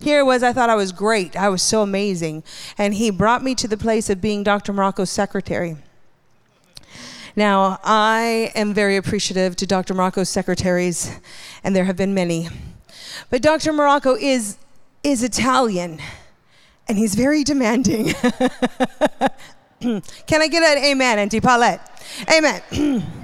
Here 0.00 0.20
it 0.20 0.24
was, 0.24 0.42
I 0.42 0.52
thought 0.52 0.70
I 0.70 0.74
was 0.74 0.92
great. 0.92 1.36
I 1.36 1.48
was 1.50 1.62
so 1.62 1.82
amazing. 1.82 2.42
And 2.78 2.94
he 2.94 3.10
brought 3.10 3.42
me 3.42 3.54
to 3.56 3.68
the 3.68 3.76
place 3.76 4.08
of 4.08 4.20
being 4.20 4.42
Dr. 4.42 4.72
Marocco's 4.72 5.10
secretary. 5.10 5.76
Now, 7.36 7.78
I 7.84 8.50
am 8.54 8.74
very 8.74 8.96
appreciative 8.96 9.56
to 9.56 9.66
Dr. 9.66 9.94
Marocco's 9.94 10.28
secretaries, 10.28 11.10
and 11.62 11.76
there 11.76 11.84
have 11.84 11.96
been 11.96 12.12
many. 12.14 12.48
But 13.28 13.42
Dr. 13.42 13.72
Marocco 13.72 14.16
is, 14.20 14.56
is 15.04 15.22
Italian, 15.22 16.00
and 16.88 16.98
he's 16.98 17.14
very 17.14 17.44
demanding. 17.44 18.12
Can 19.80 20.02
I 20.42 20.48
get 20.48 20.62
an 20.62 20.84
amen, 20.84 21.18
Auntie 21.18 21.40
Paulette? 21.40 22.02
Amen. 22.30 23.02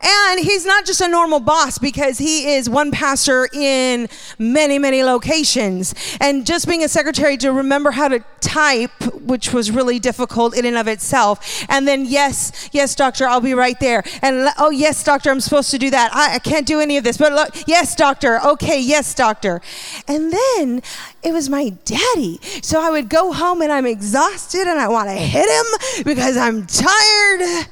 And 0.00 0.40
he's 0.40 0.64
not 0.64 0.84
just 0.86 1.00
a 1.00 1.08
normal 1.08 1.40
boss 1.40 1.78
because 1.78 2.18
he 2.18 2.54
is 2.54 2.70
one 2.70 2.92
pastor 2.92 3.48
in 3.52 4.08
many, 4.38 4.78
many 4.78 5.02
locations. 5.02 5.94
And 6.20 6.46
just 6.46 6.68
being 6.68 6.84
a 6.84 6.88
secretary 6.88 7.36
to 7.38 7.52
remember 7.52 7.90
how 7.90 8.08
to 8.08 8.24
type, 8.40 8.92
which 9.14 9.52
was 9.52 9.70
really 9.70 9.98
difficult 9.98 10.56
in 10.56 10.64
and 10.64 10.76
of 10.76 10.86
itself. 10.86 11.64
And 11.68 11.86
then, 11.88 12.04
yes, 12.04 12.68
yes, 12.72 12.94
doctor, 12.94 13.26
I'll 13.26 13.40
be 13.40 13.54
right 13.54 13.78
there. 13.80 14.04
And 14.22 14.48
oh, 14.58 14.70
yes, 14.70 15.02
doctor, 15.02 15.30
I'm 15.30 15.40
supposed 15.40 15.70
to 15.72 15.78
do 15.78 15.90
that. 15.90 16.14
I, 16.14 16.36
I 16.36 16.38
can't 16.38 16.66
do 16.66 16.80
any 16.80 16.96
of 16.96 17.04
this. 17.04 17.16
But 17.16 17.32
look, 17.32 17.66
yes, 17.66 17.96
doctor. 17.96 18.40
Okay, 18.44 18.80
yes, 18.80 19.14
doctor. 19.14 19.60
And 20.06 20.32
then 20.32 20.82
it 21.22 21.32
was 21.32 21.48
my 21.48 21.70
daddy. 21.84 22.38
So 22.62 22.80
I 22.80 22.90
would 22.90 23.08
go 23.08 23.32
home 23.32 23.62
and 23.62 23.72
I'm 23.72 23.86
exhausted 23.86 24.68
and 24.68 24.78
I 24.78 24.88
want 24.88 25.08
to 25.08 25.14
hit 25.14 25.48
him 25.48 26.04
because 26.04 26.36
I'm 26.36 26.66
tired. 26.66 27.66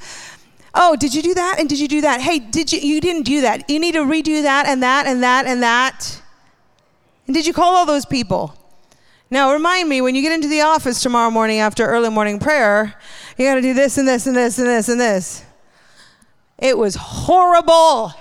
Oh, 0.79 0.95
did 0.95 1.14
you 1.14 1.22
do 1.22 1.33
that? 1.33 1.57
And 1.59 1.68
did 1.70 1.81
you 1.81 1.89
do 1.89 2.03
that? 2.03 2.20
Hey, 2.20 2.39
did 2.39 2.70
you 2.70 2.79
you 2.79 3.01
didn't 3.01 3.22
do 3.22 3.41
that. 3.41 3.68
You 3.70 3.81
need 3.81 3.93
to 3.93 4.01
redo 4.01 4.43
that 4.43 4.66
and 4.66 4.83
that 4.83 5.07
and 5.07 5.22
that 5.22 5.47
and 5.47 5.62
that. 5.62 6.20
And 7.27 7.35
did 7.35 7.47
you 7.47 7.55
call 7.55 7.74
all 7.74 7.87
those 7.87 8.05
people? 8.05 8.55
Now 9.31 9.53
remind 9.53 9.89
me 9.89 10.03
when 10.03 10.14
you 10.14 10.20
get 10.22 10.33
into 10.33 10.49
the 10.49 10.61
office 10.61 11.01
tomorrow 11.03 11.31
morning 11.31 11.59
after 11.59 11.87
early 11.87 12.11
morning 12.11 12.39
prayer, 12.39 12.95
you 13.39 13.47
got 13.47 13.55
to 13.55 13.62
do 13.62 13.72
this 13.72 13.97
and 13.97 14.07
this 14.07 14.27
and 14.27 14.37
this 14.37 14.59
and 14.59 14.68
this 14.68 14.89
and 14.89 15.01
this. 15.01 15.45
It 16.59 16.77
was 16.77 16.95
horrible. 16.95 18.12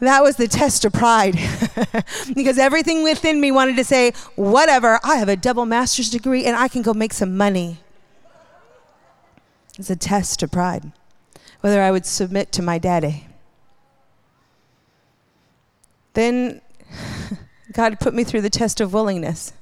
That 0.00 0.22
was 0.22 0.36
the 0.36 0.48
test 0.48 0.84
of 0.84 0.92
pride. 0.92 1.34
because 2.34 2.58
everything 2.58 3.04
within 3.04 3.40
me 3.40 3.52
wanted 3.52 3.76
to 3.76 3.84
say, 3.84 4.12
whatever, 4.34 4.98
I 5.04 5.16
have 5.16 5.28
a 5.28 5.36
double 5.36 5.66
master's 5.66 6.10
degree 6.10 6.44
and 6.44 6.56
I 6.56 6.68
can 6.68 6.82
go 6.82 6.92
make 6.92 7.12
some 7.12 7.36
money. 7.36 7.78
It's 9.78 9.90
a 9.90 9.96
test 9.96 10.42
of 10.42 10.50
pride, 10.50 10.92
whether 11.60 11.82
I 11.82 11.90
would 11.90 12.06
submit 12.06 12.52
to 12.52 12.62
my 12.62 12.78
daddy. 12.78 13.26
Then 16.12 16.60
God 17.72 17.98
put 17.98 18.14
me 18.14 18.24
through 18.24 18.42
the 18.42 18.50
test 18.50 18.80
of 18.80 18.92
willingness. 18.92 19.52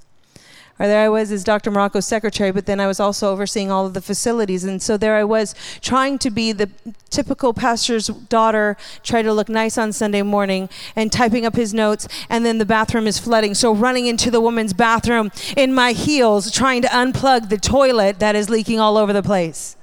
Or 0.78 0.86
there 0.86 1.04
I 1.04 1.08
was 1.08 1.30
as 1.30 1.44
Dr. 1.44 1.70
Marocco's 1.70 2.06
secretary, 2.06 2.50
but 2.50 2.66
then 2.66 2.80
I 2.80 2.86
was 2.86 2.98
also 2.98 3.30
overseeing 3.30 3.70
all 3.70 3.86
of 3.86 3.94
the 3.94 4.00
facilities. 4.00 4.64
And 4.64 4.82
so 4.82 4.96
there 4.96 5.16
I 5.16 5.24
was 5.24 5.54
trying 5.80 6.18
to 6.18 6.30
be 6.30 6.50
the 6.50 6.70
typical 7.10 7.54
pastor's 7.54 8.08
daughter, 8.08 8.76
try 9.02 9.22
to 9.22 9.32
look 9.32 9.48
nice 9.48 9.76
on 9.76 9.92
Sunday 9.92 10.22
morning 10.22 10.68
and 10.96 11.12
typing 11.12 11.44
up 11.46 11.56
his 11.56 11.72
notes. 11.72 12.08
And 12.28 12.44
then 12.44 12.58
the 12.58 12.64
bathroom 12.64 13.06
is 13.06 13.18
flooding. 13.18 13.54
So 13.54 13.72
running 13.72 14.06
into 14.06 14.30
the 14.30 14.40
woman's 14.40 14.72
bathroom 14.72 15.30
in 15.56 15.74
my 15.74 15.92
heels, 15.92 16.50
trying 16.50 16.82
to 16.82 16.88
unplug 16.88 17.48
the 17.48 17.58
toilet 17.58 18.18
that 18.18 18.34
is 18.34 18.50
leaking 18.50 18.80
all 18.80 18.96
over 18.96 19.12
the 19.12 19.22
place. 19.22 19.76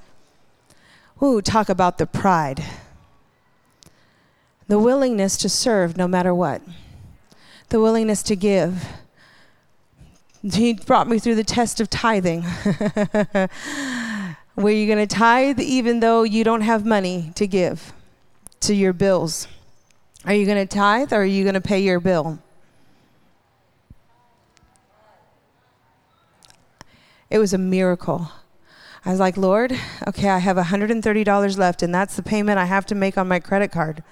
Ooh, 1.21 1.41
talk 1.41 1.67
about 1.67 1.97
the 1.97 2.07
pride. 2.07 2.63
The 4.67 4.79
willingness 4.79 5.35
to 5.37 5.49
serve 5.49 5.97
no 5.97 6.07
matter 6.07 6.33
what. 6.33 6.61
The 7.69 7.79
willingness 7.79 8.23
to 8.23 8.35
give. 8.35 8.85
He 10.41 10.73
brought 10.73 11.07
me 11.07 11.19
through 11.19 11.35
the 11.35 11.43
test 11.43 11.81
of 11.81 11.89
tithing. 11.89 12.43
Where 14.55 14.73
you're 14.73 14.95
going 14.95 15.07
to 15.07 15.15
tithe 15.15 15.59
even 15.59 15.99
though 15.99 16.23
you 16.23 16.43
don't 16.43 16.61
have 16.61 16.85
money 16.85 17.31
to 17.35 17.47
give 17.47 17.93
to 18.61 18.73
your 18.73 18.93
bills. 18.93 19.47
Are 20.25 20.33
you 20.33 20.45
going 20.45 20.65
to 20.65 20.73
tithe 20.73 21.13
or 21.13 21.21
are 21.21 21.25
you 21.25 21.43
going 21.43 21.55
to 21.55 21.61
pay 21.61 21.79
your 21.79 21.99
bill? 21.99 22.39
It 27.29 27.39
was 27.39 27.53
a 27.53 27.57
miracle. 27.57 28.31
I 29.09 29.11
was 29.11 29.19
like, 29.19 29.37
Lord, 29.37 29.75
okay, 30.07 30.29
I 30.29 30.37
have 30.37 30.55
$130 30.55 31.57
left, 31.57 31.81
and 31.81 31.95
that's 31.95 32.15
the 32.15 32.21
payment 32.21 32.59
I 32.59 32.65
have 32.65 32.85
to 32.85 32.93
make 32.93 33.17
on 33.17 33.27
my 33.27 33.39
credit 33.39 33.71
card. 33.71 34.03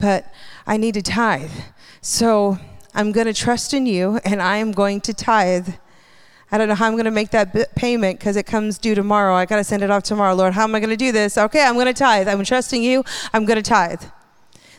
But 0.00 0.26
I 0.66 0.76
need 0.76 0.94
to 0.94 1.02
tithe. 1.02 1.52
So 2.00 2.58
I'm 2.96 3.12
going 3.12 3.28
to 3.28 3.32
trust 3.32 3.72
in 3.72 3.86
you, 3.86 4.18
and 4.24 4.42
I 4.42 4.56
am 4.56 4.72
going 4.72 5.00
to 5.02 5.14
tithe. 5.14 5.74
I 6.50 6.58
don't 6.58 6.66
know 6.66 6.74
how 6.74 6.88
I'm 6.88 6.94
going 6.94 7.04
to 7.04 7.12
make 7.12 7.30
that 7.30 7.76
payment 7.76 8.18
because 8.18 8.34
it 8.34 8.44
comes 8.44 8.76
due 8.76 8.96
tomorrow. 8.96 9.36
I 9.36 9.44
got 9.44 9.58
to 9.58 9.62
send 9.62 9.84
it 9.84 9.90
off 9.92 10.02
tomorrow. 10.02 10.34
Lord, 10.34 10.54
how 10.54 10.64
am 10.64 10.74
I 10.74 10.80
going 10.80 10.90
to 10.90 10.96
do 10.96 11.12
this? 11.12 11.38
Okay, 11.38 11.64
I'm 11.64 11.74
going 11.74 11.86
to 11.86 11.94
tithe. 11.94 12.26
I'm 12.26 12.42
trusting 12.42 12.82
you. 12.82 13.04
I'm 13.32 13.44
going 13.44 13.62
to 13.62 13.62
tithe. 13.62 14.02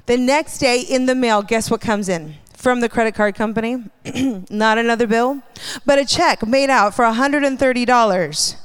The 0.06 0.18
next 0.18 0.58
day 0.58 0.82
in 0.82 1.06
the 1.06 1.16
mail, 1.16 1.42
guess 1.42 1.72
what 1.72 1.80
comes 1.80 2.10
in? 2.10 2.36
From 2.58 2.82
the 2.82 2.90
credit 2.90 3.16
card 3.16 3.36
company. 3.36 3.86
Not 4.50 4.78
another 4.78 5.08
bill, 5.08 5.44
but 5.86 5.98
a 5.98 6.04
check 6.04 6.46
made 6.46 6.70
out 6.70 6.94
for 6.94 7.06
$130 7.06 8.56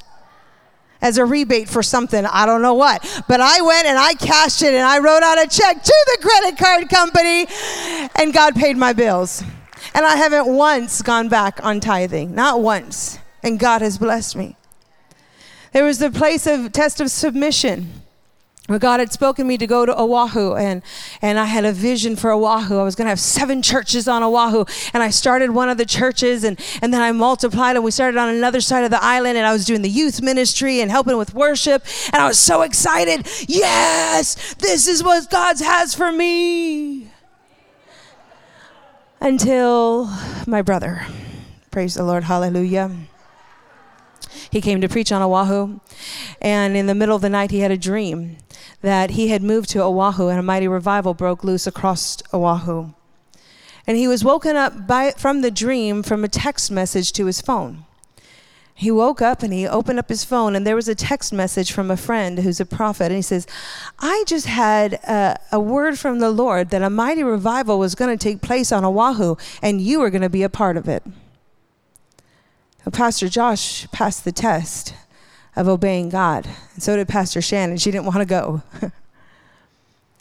as 1.03 1.19
a 1.19 1.25
rebate 1.25 1.69
for 1.69 1.83
something. 1.83 2.25
I 2.27 2.47
don't 2.47 2.63
know 2.63 2.75
what. 2.75 3.03
But 3.29 3.41
I 3.41 3.61
went 3.61 3.87
and 3.87 3.99
I 3.99 4.15
cashed 4.15 4.63
it 4.63 4.75
and 4.75 4.85
I 4.85 4.99
wrote 4.99 5.23
out 5.23 5.39
a 5.39 5.49
check 5.49 5.83
to 5.83 6.07
the 6.07 6.19
credit 6.23 6.59
card 6.59 6.89
company 6.89 7.47
and 8.17 8.33
God 8.33 8.55
paid 8.55 8.77
my 8.77 8.93
bills. 8.93 9.43
And 9.95 10.05
I 10.05 10.17
haven't 10.17 10.47
once 10.47 11.03
gone 11.03 11.29
back 11.29 11.59
on 11.65 11.81
tithing, 11.81 12.35
not 12.35 12.61
once. 12.61 13.19
And 13.43 13.59
God 13.59 13.81
has 13.81 13.99
blessed 13.99 14.37
me. 14.37 14.57
There 15.73 15.85
was 15.85 15.99
the 15.99 16.11
place 16.11 16.47
of 16.47 16.73
test 16.73 17.01
of 17.01 17.11
submission 17.11 18.00
God 18.79 19.01
had 19.01 19.13
spoken 19.13 19.49
me 19.49 19.59
to 19.59 19.67
go 19.67 19.85
to 19.85 20.01
Oahu, 20.01 20.55
and, 20.55 20.83
and 21.21 21.41
I 21.41 21.47
had 21.47 21.65
a 21.65 21.73
vision 21.73 22.15
for 22.15 22.31
Oahu. 22.31 22.79
I 22.79 22.85
was 22.85 22.95
going 22.95 23.07
to 23.07 23.11
have 23.11 23.19
seven 23.19 23.63
churches 23.63 24.07
on 24.07 24.23
Oahu, 24.23 24.65
and 24.95 25.03
I 25.03 25.11
started 25.11 25.51
one 25.51 25.69
of 25.69 25.77
the 25.77 25.85
churches, 25.85 26.45
and, 26.45 26.61
and 26.81 26.95
then 26.95 27.03
I 27.03 27.11
multiplied, 27.11 27.75
and 27.75 27.85
we 27.85 27.91
started 27.91 28.17
on 28.17 28.29
another 28.29 28.61
side 28.61 28.85
of 28.85 28.91
the 28.91 29.03
island, 29.03 29.37
and 29.37 29.47
I 29.47 29.53
was 29.53 29.65
doing 29.65 29.83
the 29.83 29.89
youth 29.89 30.23
ministry 30.23 30.81
and 30.81 30.91
helping 30.91 31.17
with 31.17 31.35
worship, 31.35 31.85
and 32.13 32.23
I 32.23 32.29
was 32.29 32.39
so 32.39 32.63
excited. 32.63 33.27
Yes, 33.49 34.55
this 34.55 34.87
is 34.87 35.03
what 35.03 35.29
God 35.31 35.59
has 35.59 35.95
for 35.95 36.13
me. 36.13 37.11
Until 39.21 40.11
my 40.47 40.63
brother, 40.63 41.07
praise 41.71 41.95
the 41.95 42.05
Lord, 42.05 42.25
hallelujah. 42.25 42.91
He 44.51 44.61
came 44.61 44.81
to 44.81 44.89
preach 44.89 45.13
on 45.13 45.23
Oahu, 45.23 45.81
and 46.41 46.77
in 46.77 46.87
the 46.87 46.95
middle 46.95 47.17
of 47.17 47.23
the 47.23 47.29
night, 47.29 47.51
he 47.51 47.61
had 47.61 47.71
a 47.71 47.77
dream 47.77 48.37
that 48.83 49.11
he 49.11 49.29
had 49.29 49.43
moved 49.43 49.69
to 49.71 49.83
Oahu 49.83 50.29
and 50.29 50.39
a 50.39 50.43
mighty 50.43 50.69
revival 50.69 51.15
broke 51.15 51.45
loose 51.45 51.67
across 51.67 52.23
Oahu. 52.33 52.93
And 53.87 53.97
he 53.97 54.09
was 54.09 54.25
woken 54.25 54.57
up 54.57 54.87
by, 54.87 55.13
from 55.13 55.41
the 55.41 55.51
dream 55.51 56.03
from 56.03 56.25
a 56.25 56.29
text 56.29 56.71
message 56.71 57.13
to 57.13 57.27
his 57.27 57.41
phone. 57.41 57.85
He 58.75 58.91
woke 58.91 59.21
up 59.21 59.43
and 59.43 59.53
he 59.53 59.67
opened 59.67 59.99
up 59.99 60.09
his 60.09 60.25
phone, 60.25 60.57
and 60.57 60.67
there 60.67 60.77
was 60.77 60.89
a 60.89 60.95
text 60.95 61.35
message 61.35 61.71
from 61.71 61.91
a 61.91 61.99
friend 61.99 62.39
who's 62.39 62.61
a 62.61 62.65
prophet. 62.65 63.07
And 63.07 63.17
he 63.17 63.23
says, 63.23 63.47
I 63.99 64.25
just 64.27 64.47
had 64.47 64.95
a, 64.95 65.39
a 65.53 65.61
word 65.61 65.99
from 65.99 66.21
the 66.21 66.31
Lord 66.31 66.71
that 66.71 66.81
a 66.81 66.89
mighty 66.89 67.23
revival 67.23 67.79
was 67.79 67.95
going 67.95 68.17
to 68.17 68.23
take 68.23 68.41
place 68.41 68.73
on 68.73 68.85
Oahu, 68.85 69.37
and 69.61 69.83
you 69.83 70.01
were 70.01 70.09
going 70.09 70.23
to 70.23 70.31
be 70.31 70.43
a 70.43 70.49
part 70.49 70.79
of 70.79 70.89
it. 70.89 71.03
Pastor 72.91 73.29
Josh 73.29 73.87
passed 73.93 74.25
the 74.25 74.33
test 74.33 74.95
of 75.61 75.69
obeying 75.69 76.09
God. 76.09 76.49
And 76.75 76.83
so 76.83 76.97
did 76.97 77.07
Pastor 77.07 77.43
Shannon. 77.43 77.77
She 77.77 77.91
didn't 77.91 78.07
want 78.07 78.19
to 78.19 78.25
go. 78.25 78.63
and 78.81 78.93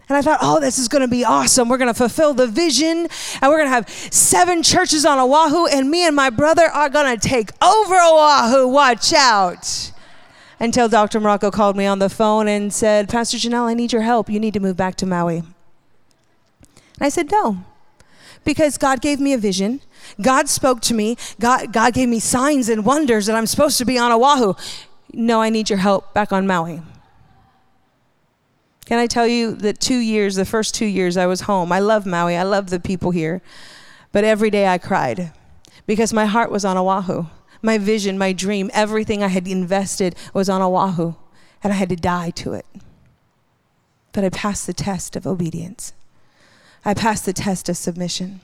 I 0.10 0.22
thought, 0.22 0.40
oh, 0.42 0.60
this 0.60 0.78
is 0.78 0.90
going 0.90 1.02
to 1.02 1.08
be 1.08 1.24
awesome. 1.24 1.70
We're 1.70 1.78
going 1.78 1.88
to 1.88 1.98
fulfill 1.98 2.34
the 2.34 2.46
vision, 2.46 3.08
and 3.42 3.44
we're 3.44 3.58
going 3.58 3.68
to 3.68 3.74
have 3.74 3.90
seven 3.90 4.62
churches 4.62 5.06
on 5.06 5.18
Oahu, 5.18 5.68
and 5.68 5.90
me 5.90 6.06
and 6.06 6.14
my 6.14 6.30
brother 6.30 6.66
are 6.66 6.90
going 6.90 7.18
to 7.18 7.28
take 7.28 7.52
over 7.64 7.96
Oahu. 7.96 8.68
Watch 8.68 9.14
out. 9.14 9.94
Until 10.60 10.90
Dr. 10.90 11.22
Marocco 11.22 11.54
called 11.54 11.78
me 11.78 11.86
on 11.86 12.00
the 12.00 12.10
phone 12.10 12.50
and 12.50 12.74
said, 12.74 13.08
Pastor 13.08 13.38
Janelle, 13.38 13.64
I 13.64 13.74
need 13.74 13.94
your 13.94 14.02
help. 14.02 14.30
You 14.30 14.42
need 14.42 14.54
to 14.56 14.60
move 14.60 14.76
back 14.76 14.96
to 14.96 15.06
Maui. 15.06 15.38
And 15.38 15.48
I 17.00 17.08
said, 17.08 17.32
no, 17.32 17.64
because 18.44 18.78
God 18.78 19.00
gave 19.00 19.22
me 19.22 19.32
a 19.32 19.38
vision. 19.38 19.80
God 20.22 20.50
spoke 20.50 20.82
to 20.82 20.94
me. 20.94 21.16
God, 21.40 21.72
God 21.72 21.94
gave 21.94 22.10
me 22.10 22.20
signs 22.20 22.68
and 22.68 22.86
wonders 22.86 23.28
that 23.28 23.38
I'm 23.38 23.48
supposed 23.48 23.78
to 23.78 23.86
be 23.86 23.98
on 23.98 24.12
Oahu. 24.12 24.54
No, 25.14 25.42
I 25.42 25.50
need 25.50 25.70
your 25.70 25.80
help 25.80 26.14
back 26.14 26.32
on 26.32 26.46
Maui. 26.46 26.82
Can 28.86 28.98
I 28.98 29.08
tell 29.08 29.28
you 29.28 29.54
that 29.56 29.80
two 29.80 30.00
years, 30.00 30.36
the 30.36 30.46
first 30.46 30.74
two 30.74 30.86
years 30.86 31.16
I 31.16 31.28
was 31.28 31.42
home, 31.42 31.72
I 31.72 31.80
love 31.80 32.06
Maui, 32.06 32.36
I 32.36 32.44
love 32.44 32.70
the 32.70 32.80
people 32.80 33.12
here, 33.12 33.42
but 34.12 34.24
every 34.24 34.50
day 34.50 34.68
I 34.68 34.78
cried 34.80 35.32
because 35.86 36.14
my 36.14 36.26
heart 36.26 36.52
was 36.52 36.66
on 36.66 36.78
Oahu. 36.78 37.26
My 37.62 37.78
vision, 37.78 38.18
my 38.18 38.32
dream, 38.34 38.72
everything 38.74 39.22
I 39.22 39.28
had 39.28 39.48
invested 39.48 40.16
was 40.34 40.50
on 40.50 40.62
Oahu, 40.62 41.16
and 41.64 41.74
I 41.74 41.76
had 41.76 41.90
to 41.90 41.96
die 41.96 42.30
to 42.32 42.54
it. 42.54 42.66
But 44.12 44.24
I 44.24 44.30
passed 44.30 44.66
the 44.66 44.74
test 44.74 45.16
of 45.16 45.28
obedience, 45.28 45.94
I 46.86 46.94
passed 46.94 47.26
the 47.26 47.34
test 47.34 47.70
of 47.70 47.78
submission. 47.78 48.42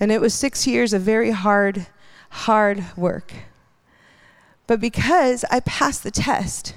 And 0.00 0.12
it 0.12 0.20
was 0.20 0.34
six 0.34 0.66
years 0.66 0.92
of 0.92 1.02
very 1.02 1.30
hard, 1.30 1.86
hard 2.30 2.84
work. 2.96 3.32
But 4.66 4.80
because 4.80 5.44
I 5.50 5.60
passed 5.60 6.02
the 6.02 6.10
test, 6.10 6.74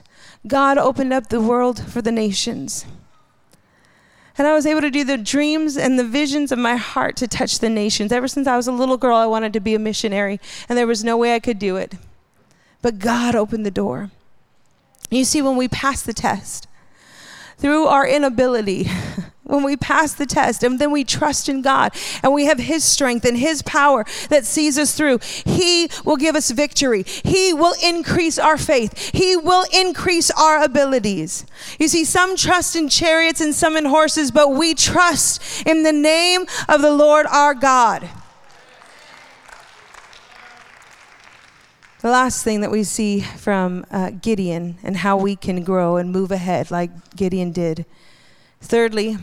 God 0.48 0.78
opened 0.78 1.12
up 1.12 1.30
the 1.30 1.42
world 1.42 1.84
for 1.92 2.02
the 2.02 2.12
nations. 2.12 2.86
And 4.38 4.48
I 4.48 4.54
was 4.54 4.66
able 4.66 4.82
to 4.82 4.90
do 4.90 5.04
the 5.04 5.18
dreams 5.18 5.76
and 5.76 6.00
the 6.00 6.04
visions 6.06 6.54
of 6.54 6.60
my 6.60 6.78
heart 6.78 7.18
to 7.18 7.28
touch 7.28 7.60
the 7.60 7.70
nations. 7.70 8.14
Ever 8.14 8.28
since 8.28 8.48
I 8.48 8.56
was 8.56 8.68
a 8.68 8.72
little 8.72 8.96
girl, 8.96 9.18
I 9.18 9.26
wanted 9.26 9.52
to 9.52 9.60
be 9.60 9.76
a 9.76 9.80
missionary, 9.80 10.40
and 10.70 10.78
there 10.78 10.88
was 10.88 11.04
no 11.04 11.18
way 11.18 11.36
I 11.36 11.42
could 11.42 11.60
do 11.60 11.76
it. 11.76 11.96
But 12.82 13.00
God 13.00 13.36
opened 13.36 13.66
the 13.66 13.72
door. 13.72 14.12
You 15.12 15.26
see, 15.26 15.42
when 15.42 15.58
we 15.58 15.68
pass 15.68 16.02
the 16.02 16.14
test, 16.14 16.69
through 17.60 17.86
our 17.86 18.08
inability, 18.08 18.90
when 19.50 19.64
we 19.64 19.76
pass 19.76 20.14
the 20.14 20.26
test 20.26 20.64
and 20.64 20.80
then 20.80 20.92
we 20.92 21.04
trust 21.04 21.50
in 21.50 21.62
God 21.62 21.94
and 22.22 22.34
we 22.34 22.46
have 22.46 22.60
His 22.60 22.84
strength 22.84 23.26
and 23.26 23.38
His 23.38 23.62
power 23.64 24.06
that 24.30 24.46
sees 24.46 24.78
us 24.78 24.96
through, 24.96 25.20
He 25.46 25.90
will 26.06 26.18
give 26.18 26.36
us 26.36 26.52
victory. 26.52 27.04
He 27.04 27.54
will 27.54 27.74
increase 27.84 28.38
our 28.38 28.58
faith. 28.58 29.12
He 29.14 29.36
will 29.36 29.66
increase 29.74 30.30
our 30.32 30.64
abilities. 30.64 31.46
You 31.80 31.88
see, 31.88 32.06
some 32.06 32.36
trust 32.36 32.76
in 32.76 32.90
chariots 32.90 33.42
and 33.42 33.56
some 33.56 33.76
in 33.76 33.86
horses, 33.86 34.32
but 34.32 34.52
we 34.52 34.76
trust 34.76 35.66
in 35.66 35.84
the 35.84 35.94
name 35.94 36.46
of 36.68 36.82
the 36.82 36.94
Lord 36.94 37.26
our 37.26 37.56
God. 37.56 38.08
The 42.02 42.10
last 42.10 42.46
thing 42.46 42.62
that 42.62 42.72
we 42.72 42.86
see 42.86 43.20
from 43.20 43.86
uh, 43.92 44.12
Gideon 44.12 44.78
and 44.84 44.96
how 44.96 45.18
we 45.18 45.36
can 45.36 45.66
grow 45.66 45.98
and 45.98 46.14
move 46.14 46.32
ahead 46.32 46.72
like 46.72 46.92
Gideon 47.14 47.52
did. 47.52 47.86
Thirdly, 48.62 49.18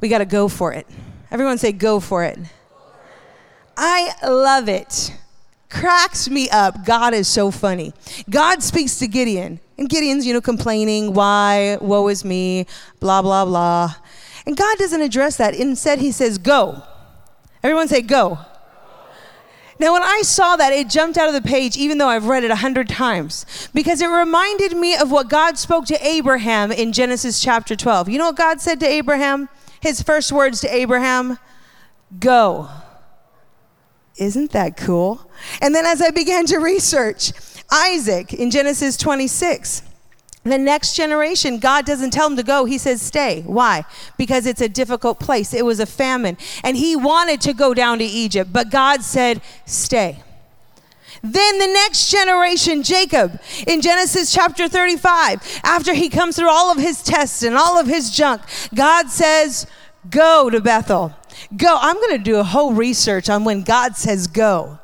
we 0.00 0.10
got 0.10 0.18
to 0.18 0.26
go 0.26 0.46
for 0.46 0.70
it. 0.74 0.86
Everyone 1.30 1.56
say, 1.56 1.72
go 1.72 1.98
for 1.98 2.22
it. 2.24 2.38
I 3.74 4.12
love 4.22 4.68
it. 4.68 5.14
Cracks 5.70 6.28
me 6.28 6.50
up. 6.50 6.84
God 6.84 7.14
is 7.14 7.26
so 7.26 7.50
funny. 7.50 7.94
God 8.28 8.62
speaks 8.62 8.98
to 8.98 9.08
Gideon, 9.08 9.58
and 9.78 9.88
Gideon's, 9.88 10.26
you 10.26 10.34
know, 10.34 10.42
complaining, 10.42 11.14
why, 11.14 11.78
woe 11.80 12.06
is 12.08 12.22
me, 12.22 12.66
blah, 12.98 13.22
blah, 13.22 13.46
blah. 13.46 13.94
And 14.44 14.58
God 14.58 14.76
doesn't 14.76 15.00
address 15.00 15.38
that. 15.38 15.54
Instead, 15.54 16.00
He 16.00 16.12
says, 16.12 16.36
go. 16.36 16.82
Everyone 17.62 17.88
say, 17.88 18.02
go. 18.02 18.40
Now, 19.80 19.94
when 19.94 20.02
I 20.02 20.20
saw 20.20 20.56
that, 20.56 20.74
it 20.74 20.90
jumped 20.90 21.16
out 21.16 21.28
of 21.28 21.32
the 21.32 21.40
page, 21.40 21.74
even 21.78 21.96
though 21.96 22.08
I've 22.08 22.26
read 22.26 22.44
it 22.44 22.50
a 22.50 22.56
hundred 22.56 22.86
times, 22.86 23.46
because 23.72 24.02
it 24.02 24.08
reminded 24.08 24.76
me 24.76 24.94
of 24.94 25.10
what 25.10 25.30
God 25.30 25.56
spoke 25.56 25.86
to 25.86 26.06
Abraham 26.06 26.70
in 26.70 26.92
Genesis 26.92 27.40
chapter 27.40 27.74
12. 27.74 28.10
You 28.10 28.18
know 28.18 28.26
what 28.26 28.36
God 28.36 28.60
said 28.60 28.78
to 28.80 28.86
Abraham? 28.86 29.48
His 29.80 30.02
first 30.02 30.32
words 30.32 30.60
to 30.60 30.74
Abraham 30.74 31.38
Go. 32.18 32.68
Isn't 34.18 34.52
that 34.52 34.76
cool? 34.76 35.26
And 35.62 35.74
then 35.74 35.86
as 35.86 36.02
I 36.02 36.10
began 36.10 36.44
to 36.46 36.58
research, 36.58 37.32
Isaac 37.72 38.34
in 38.34 38.50
Genesis 38.50 38.98
26, 38.98 39.80
the 40.42 40.58
next 40.58 40.94
generation, 40.94 41.58
God 41.58 41.84
doesn't 41.84 42.12
tell 42.12 42.26
him 42.26 42.36
to 42.36 42.42
go. 42.42 42.64
He 42.64 42.78
says, 42.78 43.02
stay. 43.02 43.42
Why? 43.42 43.84
Because 44.16 44.46
it's 44.46 44.62
a 44.62 44.68
difficult 44.68 45.20
place. 45.20 45.52
It 45.52 45.64
was 45.64 45.80
a 45.80 45.86
famine. 45.86 46.38
And 46.64 46.76
he 46.76 46.96
wanted 46.96 47.40
to 47.42 47.52
go 47.52 47.74
down 47.74 47.98
to 47.98 48.04
Egypt, 48.04 48.50
but 48.52 48.70
God 48.70 49.02
said, 49.02 49.42
stay. 49.66 50.22
Then 51.22 51.58
the 51.58 51.66
next 51.66 52.10
generation, 52.10 52.82
Jacob, 52.82 53.38
in 53.66 53.82
Genesis 53.82 54.32
chapter 54.32 54.68
35, 54.68 55.60
after 55.64 55.92
he 55.92 56.08
comes 56.08 56.36
through 56.36 56.50
all 56.50 56.72
of 56.72 56.78
his 56.78 57.02
tests 57.02 57.42
and 57.42 57.56
all 57.56 57.78
of 57.78 57.86
his 57.86 58.10
junk, 58.10 58.40
God 58.74 59.10
says, 59.10 59.66
Go 60.08 60.48
to 60.48 60.60
Bethel. 60.60 61.14
Go. 61.56 61.76
I'm 61.78 61.96
going 61.96 62.16
to 62.16 62.24
do 62.24 62.36
a 62.36 62.44
whole 62.44 62.72
research 62.72 63.28
on 63.28 63.44
when 63.44 63.62
God 63.62 63.96
says 63.96 64.26
go. 64.26 64.78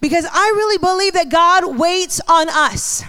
Because 0.00 0.26
I 0.30 0.52
really 0.54 0.78
believe 0.78 1.14
that 1.14 1.30
God 1.30 1.76
waits 1.76 2.20
on 2.28 2.48
us. 2.48 3.02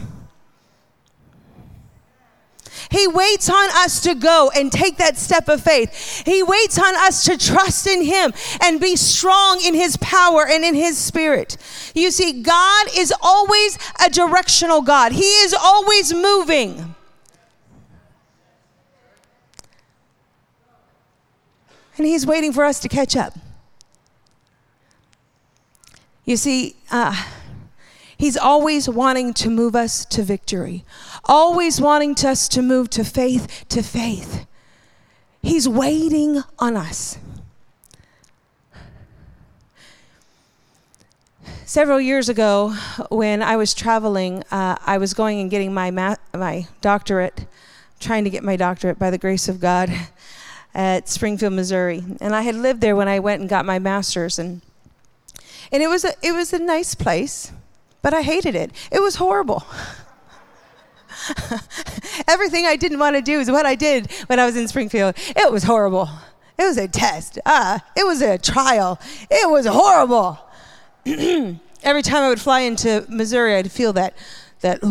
He 2.90 3.08
waits 3.08 3.50
on 3.50 3.70
us 3.72 4.02
to 4.02 4.16
go 4.16 4.52
and 4.56 4.72
take 4.72 4.98
that 4.98 5.18
step 5.18 5.50
of 5.50 5.62
faith. 5.62 6.24
He 6.26 6.44
waits 6.44 6.78
on 6.80 6.96
us 6.96 7.26
to 7.26 7.38
trust 7.38 7.88
in 7.88 8.04
Him 8.04 8.34
and 8.62 8.80
be 8.80 8.96
strong 8.96 9.62
in 9.64 9.74
His 9.74 9.98
power 9.98 10.48
and 10.48 10.64
in 10.64 10.76
His 10.76 10.98
spirit. 10.98 11.58
You 11.94 12.12
see, 12.12 12.42
God 12.42 12.88
is 12.96 13.14
always 13.22 13.78
a 14.06 14.10
directional 14.10 14.82
God, 14.82 15.12
He 15.12 15.22
is 15.22 15.54
always 15.54 16.14
moving. 16.14 16.96
And 21.98 22.06
He's 22.06 22.26
waiting 22.26 22.54
for 22.54 22.64
us 22.64 22.80
to 22.82 22.88
catch 22.88 23.16
up. 23.16 23.34
You 26.26 26.38
see, 26.38 26.76
uh, 26.92 27.26
He's 28.18 28.36
always 28.36 28.90
wanting 28.90 29.34
to 29.36 29.50
move 29.50 29.76
us 29.76 30.04
to 30.06 30.24
victory, 30.24 30.84
always 31.26 31.80
wanting 31.80 32.16
us 32.26 32.48
to 32.50 32.64
move 32.64 32.90
to 32.92 33.04
faith 33.04 33.66
to 33.70 33.84
faith. 33.84 34.48
He's 35.42 35.70
waiting 35.70 36.42
on 36.58 36.76
us. 36.76 37.20
Several 41.66 42.02
years 42.02 42.28
ago, 42.28 42.74
when 43.10 43.44
I 43.44 43.56
was 43.56 43.74
traveling, 43.74 44.44
uh, 44.50 44.78
I 44.84 44.98
was 44.98 45.14
going 45.14 45.40
and 45.40 45.52
getting 45.52 45.74
my, 45.74 45.92
ma- 45.92 46.16
my 46.34 46.66
doctorate, 46.82 47.46
trying 48.00 48.24
to 48.24 48.30
get 48.30 48.44
my 48.44 48.56
doctorate 48.56 48.98
by 48.98 49.12
the 49.12 49.18
grace 49.18 49.48
of 49.48 49.60
God 49.60 49.92
at 50.74 51.08
Springfield, 51.08 51.54
Missouri. 51.54 52.04
And 52.20 52.34
I 52.34 52.42
had 52.42 52.56
lived 52.56 52.82
there 52.82 52.96
when 52.96 53.08
I 53.08 53.20
went 53.20 53.42
and 53.42 53.50
got 53.50 53.66
my 53.66 53.80
master's. 53.80 54.40
And, 54.40 54.62
and 55.72 55.84
it, 55.84 55.88
was 55.88 56.04
a, 56.04 56.14
it 56.24 56.32
was 56.32 56.52
a 56.52 56.60
nice 56.60 56.96
place 56.96 57.52
but 58.08 58.14
I 58.14 58.22
hated 58.22 58.56
it. 58.56 58.72
It 58.90 59.02
was 59.02 59.16
horrible. 59.16 59.66
Everything 62.30 62.66
I 62.66 62.78
didn't 62.78 63.00
want 63.00 63.18
to 63.18 63.22
do 63.22 63.42
is 63.42 63.52
what 63.52 63.66
I 63.66 63.76
did 63.76 64.10
when 64.28 64.40
I 64.40 64.46
was 64.46 64.56
in 64.56 64.66
Springfield. 64.70 65.16
It 65.18 65.52
was 65.52 65.64
horrible. 65.64 66.08
It 66.58 66.64
was 66.64 66.78
a 66.78 66.88
test. 66.88 67.38
Uh, 67.46 67.80
it 67.98 68.06
was 68.06 68.22
a 68.22 68.38
trial. 68.38 68.98
It 69.30 69.50
was 69.50 69.66
horrible. 69.66 70.40
Every 71.84 72.02
time 72.02 72.24
I 72.24 72.30
would 72.30 72.40
fly 72.40 72.62
into 72.62 73.06
Missouri, 73.10 73.56
I'd 73.56 73.74
feel 73.74 73.92
that, 73.92 74.16
that, 74.62 74.82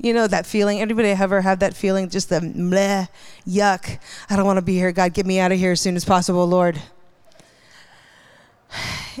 you 0.00 0.12
know, 0.12 0.26
that 0.26 0.44
feeling. 0.44 0.80
Anybody 0.80 1.10
ever 1.10 1.40
have 1.40 1.60
that 1.60 1.76
feeling? 1.76 2.08
Just 2.08 2.30
the 2.30 2.40
meh, 2.40 3.06
yuck. 3.46 4.00
I 4.28 4.34
don't 4.34 4.44
want 4.44 4.56
to 4.56 4.64
be 4.64 4.74
here. 4.74 4.90
God, 4.90 5.14
get 5.14 5.24
me 5.24 5.38
out 5.38 5.52
of 5.52 5.58
here 5.58 5.70
as 5.70 5.80
soon 5.80 5.94
as 5.94 6.04
possible, 6.04 6.48
Lord 6.48 6.82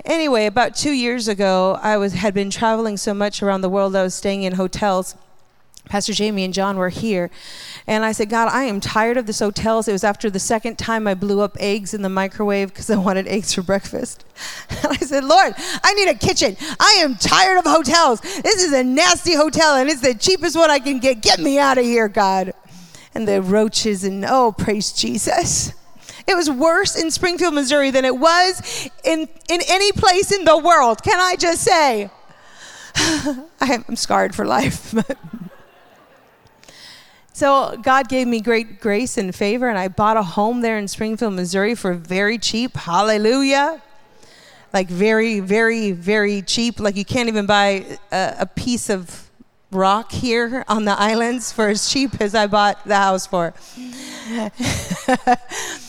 anyway, 0.04 0.46
about 0.46 0.74
two 0.74 0.92
years 0.92 1.28
ago, 1.28 1.78
I 1.82 1.96
was 1.96 2.14
had 2.14 2.34
been 2.34 2.50
traveling 2.50 2.96
so 2.96 3.14
much 3.14 3.42
around 3.42 3.60
the 3.60 3.68
world. 3.68 3.94
I 3.96 4.02
was 4.02 4.14
staying 4.14 4.42
in 4.42 4.54
hotels. 4.54 5.14
Pastor 5.88 6.14
Jamie 6.14 6.44
and 6.44 6.54
John 6.54 6.76
were 6.76 6.88
here. 6.88 7.30
And 7.86 8.04
I 8.04 8.12
said, 8.12 8.30
God, 8.30 8.48
I 8.48 8.64
am 8.64 8.80
tired 8.80 9.16
of 9.16 9.26
this 9.26 9.40
hotels. 9.40 9.86
It 9.86 9.92
was 9.92 10.02
after 10.02 10.30
the 10.30 10.38
second 10.38 10.78
time 10.78 11.06
I 11.06 11.14
blew 11.14 11.40
up 11.40 11.56
eggs 11.60 11.92
in 11.92 12.02
the 12.02 12.08
microwave 12.08 12.68
because 12.68 12.88
I 12.88 12.96
wanted 12.96 13.28
eggs 13.28 13.52
for 13.52 13.62
breakfast. 13.62 14.24
And 14.70 14.92
I 14.92 14.96
said, 14.96 15.24
Lord, 15.24 15.54
I 15.82 15.94
need 15.94 16.08
a 16.08 16.14
kitchen. 16.14 16.56
I 16.80 16.98
am 17.00 17.16
tired 17.16 17.58
of 17.58 17.64
hotels. 17.64 18.20
This 18.20 18.62
is 18.62 18.72
a 18.72 18.82
nasty 18.82 19.34
hotel 19.34 19.76
and 19.76 19.88
it's 19.88 20.00
the 20.00 20.14
cheapest 20.14 20.56
one 20.56 20.70
I 20.70 20.78
can 20.78 20.98
get. 20.98 21.22
Get 21.22 21.38
me 21.38 21.58
out 21.58 21.78
of 21.78 21.84
here, 21.84 22.08
God. 22.08 22.52
And 23.14 23.28
the 23.28 23.40
roaches 23.40 24.04
and 24.04 24.24
oh, 24.26 24.52
praise 24.52 24.92
Jesus. 24.92 25.72
It 26.26 26.36
was 26.36 26.50
worse 26.50 26.96
in 26.96 27.10
Springfield, 27.10 27.54
Missouri 27.54 27.90
than 27.90 28.04
it 28.04 28.16
was 28.16 28.88
in, 29.04 29.28
in 29.48 29.60
any 29.68 29.92
place 29.92 30.32
in 30.32 30.44
the 30.44 30.56
world. 30.56 31.02
Can 31.02 31.20
I 31.20 31.36
just 31.36 31.62
say? 31.62 32.10
I'm 33.60 33.96
scarred 33.96 34.34
for 34.34 34.46
life. 34.46 34.94
so 37.32 37.76
God 37.82 38.08
gave 38.08 38.26
me 38.26 38.40
great 38.40 38.80
grace 38.80 39.18
and 39.18 39.34
favor, 39.34 39.68
and 39.68 39.78
I 39.78 39.88
bought 39.88 40.16
a 40.16 40.22
home 40.22 40.62
there 40.62 40.78
in 40.78 40.88
Springfield, 40.88 41.34
Missouri 41.34 41.74
for 41.74 41.92
very 41.92 42.38
cheap. 42.38 42.76
Hallelujah. 42.76 43.82
Like 44.72 44.88
very, 44.88 45.40
very, 45.40 45.92
very 45.92 46.40
cheap. 46.42 46.80
Like 46.80 46.96
you 46.96 47.04
can't 47.04 47.28
even 47.28 47.46
buy 47.46 47.98
a, 48.10 48.36
a 48.40 48.46
piece 48.46 48.88
of 48.88 49.30
rock 49.70 50.12
here 50.12 50.64
on 50.68 50.84
the 50.84 50.98
islands 50.98 51.52
for 51.52 51.68
as 51.68 51.90
cheap 51.90 52.20
as 52.20 52.34
I 52.34 52.46
bought 52.46 52.84
the 52.86 52.96
house 52.96 53.26
for. 53.26 53.52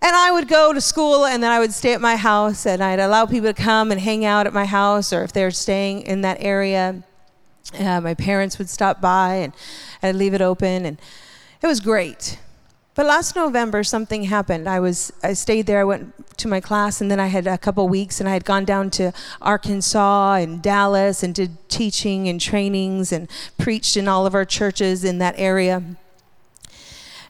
And 0.00 0.14
I 0.14 0.30
would 0.30 0.46
go 0.46 0.72
to 0.72 0.80
school 0.80 1.26
and 1.26 1.42
then 1.42 1.50
I 1.50 1.58
would 1.58 1.72
stay 1.72 1.92
at 1.92 2.00
my 2.00 2.16
house 2.16 2.66
and 2.66 2.82
I'd 2.82 3.00
allow 3.00 3.26
people 3.26 3.52
to 3.52 3.54
come 3.54 3.90
and 3.90 4.00
hang 4.00 4.24
out 4.24 4.46
at 4.46 4.52
my 4.52 4.64
house 4.64 5.12
or 5.12 5.24
if 5.24 5.32
they're 5.32 5.50
staying 5.50 6.02
in 6.02 6.20
that 6.20 6.38
area, 6.40 7.02
uh, 7.78 8.00
my 8.00 8.14
parents 8.14 8.58
would 8.58 8.68
stop 8.68 9.00
by 9.00 9.34
and 9.34 9.52
I'd 10.02 10.14
leave 10.14 10.34
it 10.34 10.40
open 10.40 10.86
and 10.86 11.00
it 11.60 11.66
was 11.66 11.80
great. 11.80 12.38
But 12.94 13.06
last 13.06 13.36
November 13.36 13.84
something 13.84 14.24
happened. 14.24 14.68
I 14.68 14.80
was 14.80 15.12
I 15.22 15.32
stayed 15.32 15.66
there, 15.66 15.80
I 15.80 15.84
went 15.84 16.36
to 16.38 16.48
my 16.48 16.60
class 16.60 17.00
and 17.00 17.10
then 17.10 17.20
I 17.20 17.26
had 17.26 17.46
a 17.46 17.58
couple 17.58 17.88
weeks 17.88 18.20
and 18.20 18.28
I 18.28 18.32
had 18.32 18.44
gone 18.44 18.64
down 18.64 18.90
to 18.90 19.12
Arkansas 19.42 20.34
and 20.34 20.62
Dallas 20.62 21.22
and 21.22 21.34
did 21.34 21.68
teaching 21.68 22.28
and 22.28 22.40
trainings 22.40 23.12
and 23.12 23.28
preached 23.58 23.96
in 23.96 24.08
all 24.08 24.26
of 24.26 24.34
our 24.34 24.44
churches 24.44 25.04
in 25.04 25.18
that 25.18 25.34
area. 25.36 25.82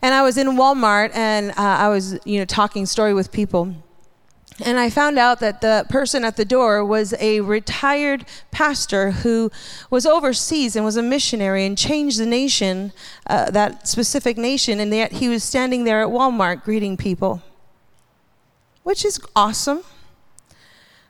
And 0.01 0.15
I 0.15 0.23
was 0.23 0.39
in 0.39 0.49
Walmart 0.49 1.11
and 1.15 1.51
uh, 1.51 1.55
I 1.57 1.89
was, 1.89 2.19
you 2.25 2.39
know, 2.39 2.45
talking 2.45 2.87
story 2.87 3.15
with 3.15 3.33
people. 3.33 3.75
and 4.65 4.79
I 4.79 4.91
found 4.91 5.19
out 5.19 5.41
that 5.41 5.61
the 5.61 5.87
person 5.89 6.25
at 6.25 6.37
the 6.37 6.45
door 6.45 6.85
was 6.85 7.15
a 7.21 7.41
retired 7.41 8.25
pastor 8.51 9.11
who 9.11 9.51
was 9.91 10.07
overseas 10.07 10.75
and 10.77 10.85
was 10.85 10.97
a 10.97 11.03
missionary 11.03 11.65
and 11.65 11.77
changed 11.77 12.19
the 12.19 12.27
nation, 12.27 12.93
uh, 13.27 13.51
that 13.51 13.87
specific 13.87 14.37
nation, 14.37 14.81
and 14.81 14.93
yet 14.93 15.13
he 15.13 15.29
was 15.29 15.45
standing 15.45 15.85
there 15.85 16.03
at 16.03 16.09
Walmart 16.09 16.65
greeting 16.65 16.97
people, 16.97 17.43
which 18.83 19.05
is 19.05 19.21
awesome. 19.37 19.83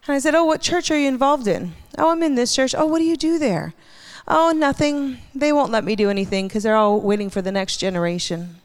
And 0.06 0.14
I 0.14 0.18
said, 0.18 0.34
Oh, 0.34 0.44
what 0.44 0.62
church 0.62 0.90
are 0.90 0.98
you 0.98 1.08
involved 1.08 1.46
in? 1.46 1.74
Oh, 1.98 2.10
I'm 2.10 2.22
in 2.22 2.34
this 2.34 2.54
church. 2.54 2.74
Oh, 2.76 2.86
what 2.86 2.98
do 2.98 3.04
you 3.04 3.16
do 3.16 3.38
there? 3.38 3.74
Oh, 4.26 4.52
nothing. 4.52 5.18
They 5.34 5.52
won't 5.52 5.72
let 5.72 5.84
me 5.84 5.96
do 5.96 6.10
anything 6.10 6.48
because 6.48 6.62
they're 6.62 6.76
all 6.76 7.00
waiting 7.00 7.30
for 7.30 7.42
the 7.42 7.52
next 7.52 7.78
generation. 7.78 8.56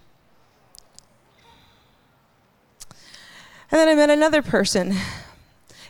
And 3.73 3.79
then 3.79 3.89
I 3.89 3.95
met 3.95 4.11
another 4.11 4.43
person 4.43 4.95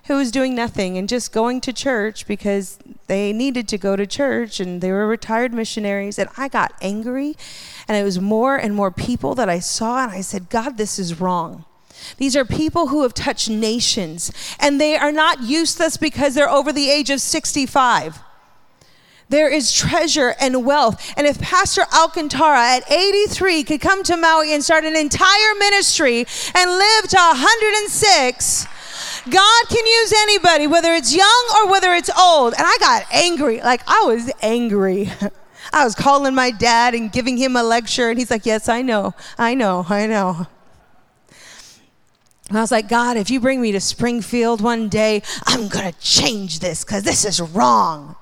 who 0.05 0.15
was 0.15 0.31
doing 0.31 0.55
nothing 0.55 0.97
and 0.97 1.09
just 1.09 1.33
going 1.33 1.59
to 1.59 1.73
church 1.73 2.25
because 2.25 2.79
they 3.07 3.33
needed 3.33 3.67
to 3.67 3.77
go 3.77 3.97
to 3.97 4.07
church 4.07 4.61
and 4.61 4.79
they 4.79 4.89
were 4.89 5.05
retired 5.05 5.53
missionaries. 5.53 6.17
And 6.17 6.29
I 6.37 6.47
got 6.47 6.71
angry, 6.81 7.35
and 7.85 7.97
it 7.97 8.05
was 8.05 8.21
more 8.21 8.55
and 8.55 8.73
more 8.73 8.89
people 8.89 9.35
that 9.35 9.49
I 9.49 9.59
saw, 9.59 10.03
and 10.03 10.13
I 10.13 10.21
said, 10.21 10.49
God, 10.49 10.77
this 10.77 10.97
is 10.97 11.19
wrong. 11.19 11.65
These 12.15 12.37
are 12.37 12.45
people 12.45 12.87
who 12.87 13.03
have 13.03 13.13
touched 13.13 13.49
nations, 13.49 14.31
and 14.61 14.79
they 14.79 14.95
are 14.95 15.11
not 15.11 15.43
useless 15.43 15.97
because 15.97 16.35
they're 16.35 16.49
over 16.49 16.71
the 16.71 16.89
age 16.89 17.09
of 17.09 17.19
65. 17.19 18.21
There 19.29 19.49
is 19.49 19.71
treasure 19.71 20.35
and 20.39 20.65
wealth. 20.65 21.13
And 21.17 21.25
if 21.25 21.39
Pastor 21.39 21.83
Alcantara 21.93 22.77
at 22.77 22.91
83 22.91 23.63
could 23.63 23.81
come 23.81 24.03
to 24.03 24.17
Maui 24.17 24.53
and 24.53 24.63
start 24.63 24.83
an 24.83 24.95
entire 24.95 25.55
ministry 25.57 26.25
and 26.55 26.69
live 26.71 27.07
to 27.09 27.17
106, 27.17 28.67
God 29.29 29.67
can 29.69 29.85
use 29.85 30.13
anybody, 30.13 30.67
whether 30.67 30.93
it's 30.93 31.15
young 31.15 31.49
or 31.55 31.71
whether 31.71 31.93
it's 31.93 32.09
old. 32.19 32.53
And 32.53 32.63
I 32.65 32.77
got 32.79 33.05
angry. 33.11 33.61
Like, 33.61 33.81
I 33.87 34.03
was 34.05 34.31
angry. 34.41 35.11
I 35.73 35.83
was 35.83 35.95
calling 35.95 36.35
my 36.35 36.51
dad 36.51 36.93
and 36.93 37.11
giving 37.11 37.37
him 37.37 37.55
a 37.55 37.63
lecture, 37.63 38.09
and 38.09 38.19
he's 38.19 38.29
like, 38.29 38.45
Yes, 38.45 38.69
I 38.69 38.81
know, 38.81 39.15
I 39.39 39.55
know, 39.55 39.85
I 39.89 40.05
know. 40.05 40.47
And 42.49 42.57
I 42.57 42.61
was 42.61 42.71
like, 42.71 42.89
God, 42.89 43.17
if 43.17 43.31
you 43.31 43.39
bring 43.39 43.61
me 43.61 43.71
to 43.71 43.79
Springfield 43.79 44.61
one 44.61 44.89
day, 44.89 45.23
I'm 45.45 45.69
going 45.69 45.91
to 45.91 45.99
change 45.99 46.59
this 46.59 46.83
because 46.83 47.03
this 47.03 47.25
is 47.25 47.41
wrong. 47.41 48.15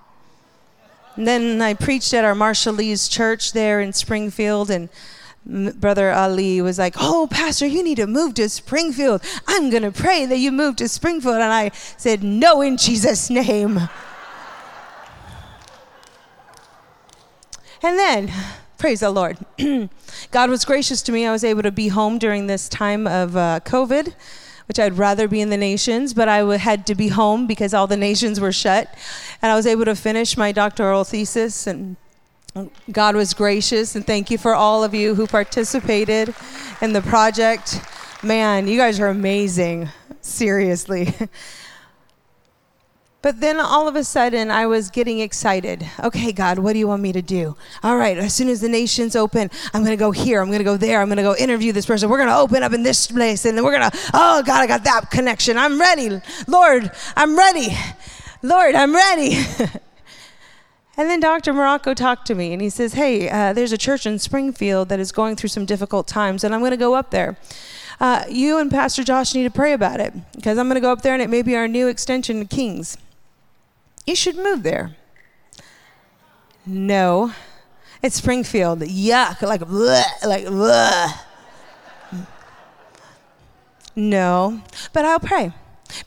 And 1.22 1.28
then 1.28 1.62
I 1.62 1.76
preached 1.76 2.16
at 2.16 2.26
our 2.26 2.34
Marshallese 2.34 3.08
church 3.08 3.54
there 3.54 3.80
in 3.80 3.94
Springfield, 3.94 4.72
and 4.72 4.90
Brother 5.46 6.12
Ali 6.12 6.60
was 6.64 6.80
like, 6.80 6.96
Oh, 6.98 7.28
Pastor, 7.30 7.68
you 7.68 7.84
need 7.84 7.98
to 7.98 8.08
move 8.08 8.34
to 8.34 8.50
Springfield. 8.50 9.22
I'm 9.46 9.70
going 9.70 9.84
to 9.84 9.92
pray 9.92 10.26
that 10.26 10.40
you 10.40 10.52
move 10.52 10.78
to 10.78 10.88
Springfield. 10.88 11.36
And 11.36 11.44
I 11.44 11.70
said, 11.96 12.24
No, 12.24 12.62
in 12.62 12.76
Jesus' 12.76 13.30
name. 13.30 13.78
and 17.84 18.00
then, 18.00 18.34
praise 18.80 19.02
the 19.02 19.12
Lord, 19.12 19.38
God 20.32 20.50
was 20.50 20.66
gracious 20.66 21.04
to 21.04 21.12
me. 21.12 21.28
I 21.28 21.32
was 21.32 21.44
able 21.44 21.62
to 21.62 21.72
be 21.72 21.90
home 21.90 22.18
during 22.18 22.48
this 22.48 22.68
time 22.68 23.06
of 23.06 23.38
uh, 23.38 23.60
COVID 23.64 24.16
which 24.72 24.80
I'd 24.80 24.98
rather 24.98 25.28
be 25.28 25.42
in 25.42 25.50
the 25.50 25.58
nations, 25.58 26.14
but 26.14 26.30
I 26.30 26.38
had 26.56 26.88
to 26.88 26.96
be 26.96 27.10
home 27.10 27.46
because 27.46 27.74
all 27.74 27.88
the 27.88 27.98
nations 27.98 28.40
were 28.40 28.54
shut. 28.54 28.88
And 29.42 29.52
I 29.52 29.56
was 29.56 29.68
able 29.68 29.84
to 29.84 29.98
finish 29.98 30.38
my 30.38 30.54
doctoral 30.54 31.04
thesis, 31.04 31.68
and 31.68 31.98
God 32.90 33.18
was 33.18 33.34
gracious. 33.34 33.98
And 33.98 34.08
thank 34.08 34.32
you 34.32 34.38
for 34.38 34.56
all 34.56 34.86
of 34.86 34.94
you 34.94 35.14
who 35.14 35.28
participated 35.28 36.34
in 36.82 36.94
the 36.94 37.02
project. 37.02 37.82
Man, 38.24 38.70
you 38.70 38.78
guys 38.78 38.98
are 39.02 39.10
amazing. 39.10 39.90
Seriously. 40.22 41.14
But 43.22 43.40
then 43.40 43.60
all 43.60 43.88
of 43.88 43.96
a 43.96 44.04
sudden, 44.04 44.50
I 44.50 44.66
was 44.66 44.90
getting 44.90 45.20
excited. 45.20 45.88
Okay, 46.04 46.32
God, 46.32 46.58
what 46.58 46.74
do 46.74 46.80
you 46.80 46.88
want 46.88 47.04
me 47.04 47.12
to 47.14 47.22
do? 47.22 47.56
All 47.84 47.96
right, 47.96 48.18
as 48.18 48.34
soon 48.34 48.50
as 48.50 48.62
the 48.62 48.70
nation's 48.70 49.16
open, 49.16 49.52
I'm 49.74 49.84
going 49.84 49.96
to 49.96 50.00
go 50.00 50.10
here. 50.10 50.42
I'm 50.42 50.48
going 50.48 50.58
to 50.58 50.64
go 50.64 50.76
there. 50.76 51.02
I'm 51.02 51.08
going 51.08 51.18
to 51.18 51.24
go 51.24 51.36
interview 51.36 51.72
this 51.72 51.86
person. 51.86 52.10
We're 52.10 52.18
going 52.18 52.30
to 52.30 52.38
open 52.38 52.64
up 52.64 52.74
in 52.74 52.82
this 52.82 53.08
place. 53.08 53.46
And 53.46 53.56
then 53.56 53.64
we're 53.64 53.78
going 53.78 53.92
to, 53.92 53.98
oh, 54.16 54.42
God, 54.42 54.62
I 54.62 54.68
got 54.68 54.84
that 54.86 55.12
connection. 55.12 55.56
I'm 55.56 55.80
ready. 55.80 56.20
Lord, 56.48 56.92
I'm 57.16 57.38
ready. 57.38 57.78
Lord, 58.42 58.74
I'm 58.74 58.96
ready. 58.96 59.36
and 60.98 61.08
then 61.08 61.20
Dr. 61.20 61.54
Marocco 61.54 61.96
talked 61.96 62.26
to 62.26 62.34
me 62.34 62.54
and 62.54 62.62
he 62.62 62.72
says, 62.72 62.94
hey, 62.94 63.30
uh, 63.30 63.54
there's 63.54 63.72
a 63.72 63.78
church 63.78 64.08
in 64.08 64.18
Springfield 64.18 64.90
that 64.90 65.00
is 65.00 65.12
going 65.12 65.36
through 65.36 65.50
some 65.50 65.66
difficult 65.66 66.08
times, 66.08 66.44
and 66.44 66.56
I'm 66.56 66.62
going 66.62 66.72
to 66.72 66.78
go 66.78 66.96
up 66.96 67.12
there. 67.12 67.38
Uh, 68.00 68.24
you 68.28 68.58
and 68.58 68.72
Pastor 68.72 69.04
Josh 69.04 69.36
need 69.36 69.44
to 69.44 69.52
pray 69.52 69.74
about 69.74 70.00
it 70.00 70.12
because 70.36 70.58
I'm 70.58 70.66
going 70.66 70.76
to 70.76 70.82
go 70.82 70.92
up 70.92 71.04
there 71.04 71.14
and 71.14 71.22
it 71.22 71.30
may 71.30 71.44
be 71.44 71.56
our 71.56 71.68
new 71.68 71.88
extension 71.88 72.40
to 72.40 72.46
Kings. 72.46 72.98
You 74.06 74.16
should 74.16 74.36
move 74.36 74.64
there. 74.64 74.96
No. 76.66 77.34
It's 78.02 78.16
Springfield. 78.16 78.80
Yuck. 78.82 79.42
Like, 79.42 79.62
bleh, 79.62 80.04
like, 80.26 80.46
bleh. 80.46 81.20
No. 83.96 84.62
But 84.94 85.06
I'll 85.06 85.20
pray 85.20 85.54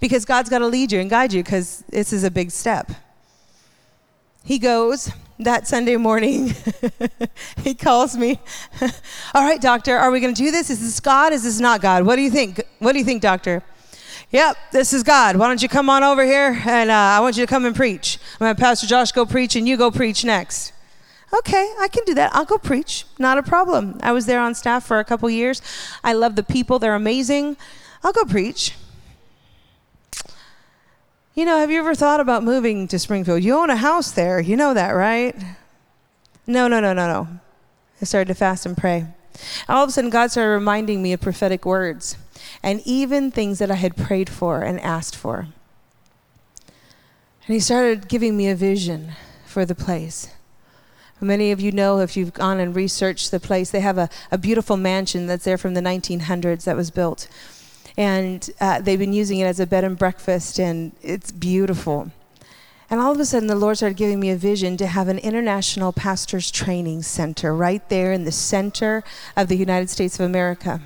because 0.00 0.24
God's 0.24 0.50
got 0.50 0.58
to 0.58 0.66
lead 0.66 0.92
you 0.92 1.00
and 1.00 1.10
guide 1.10 1.32
you 1.32 1.42
because 1.42 1.84
this 1.88 2.12
is 2.12 2.24
a 2.24 2.30
big 2.30 2.50
step. 2.50 2.90
He 4.44 4.58
goes 4.58 5.10
that 5.38 5.66
Sunday 5.66 5.96
morning. 5.96 6.54
he 7.62 7.74
calls 7.74 8.16
me. 8.16 8.40
All 9.34 9.42
right, 9.42 9.60
doctor, 9.60 9.96
are 9.96 10.10
we 10.10 10.20
going 10.20 10.34
to 10.34 10.42
do 10.42 10.50
this? 10.50 10.70
Is 10.70 10.80
this 10.80 11.00
God? 11.00 11.32
Is 11.32 11.44
this 11.44 11.60
not 11.60 11.80
God? 11.80 12.04
What 12.04 12.16
do 12.16 12.22
you 12.22 12.30
think? 12.30 12.62
What 12.78 12.92
do 12.92 12.98
you 12.98 13.04
think, 13.04 13.22
doctor? 13.22 13.62
Yep, 14.30 14.56
this 14.72 14.92
is 14.92 15.02
God. 15.02 15.36
Why 15.36 15.48
don't 15.48 15.62
you 15.62 15.68
come 15.68 15.88
on 15.88 16.02
over 16.02 16.24
here 16.24 16.60
and 16.66 16.90
uh, 16.90 16.94
I 16.94 17.20
want 17.20 17.36
you 17.36 17.44
to 17.44 17.50
come 17.50 17.64
and 17.64 17.76
preach. 17.76 18.18
I'm 18.34 18.38
going 18.38 18.54
to 18.54 18.60
have 18.60 18.68
Pastor 18.68 18.86
Josh 18.86 19.12
go 19.12 19.24
preach 19.24 19.54
and 19.54 19.68
you 19.68 19.76
go 19.76 19.90
preach 19.90 20.24
next. 20.24 20.72
Okay, 21.38 21.72
I 21.78 21.88
can 21.88 22.04
do 22.04 22.14
that. 22.14 22.34
I'll 22.34 22.44
go 22.44 22.58
preach. 22.58 23.04
Not 23.18 23.38
a 23.38 23.42
problem. 23.42 23.98
I 24.02 24.12
was 24.12 24.26
there 24.26 24.40
on 24.40 24.54
staff 24.54 24.84
for 24.84 24.98
a 24.98 25.04
couple 25.04 25.28
years. 25.30 25.60
I 26.02 26.12
love 26.12 26.36
the 26.36 26.42
people, 26.42 26.78
they're 26.78 26.94
amazing. 26.94 27.56
I'll 28.02 28.12
go 28.12 28.24
preach. 28.24 28.74
You 31.34 31.44
know, 31.44 31.58
have 31.58 31.70
you 31.70 31.80
ever 31.80 31.94
thought 31.94 32.20
about 32.20 32.44
moving 32.44 32.86
to 32.88 32.98
Springfield? 32.98 33.42
You 33.42 33.56
own 33.56 33.70
a 33.70 33.76
house 33.76 34.12
there. 34.12 34.40
You 34.40 34.56
know 34.56 34.74
that, 34.74 34.90
right? 34.90 35.34
No, 36.46 36.68
no, 36.68 36.78
no, 36.78 36.92
no, 36.92 37.06
no. 37.06 37.28
I 38.00 38.04
started 38.04 38.28
to 38.28 38.34
fast 38.34 38.66
and 38.66 38.76
pray. 38.76 39.06
All 39.68 39.82
of 39.82 39.88
a 39.88 39.92
sudden, 39.92 40.10
God 40.10 40.30
started 40.30 40.50
reminding 40.50 41.02
me 41.02 41.12
of 41.12 41.20
prophetic 41.20 41.64
words 41.64 42.16
and 42.64 42.80
even 42.86 43.30
things 43.30 43.58
that 43.58 43.70
I 43.70 43.74
had 43.74 43.94
prayed 43.94 44.30
for 44.30 44.62
and 44.62 44.80
asked 44.80 45.14
for. 45.14 45.48
And 47.46 47.52
he 47.52 47.60
started 47.60 48.08
giving 48.08 48.38
me 48.38 48.48
a 48.48 48.56
vision 48.56 49.12
for 49.44 49.66
the 49.66 49.74
place. 49.74 50.30
Many 51.20 51.52
of 51.52 51.60
you 51.60 51.72
know 51.72 52.00
if 52.00 52.16
you've 52.16 52.32
gone 52.32 52.60
and 52.60 52.74
researched 52.74 53.30
the 53.30 53.38
place, 53.38 53.70
they 53.70 53.80
have 53.80 53.98
a, 53.98 54.08
a 54.32 54.38
beautiful 54.38 54.78
mansion 54.78 55.26
that's 55.26 55.44
there 55.44 55.58
from 55.58 55.74
the 55.74 55.82
1900s 55.82 56.64
that 56.64 56.74
was 56.74 56.90
built. 56.90 57.28
And 57.98 58.48
uh, 58.62 58.80
they've 58.80 58.98
been 58.98 59.12
using 59.12 59.40
it 59.40 59.44
as 59.44 59.60
a 59.60 59.66
bed 59.66 59.84
and 59.84 59.98
breakfast, 59.98 60.58
and 60.58 60.92
it's 61.02 61.30
beautiful. 61.30 62.10
And 62.88 62.98
all 62.98 63.12
of 63.12 63.20
a 63.20 63.26
sudden, 63.26 63.46
the 63.46 63.54
Lord 63.54 63.76
started 63.76 63.98
giving 63.98 64.20
me 64.20 64.30
a 64.30 64.36
vision 64.36 64.78
to 64.78 64.86
have 64.86 65.08
an 65.08 65.18
international 65.18 65.92
pastors 65.92 66.50
training 66.50 67.02
center 67.02 67.54
right 67.54 67.86
there 67.90 68.12
in 68.12 68.24
the 68.24 68.32
center 68.32 69.04
of 69.36 69.48
the 69.48 69.56
United 69.56 69.90
States 69.90 70.18
of 70.18 70.24
America 70.24 70.80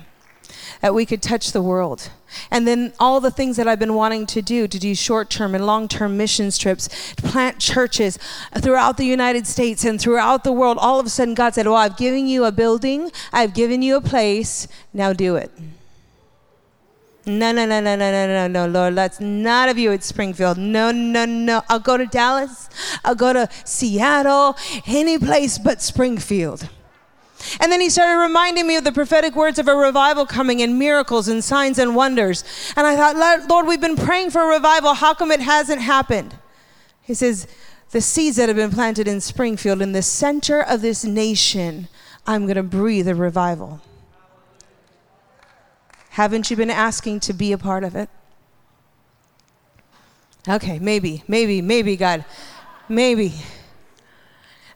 that 0.81 0.93
we 0.93 1.05
could 1.05 1.21
touch 1.21 1.51
the 1.51 1.61
world. 1.61 2.09
And 2.51 2.67
then 2.67 2.93
all 2.99 3.19
the 3.19 3.31
things 3.31 3.57
that 3.57 3.67
I've 3.67 3.79
been 3.79 3.95
wanting 3.95 4.25
to 4.27 4.41
do 4.41 4.67
to 4.67 4.79
do 4.79 4.93
short 4.93 5.29
term 5.29 5.55
and 5.55 5.65
long 5.65 5.87
term 5.87 6.17
missions 6.17 6.57
trips, 6.57 6.87
to 7.15 7.23
plant 7.23 7.59
churches 7.59 8.19
throughout 8.59 8.97
the 8.97 9.05
United 9.05 9.47
States 9.47 9.83
and 9.83 9.99
throughout 9.99 10.43
the 10.43 10.51
world. 10.51 10.77
All 10.79 10.99
of 10.99 11.05
a 11.05 11.09
sudden, 11.09 11.33
God 11.33 11.55
said, 11.55 11.65
Well, 11.65 11.75
I've 11.75 11.97
given 11.97 12.27
you 12.27 12.45
a 12.45 12.51
building, 12.51 13.11
I've 13.33 13.53
given 13.53 13.81
you 13.81 13.95
a 13.95 14.01
place, 14.01 14.67
now 14.93 15.13
do 15.13 15.35
it. 15.35 15.51
No, 17.25 17.51
no, 17.51 17.65
no, 17.65 17.79
no, 17.79 17.95
no, 17.95 18.11
no, 18.11 18.27
no, 18.27 18.47
no, 18.47 18.67
Lord. 18.67 18.95
That's 18.95 19.19
not 19.19 19.69
of 19.69 19.77
you 19.77 19.91
at 19.91 20.03
Springfield. 20.03 20.57
No, 20.57 20.91
no, 20.91 21.25
no. 21.25 21.61
I'll 21.69 21.79
go 21.79 21.95
to 21.95 22.07
Dallas. 22.07 22.69
I'll 23.03 23.13
go 23.13 23.33
to 23.33 23.47
Seattle, 23.65 24.57
any 24.87 25.19
place 25.19 25.59
but 25.59 25.81
Springfield. 25.81 26.69
And 27.59 27.71
then 27.71 27.81
he 27.81 27.89
started 27.89 28.21
reminding 28.21 28.67
me 28.67 28.75
of 28.75 28.83
the 28.83 28.91
prophetic 28.91 29.35
words 29.35 29.59
of 29.59 29.67
a 29.67 29.75
revival 29.75 30.25
coming 30.25 30.61
and 30.61 30.77
miracles 30.77 31.27
and 31.27 31.43
signs 31.43 31.79
and 31.79 31.95
wonders. 31.95 32.43
And 32.75 32.85
I 32.85 32.95
thought, 32.95 33.47
Lord, 33.47 33.67
we've 33.67 33.81
been 33.81 33.95
praying 33.95 34.31
for 34.31 34.41
a 34.41 34.47
revival. 34.47 34.93
How 34.93 35.13
come 35.13 35.31
it 35.31 35.39
hasn't 35.39 35.81
happened? 35.81 36.37
He 37.01 37.13
says, 37.13 37.47
The 37.91 38.01
seeds 38.01 38.37
that 38.37 38.49
have 38.49 38.55
been 38.55 38.71
planted 38.71 39.07
in 39.07 39.21
Springfield, 39.21 39.81
in 39.81 39.93
the 39.93 40.01
center 40.01 40.61
of 40.61 40.81
this 40.81 41.03
nation, 41.03 41.87
I'm 42.27 42.43
going 42.43 42.55
to 42.55 42.63
breathe 42.63 43.07
a 43.07 43.15
revival. 43.15 43.81
Haven't 46.11 46.51
you 46.51 46.57
been 46.57 46.69
asking 46.69 47.21
to 47.21 47.33
be 47.33 47.51
a 47.51 47.57
part 47.57 47.83
of 47.83 47.95
it? 47.95 48.09
Okay, 50.47 50.79
maybe, 50.79 51.23
maybe, 51.27 51.61
maybe, 51.61 51.95
God, 51.95 52.25
maybe. 52.87 53.33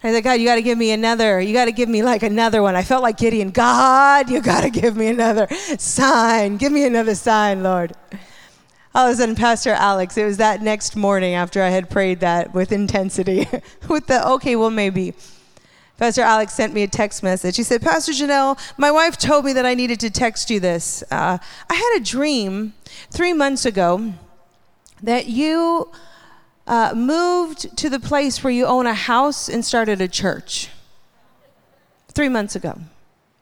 I 0.05 0.11
said, 0.11 0.23
God, 0.25 0.33
you 0.33 0.45
got 0.45 0.55
to 0.55 0.61
give 0.61 0.77
me 0.77 0.91
another. 0.91 1.39
You 1.39 1.53
got 1.53 1.65
to 1.65 1.71
give 1.71 1.87
me 1.87 2.03
like 2.03 2.23
another 2.23 2.61
one. 2.61 2.75
I 2.75 2.83
felt 2.83 3.01
like 3.01 3.17
Gideon. 3.17 3.51
God, 3.51 4.29
you 4.29 4.41
got 4.41 4.61
to 4.61 4.69
give 4.69 4.97
me 4.97 5.07
another 5.07 5.47
sign. 5.77 6.57
Give 6.57 6.73
me 6.73 6.85
another 6.85 7.15
sign, 7.15 7.63
Lord. 7.63 7.93
all 8.93 9.07
of 9.07 9.13
a 9.13 9.15
sudden, 9.15 9.35
Pastor 9.35 9.71
Alex, 9.71 10.17
it 10.17 10.25
was 10.25 10.35
that 10.37 10.61
next 10.61 10.97
morning 10.97 11.35
after 11.35 11.63
I 11.63 11.69
had 11.69 11.89
prayed 11.89 12.19
that 12.19 12.53
with 12.53 12.73
intensity, 12.73 13.47
with 13.87 14.07
the, 14.07 14.27
okay, 14.31 14.57
well, 14.57 14.69
maybe. 14.69 15.13
Pastor 15.97 16.21
Alex 16.21 16.51
sent 16.51 16.73
me 16.73 16.83
a 16.83 16.87
text 16.87 17.23
message. 17.23 17.55
He 17.55 17.63
said, 17.63 17.81
Pastor 17.81 18.11
Janelle, 18.11 18.59
my 18.77 18.91
wife 18.91 19.15
told 19.15 19.45
me 19.45 19.53
that 19.53 19.65
I 19.65 19.73
needed 19.73 20.01
to 20.01 20.09
text 20.09 20.49
you 20.49 20.59
this. 20.59 21.01
Uh, 21.11 21.37
I 21.69 21.73
had 21.73 21.97
a 21.97 22.03
dream 22.03 22.73
three 23.09 23.31
months 23.31 23.65
ago 23.65 24.15
that 25.01 25.27
you 25.27 25.91
uh, 26.65 26.93
moved 26.95 27.75
to 27.77 27.89
the 27.89 27.99
place 27.99 28.43
where 28.43 28.53
you 28.53 28.65
own 28.65 28.87
a 28.87 28.93
house 28.93 29.49
and 29.49 29.65
started 29.65 30.01
a 30.01 30.07
church. 30.07 30.69
Three 32.09 32.29
months 32.29 32.55
ago. 32.55 32.79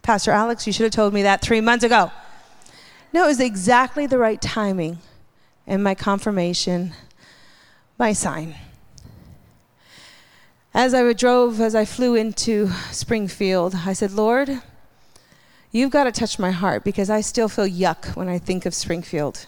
Pastor 0.02 0.32
Alex, 0.32 0.66
you 0.66 0.74
should 0.74 0.86
have 0.86 0.94
told 0.94 1.14
me 1.14 1.24
that 1.24 1.42
three 1.42 1.62
months 1.62 1.84
ago. 1.84 2.12
No, 3.14 3.26
it 3.26 3.28
was 3.28 3.40
exactly 3.40 4.08
the 4.08 4.18
right 4.18 4.42
timing 4.42 5.00
and 5.68 5.84
my 5.84 5.94
confirmation, 5.94 6.94
my 8.00 8.14
sign. 8.14 8.56
As 10.74 10.94
I 10.94 11.12
drove, 11.14 11.60
as 11.60 11.76
I 11.76 11.84
flew 11.84 12.16
into 12.16 12.70
Springfield, 12.92 13.76
I 13.86 13.94
said, 13.94 14.12
Lord, 14.12 14.62
you've 15.72 15.92
got 15.92 16.06
to 16.06 16.12
touch 16.12 16.40
my 16.40 16.52
heart 16.52 16.86
because 16.86 17.10
I 17.10 17.22
still 17.22 17.50
feel 17.50 17.68
yuck 17.68 18.16
when 18.16 18.30
I 18.30 18.40
think 18.40 18.66
of 18.66 18.74
Springfield, 18.74 19.46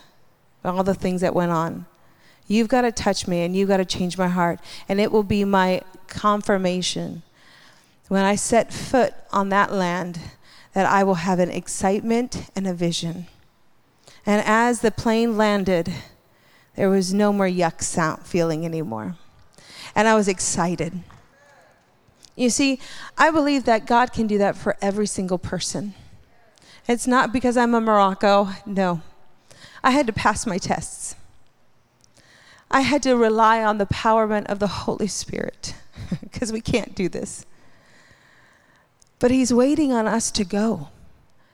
all 0.65 0.83
the 0.83 0.93
things 0.93 1.21
that 1.21 1.33
went 1.33 1.51
on. 1.51 1.85
You've 2.47 2.67
got 2.67 2.81
to 2.81 2.91
touch 2.91 3.27
me 3.27 3.43
and 3.43 3.55
you've 3.55 3.69
got 3.69 3.77
to 3.77 3.85
change 3.85 4.17
my 4.17 4.27
heart. 4.27 4.59
And 4.89 4.99
it 4.99 5.11
will 5.11 5.23
be 5.23 5.45
my 5.45 5.81
confirmation 6.07 7.23
when 8.07 8.23
I 8.23 8.35
set 8.35 8.73
foot 8.73 9.13
on 9.31 9.49
that 9.49 9.71
land 9.71 10.19
that 10.73 10.85
I 10.85 11.03
will 11.03 11.15
have 11.15 11.39
an 11.39 11.49
excitement 11.49 12.49
and 12.55 12.67
a 12.67 12.73
vision. 12.73 13.27
And 14.25 14.43
as 14.45 14.81
the 14.81 14.91
plane 14.91 15.37
landed, 15.37 15.91
there 16.75 16.89
was 16.89 17.13
no 17.13 17.31
more 17.31 17.47
yuck 17.47 17.81
sound 17.81 18.25
feeling 18.25 18.65
anymore. 18.65 19.15
And 19.95 20.07
I 20.07 20.15
was 20.15 20.27
excited. 20.27 20.99
You 22.35 22.49
see, 22.49 22.79
I 23.17 23.29
believe 23.29 23.65
that 23.65 23.85
God 23.85 24.11
can 24.11 24.25
do 24.25 24.39
that 24.39 24.57
for 24.57 24.75
every 24.81 25.05
single 25.05 25.37
person. 25.37 25.93
It's 26.87 27.05
not 27.07 27.31
because 27.31 27.55
I'm 27.55 27.75
a 27.75 27.81
Marocco, 27.81 28.55
no. 28.65 29.01
I 29.83 29.91
had 29.91 30.07
to 30.07 30.13
pass 30.13 30.45
my 30.45 30.57
tests. 30.57 31.15
I 32.73 32.81
had 32.81 33.01
to 33.03 33.15
rely 33.15 33.63
on 33.63 33.77
the 33.77 33.85
empowerment 33.85 34.47
of 34.47 34.59
the 34.59 34.67
Holy 34.67 35.07
Spirit 35.07 35.75
because 36.21 36.51
we 36.51 36.59
can't 36.59 36.93
do 36.93 37.07
this. 37.07 37.45
But 39.19 39.31
He's 39.31 39.53
waiting 39.53 39.93
on 39.93 40.07
us 40.07 40.29
to 40.31 40.43
go, 40.43 40.89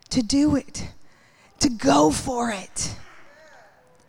to 0.09 0.23
do 0.23 0.55
it 0.55 0.89
to 1.59 1.69
go 1.69 2.11
for 2.11 2.51
it. 2.51 2.95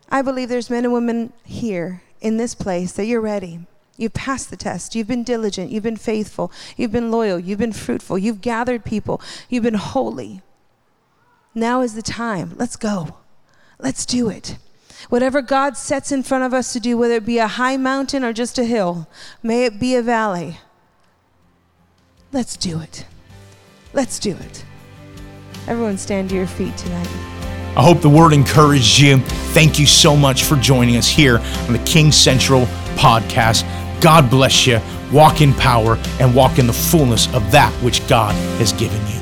I 0.09 0.23
believe 0.23 0.49
there's 0.49 0.71
men 0.71 0.85
and 0.85 0.93
women 0.93 1.33
here 1.45 2.03
in 2.21 2.37
this 2.37 2.55
place 2.55 2.93
that 2.93 3.07
you're 3.07 3.21
ready. 3.21 3.61
You've 3.97 4.15
passed 4.15 4.51
the 4.51 4.57
test. 4.57 4.95
You've 4.95 5.07
been 5.07 5.25
diligent. 5.25 5.71
You've 5.71 5.83
been 5.83 5.97
faithful. 5.97 6.51
You've 6.77 6.93
been 6.93 7.11
loyal. 7.11 7.39
You've 7.39 7.59
been 7.59 7.73
fruitful. 7.73 8.19
You've 8.19 8.41
gathered 8.41 8.85
people. 8.85 9.21
You've 9.49 9.63
been 9.63 9.75
holy. 9.75 10.43
Now 11.55 11.83
is 11.83 11.95
the 11.95 12.03
time. 12.03 12.55
Let's 12.57 12.77
go. 12.77 13.19
Let's 13.79 14.07
do 14.07 14.29
it. 14.31 14.57
Whatever 15.09 15.43
God 15.43 15.77
sets 15.77 16.13
in 16.13 16.23
front 16.23 16.45
of 16.45 16.53
us 16.53 16.73
to 16.73 16.81
do, 16.81 16.97
whether 16.97 17.15
it 17.15 17.27
be 17.27 17.39
a 17.39 17.47
high 17.47 17.77
mountain 17.77 18.23
or 18.23 18.33
just 18.33 18.59
a 18.59 18.65
hill, 18.65 19.09
may 19.43 19.65
it 19.65 19.81
be 19.81 19.95
a 19.95 20.03
valley. 20.03 20.59
Let's 22.33 22.57
do 22.57 22.81
it. 22.81 23.07
Let's 23.93 24.19
do 24.19 24.33
it. 24.33 24.65
Everyone, 25.67 25.99
stand 25.99 26.31
to 26.31 26.37
your 26.37 26.47
feet 26.47 26.77
tonight. 26.77 27.09
I 27.77 27.83
hope 27.83 28.01
the 28.01 28.09
word 28.09 28.33
encouraged 28.33 28.99
you. 28.99 29.19
Thank 29.53 29.79
you 29.79 29.87
so 29.87 30.17
much 30.17 30.45
for 30.45 30.57
joining 30.57 30.97
us 30.97 31.09
here 31.09 31.39
on 31.39 31.73
the 31.73 31.83
King 31.85 32.13
Central 32.13 32.67
podcast. 32.97 33.65
God 34.01 34.29
bless 34.31 34.67
you. 34.67 34.81
Walk 35.13 35.41
in 35.41 35.53
power 35.55 35.97
and 36.21 36.35
walk 36.35 36.59
in 36.59 36.67
the 36.67 36.73
fullness 36.73 37.33
of 37.35 37.51
that 37.53 37.73
which 37.83 38.07
God 38.09 38.35
has 38.59 38.73
given 38.73 39.01
you. 39.09 39.20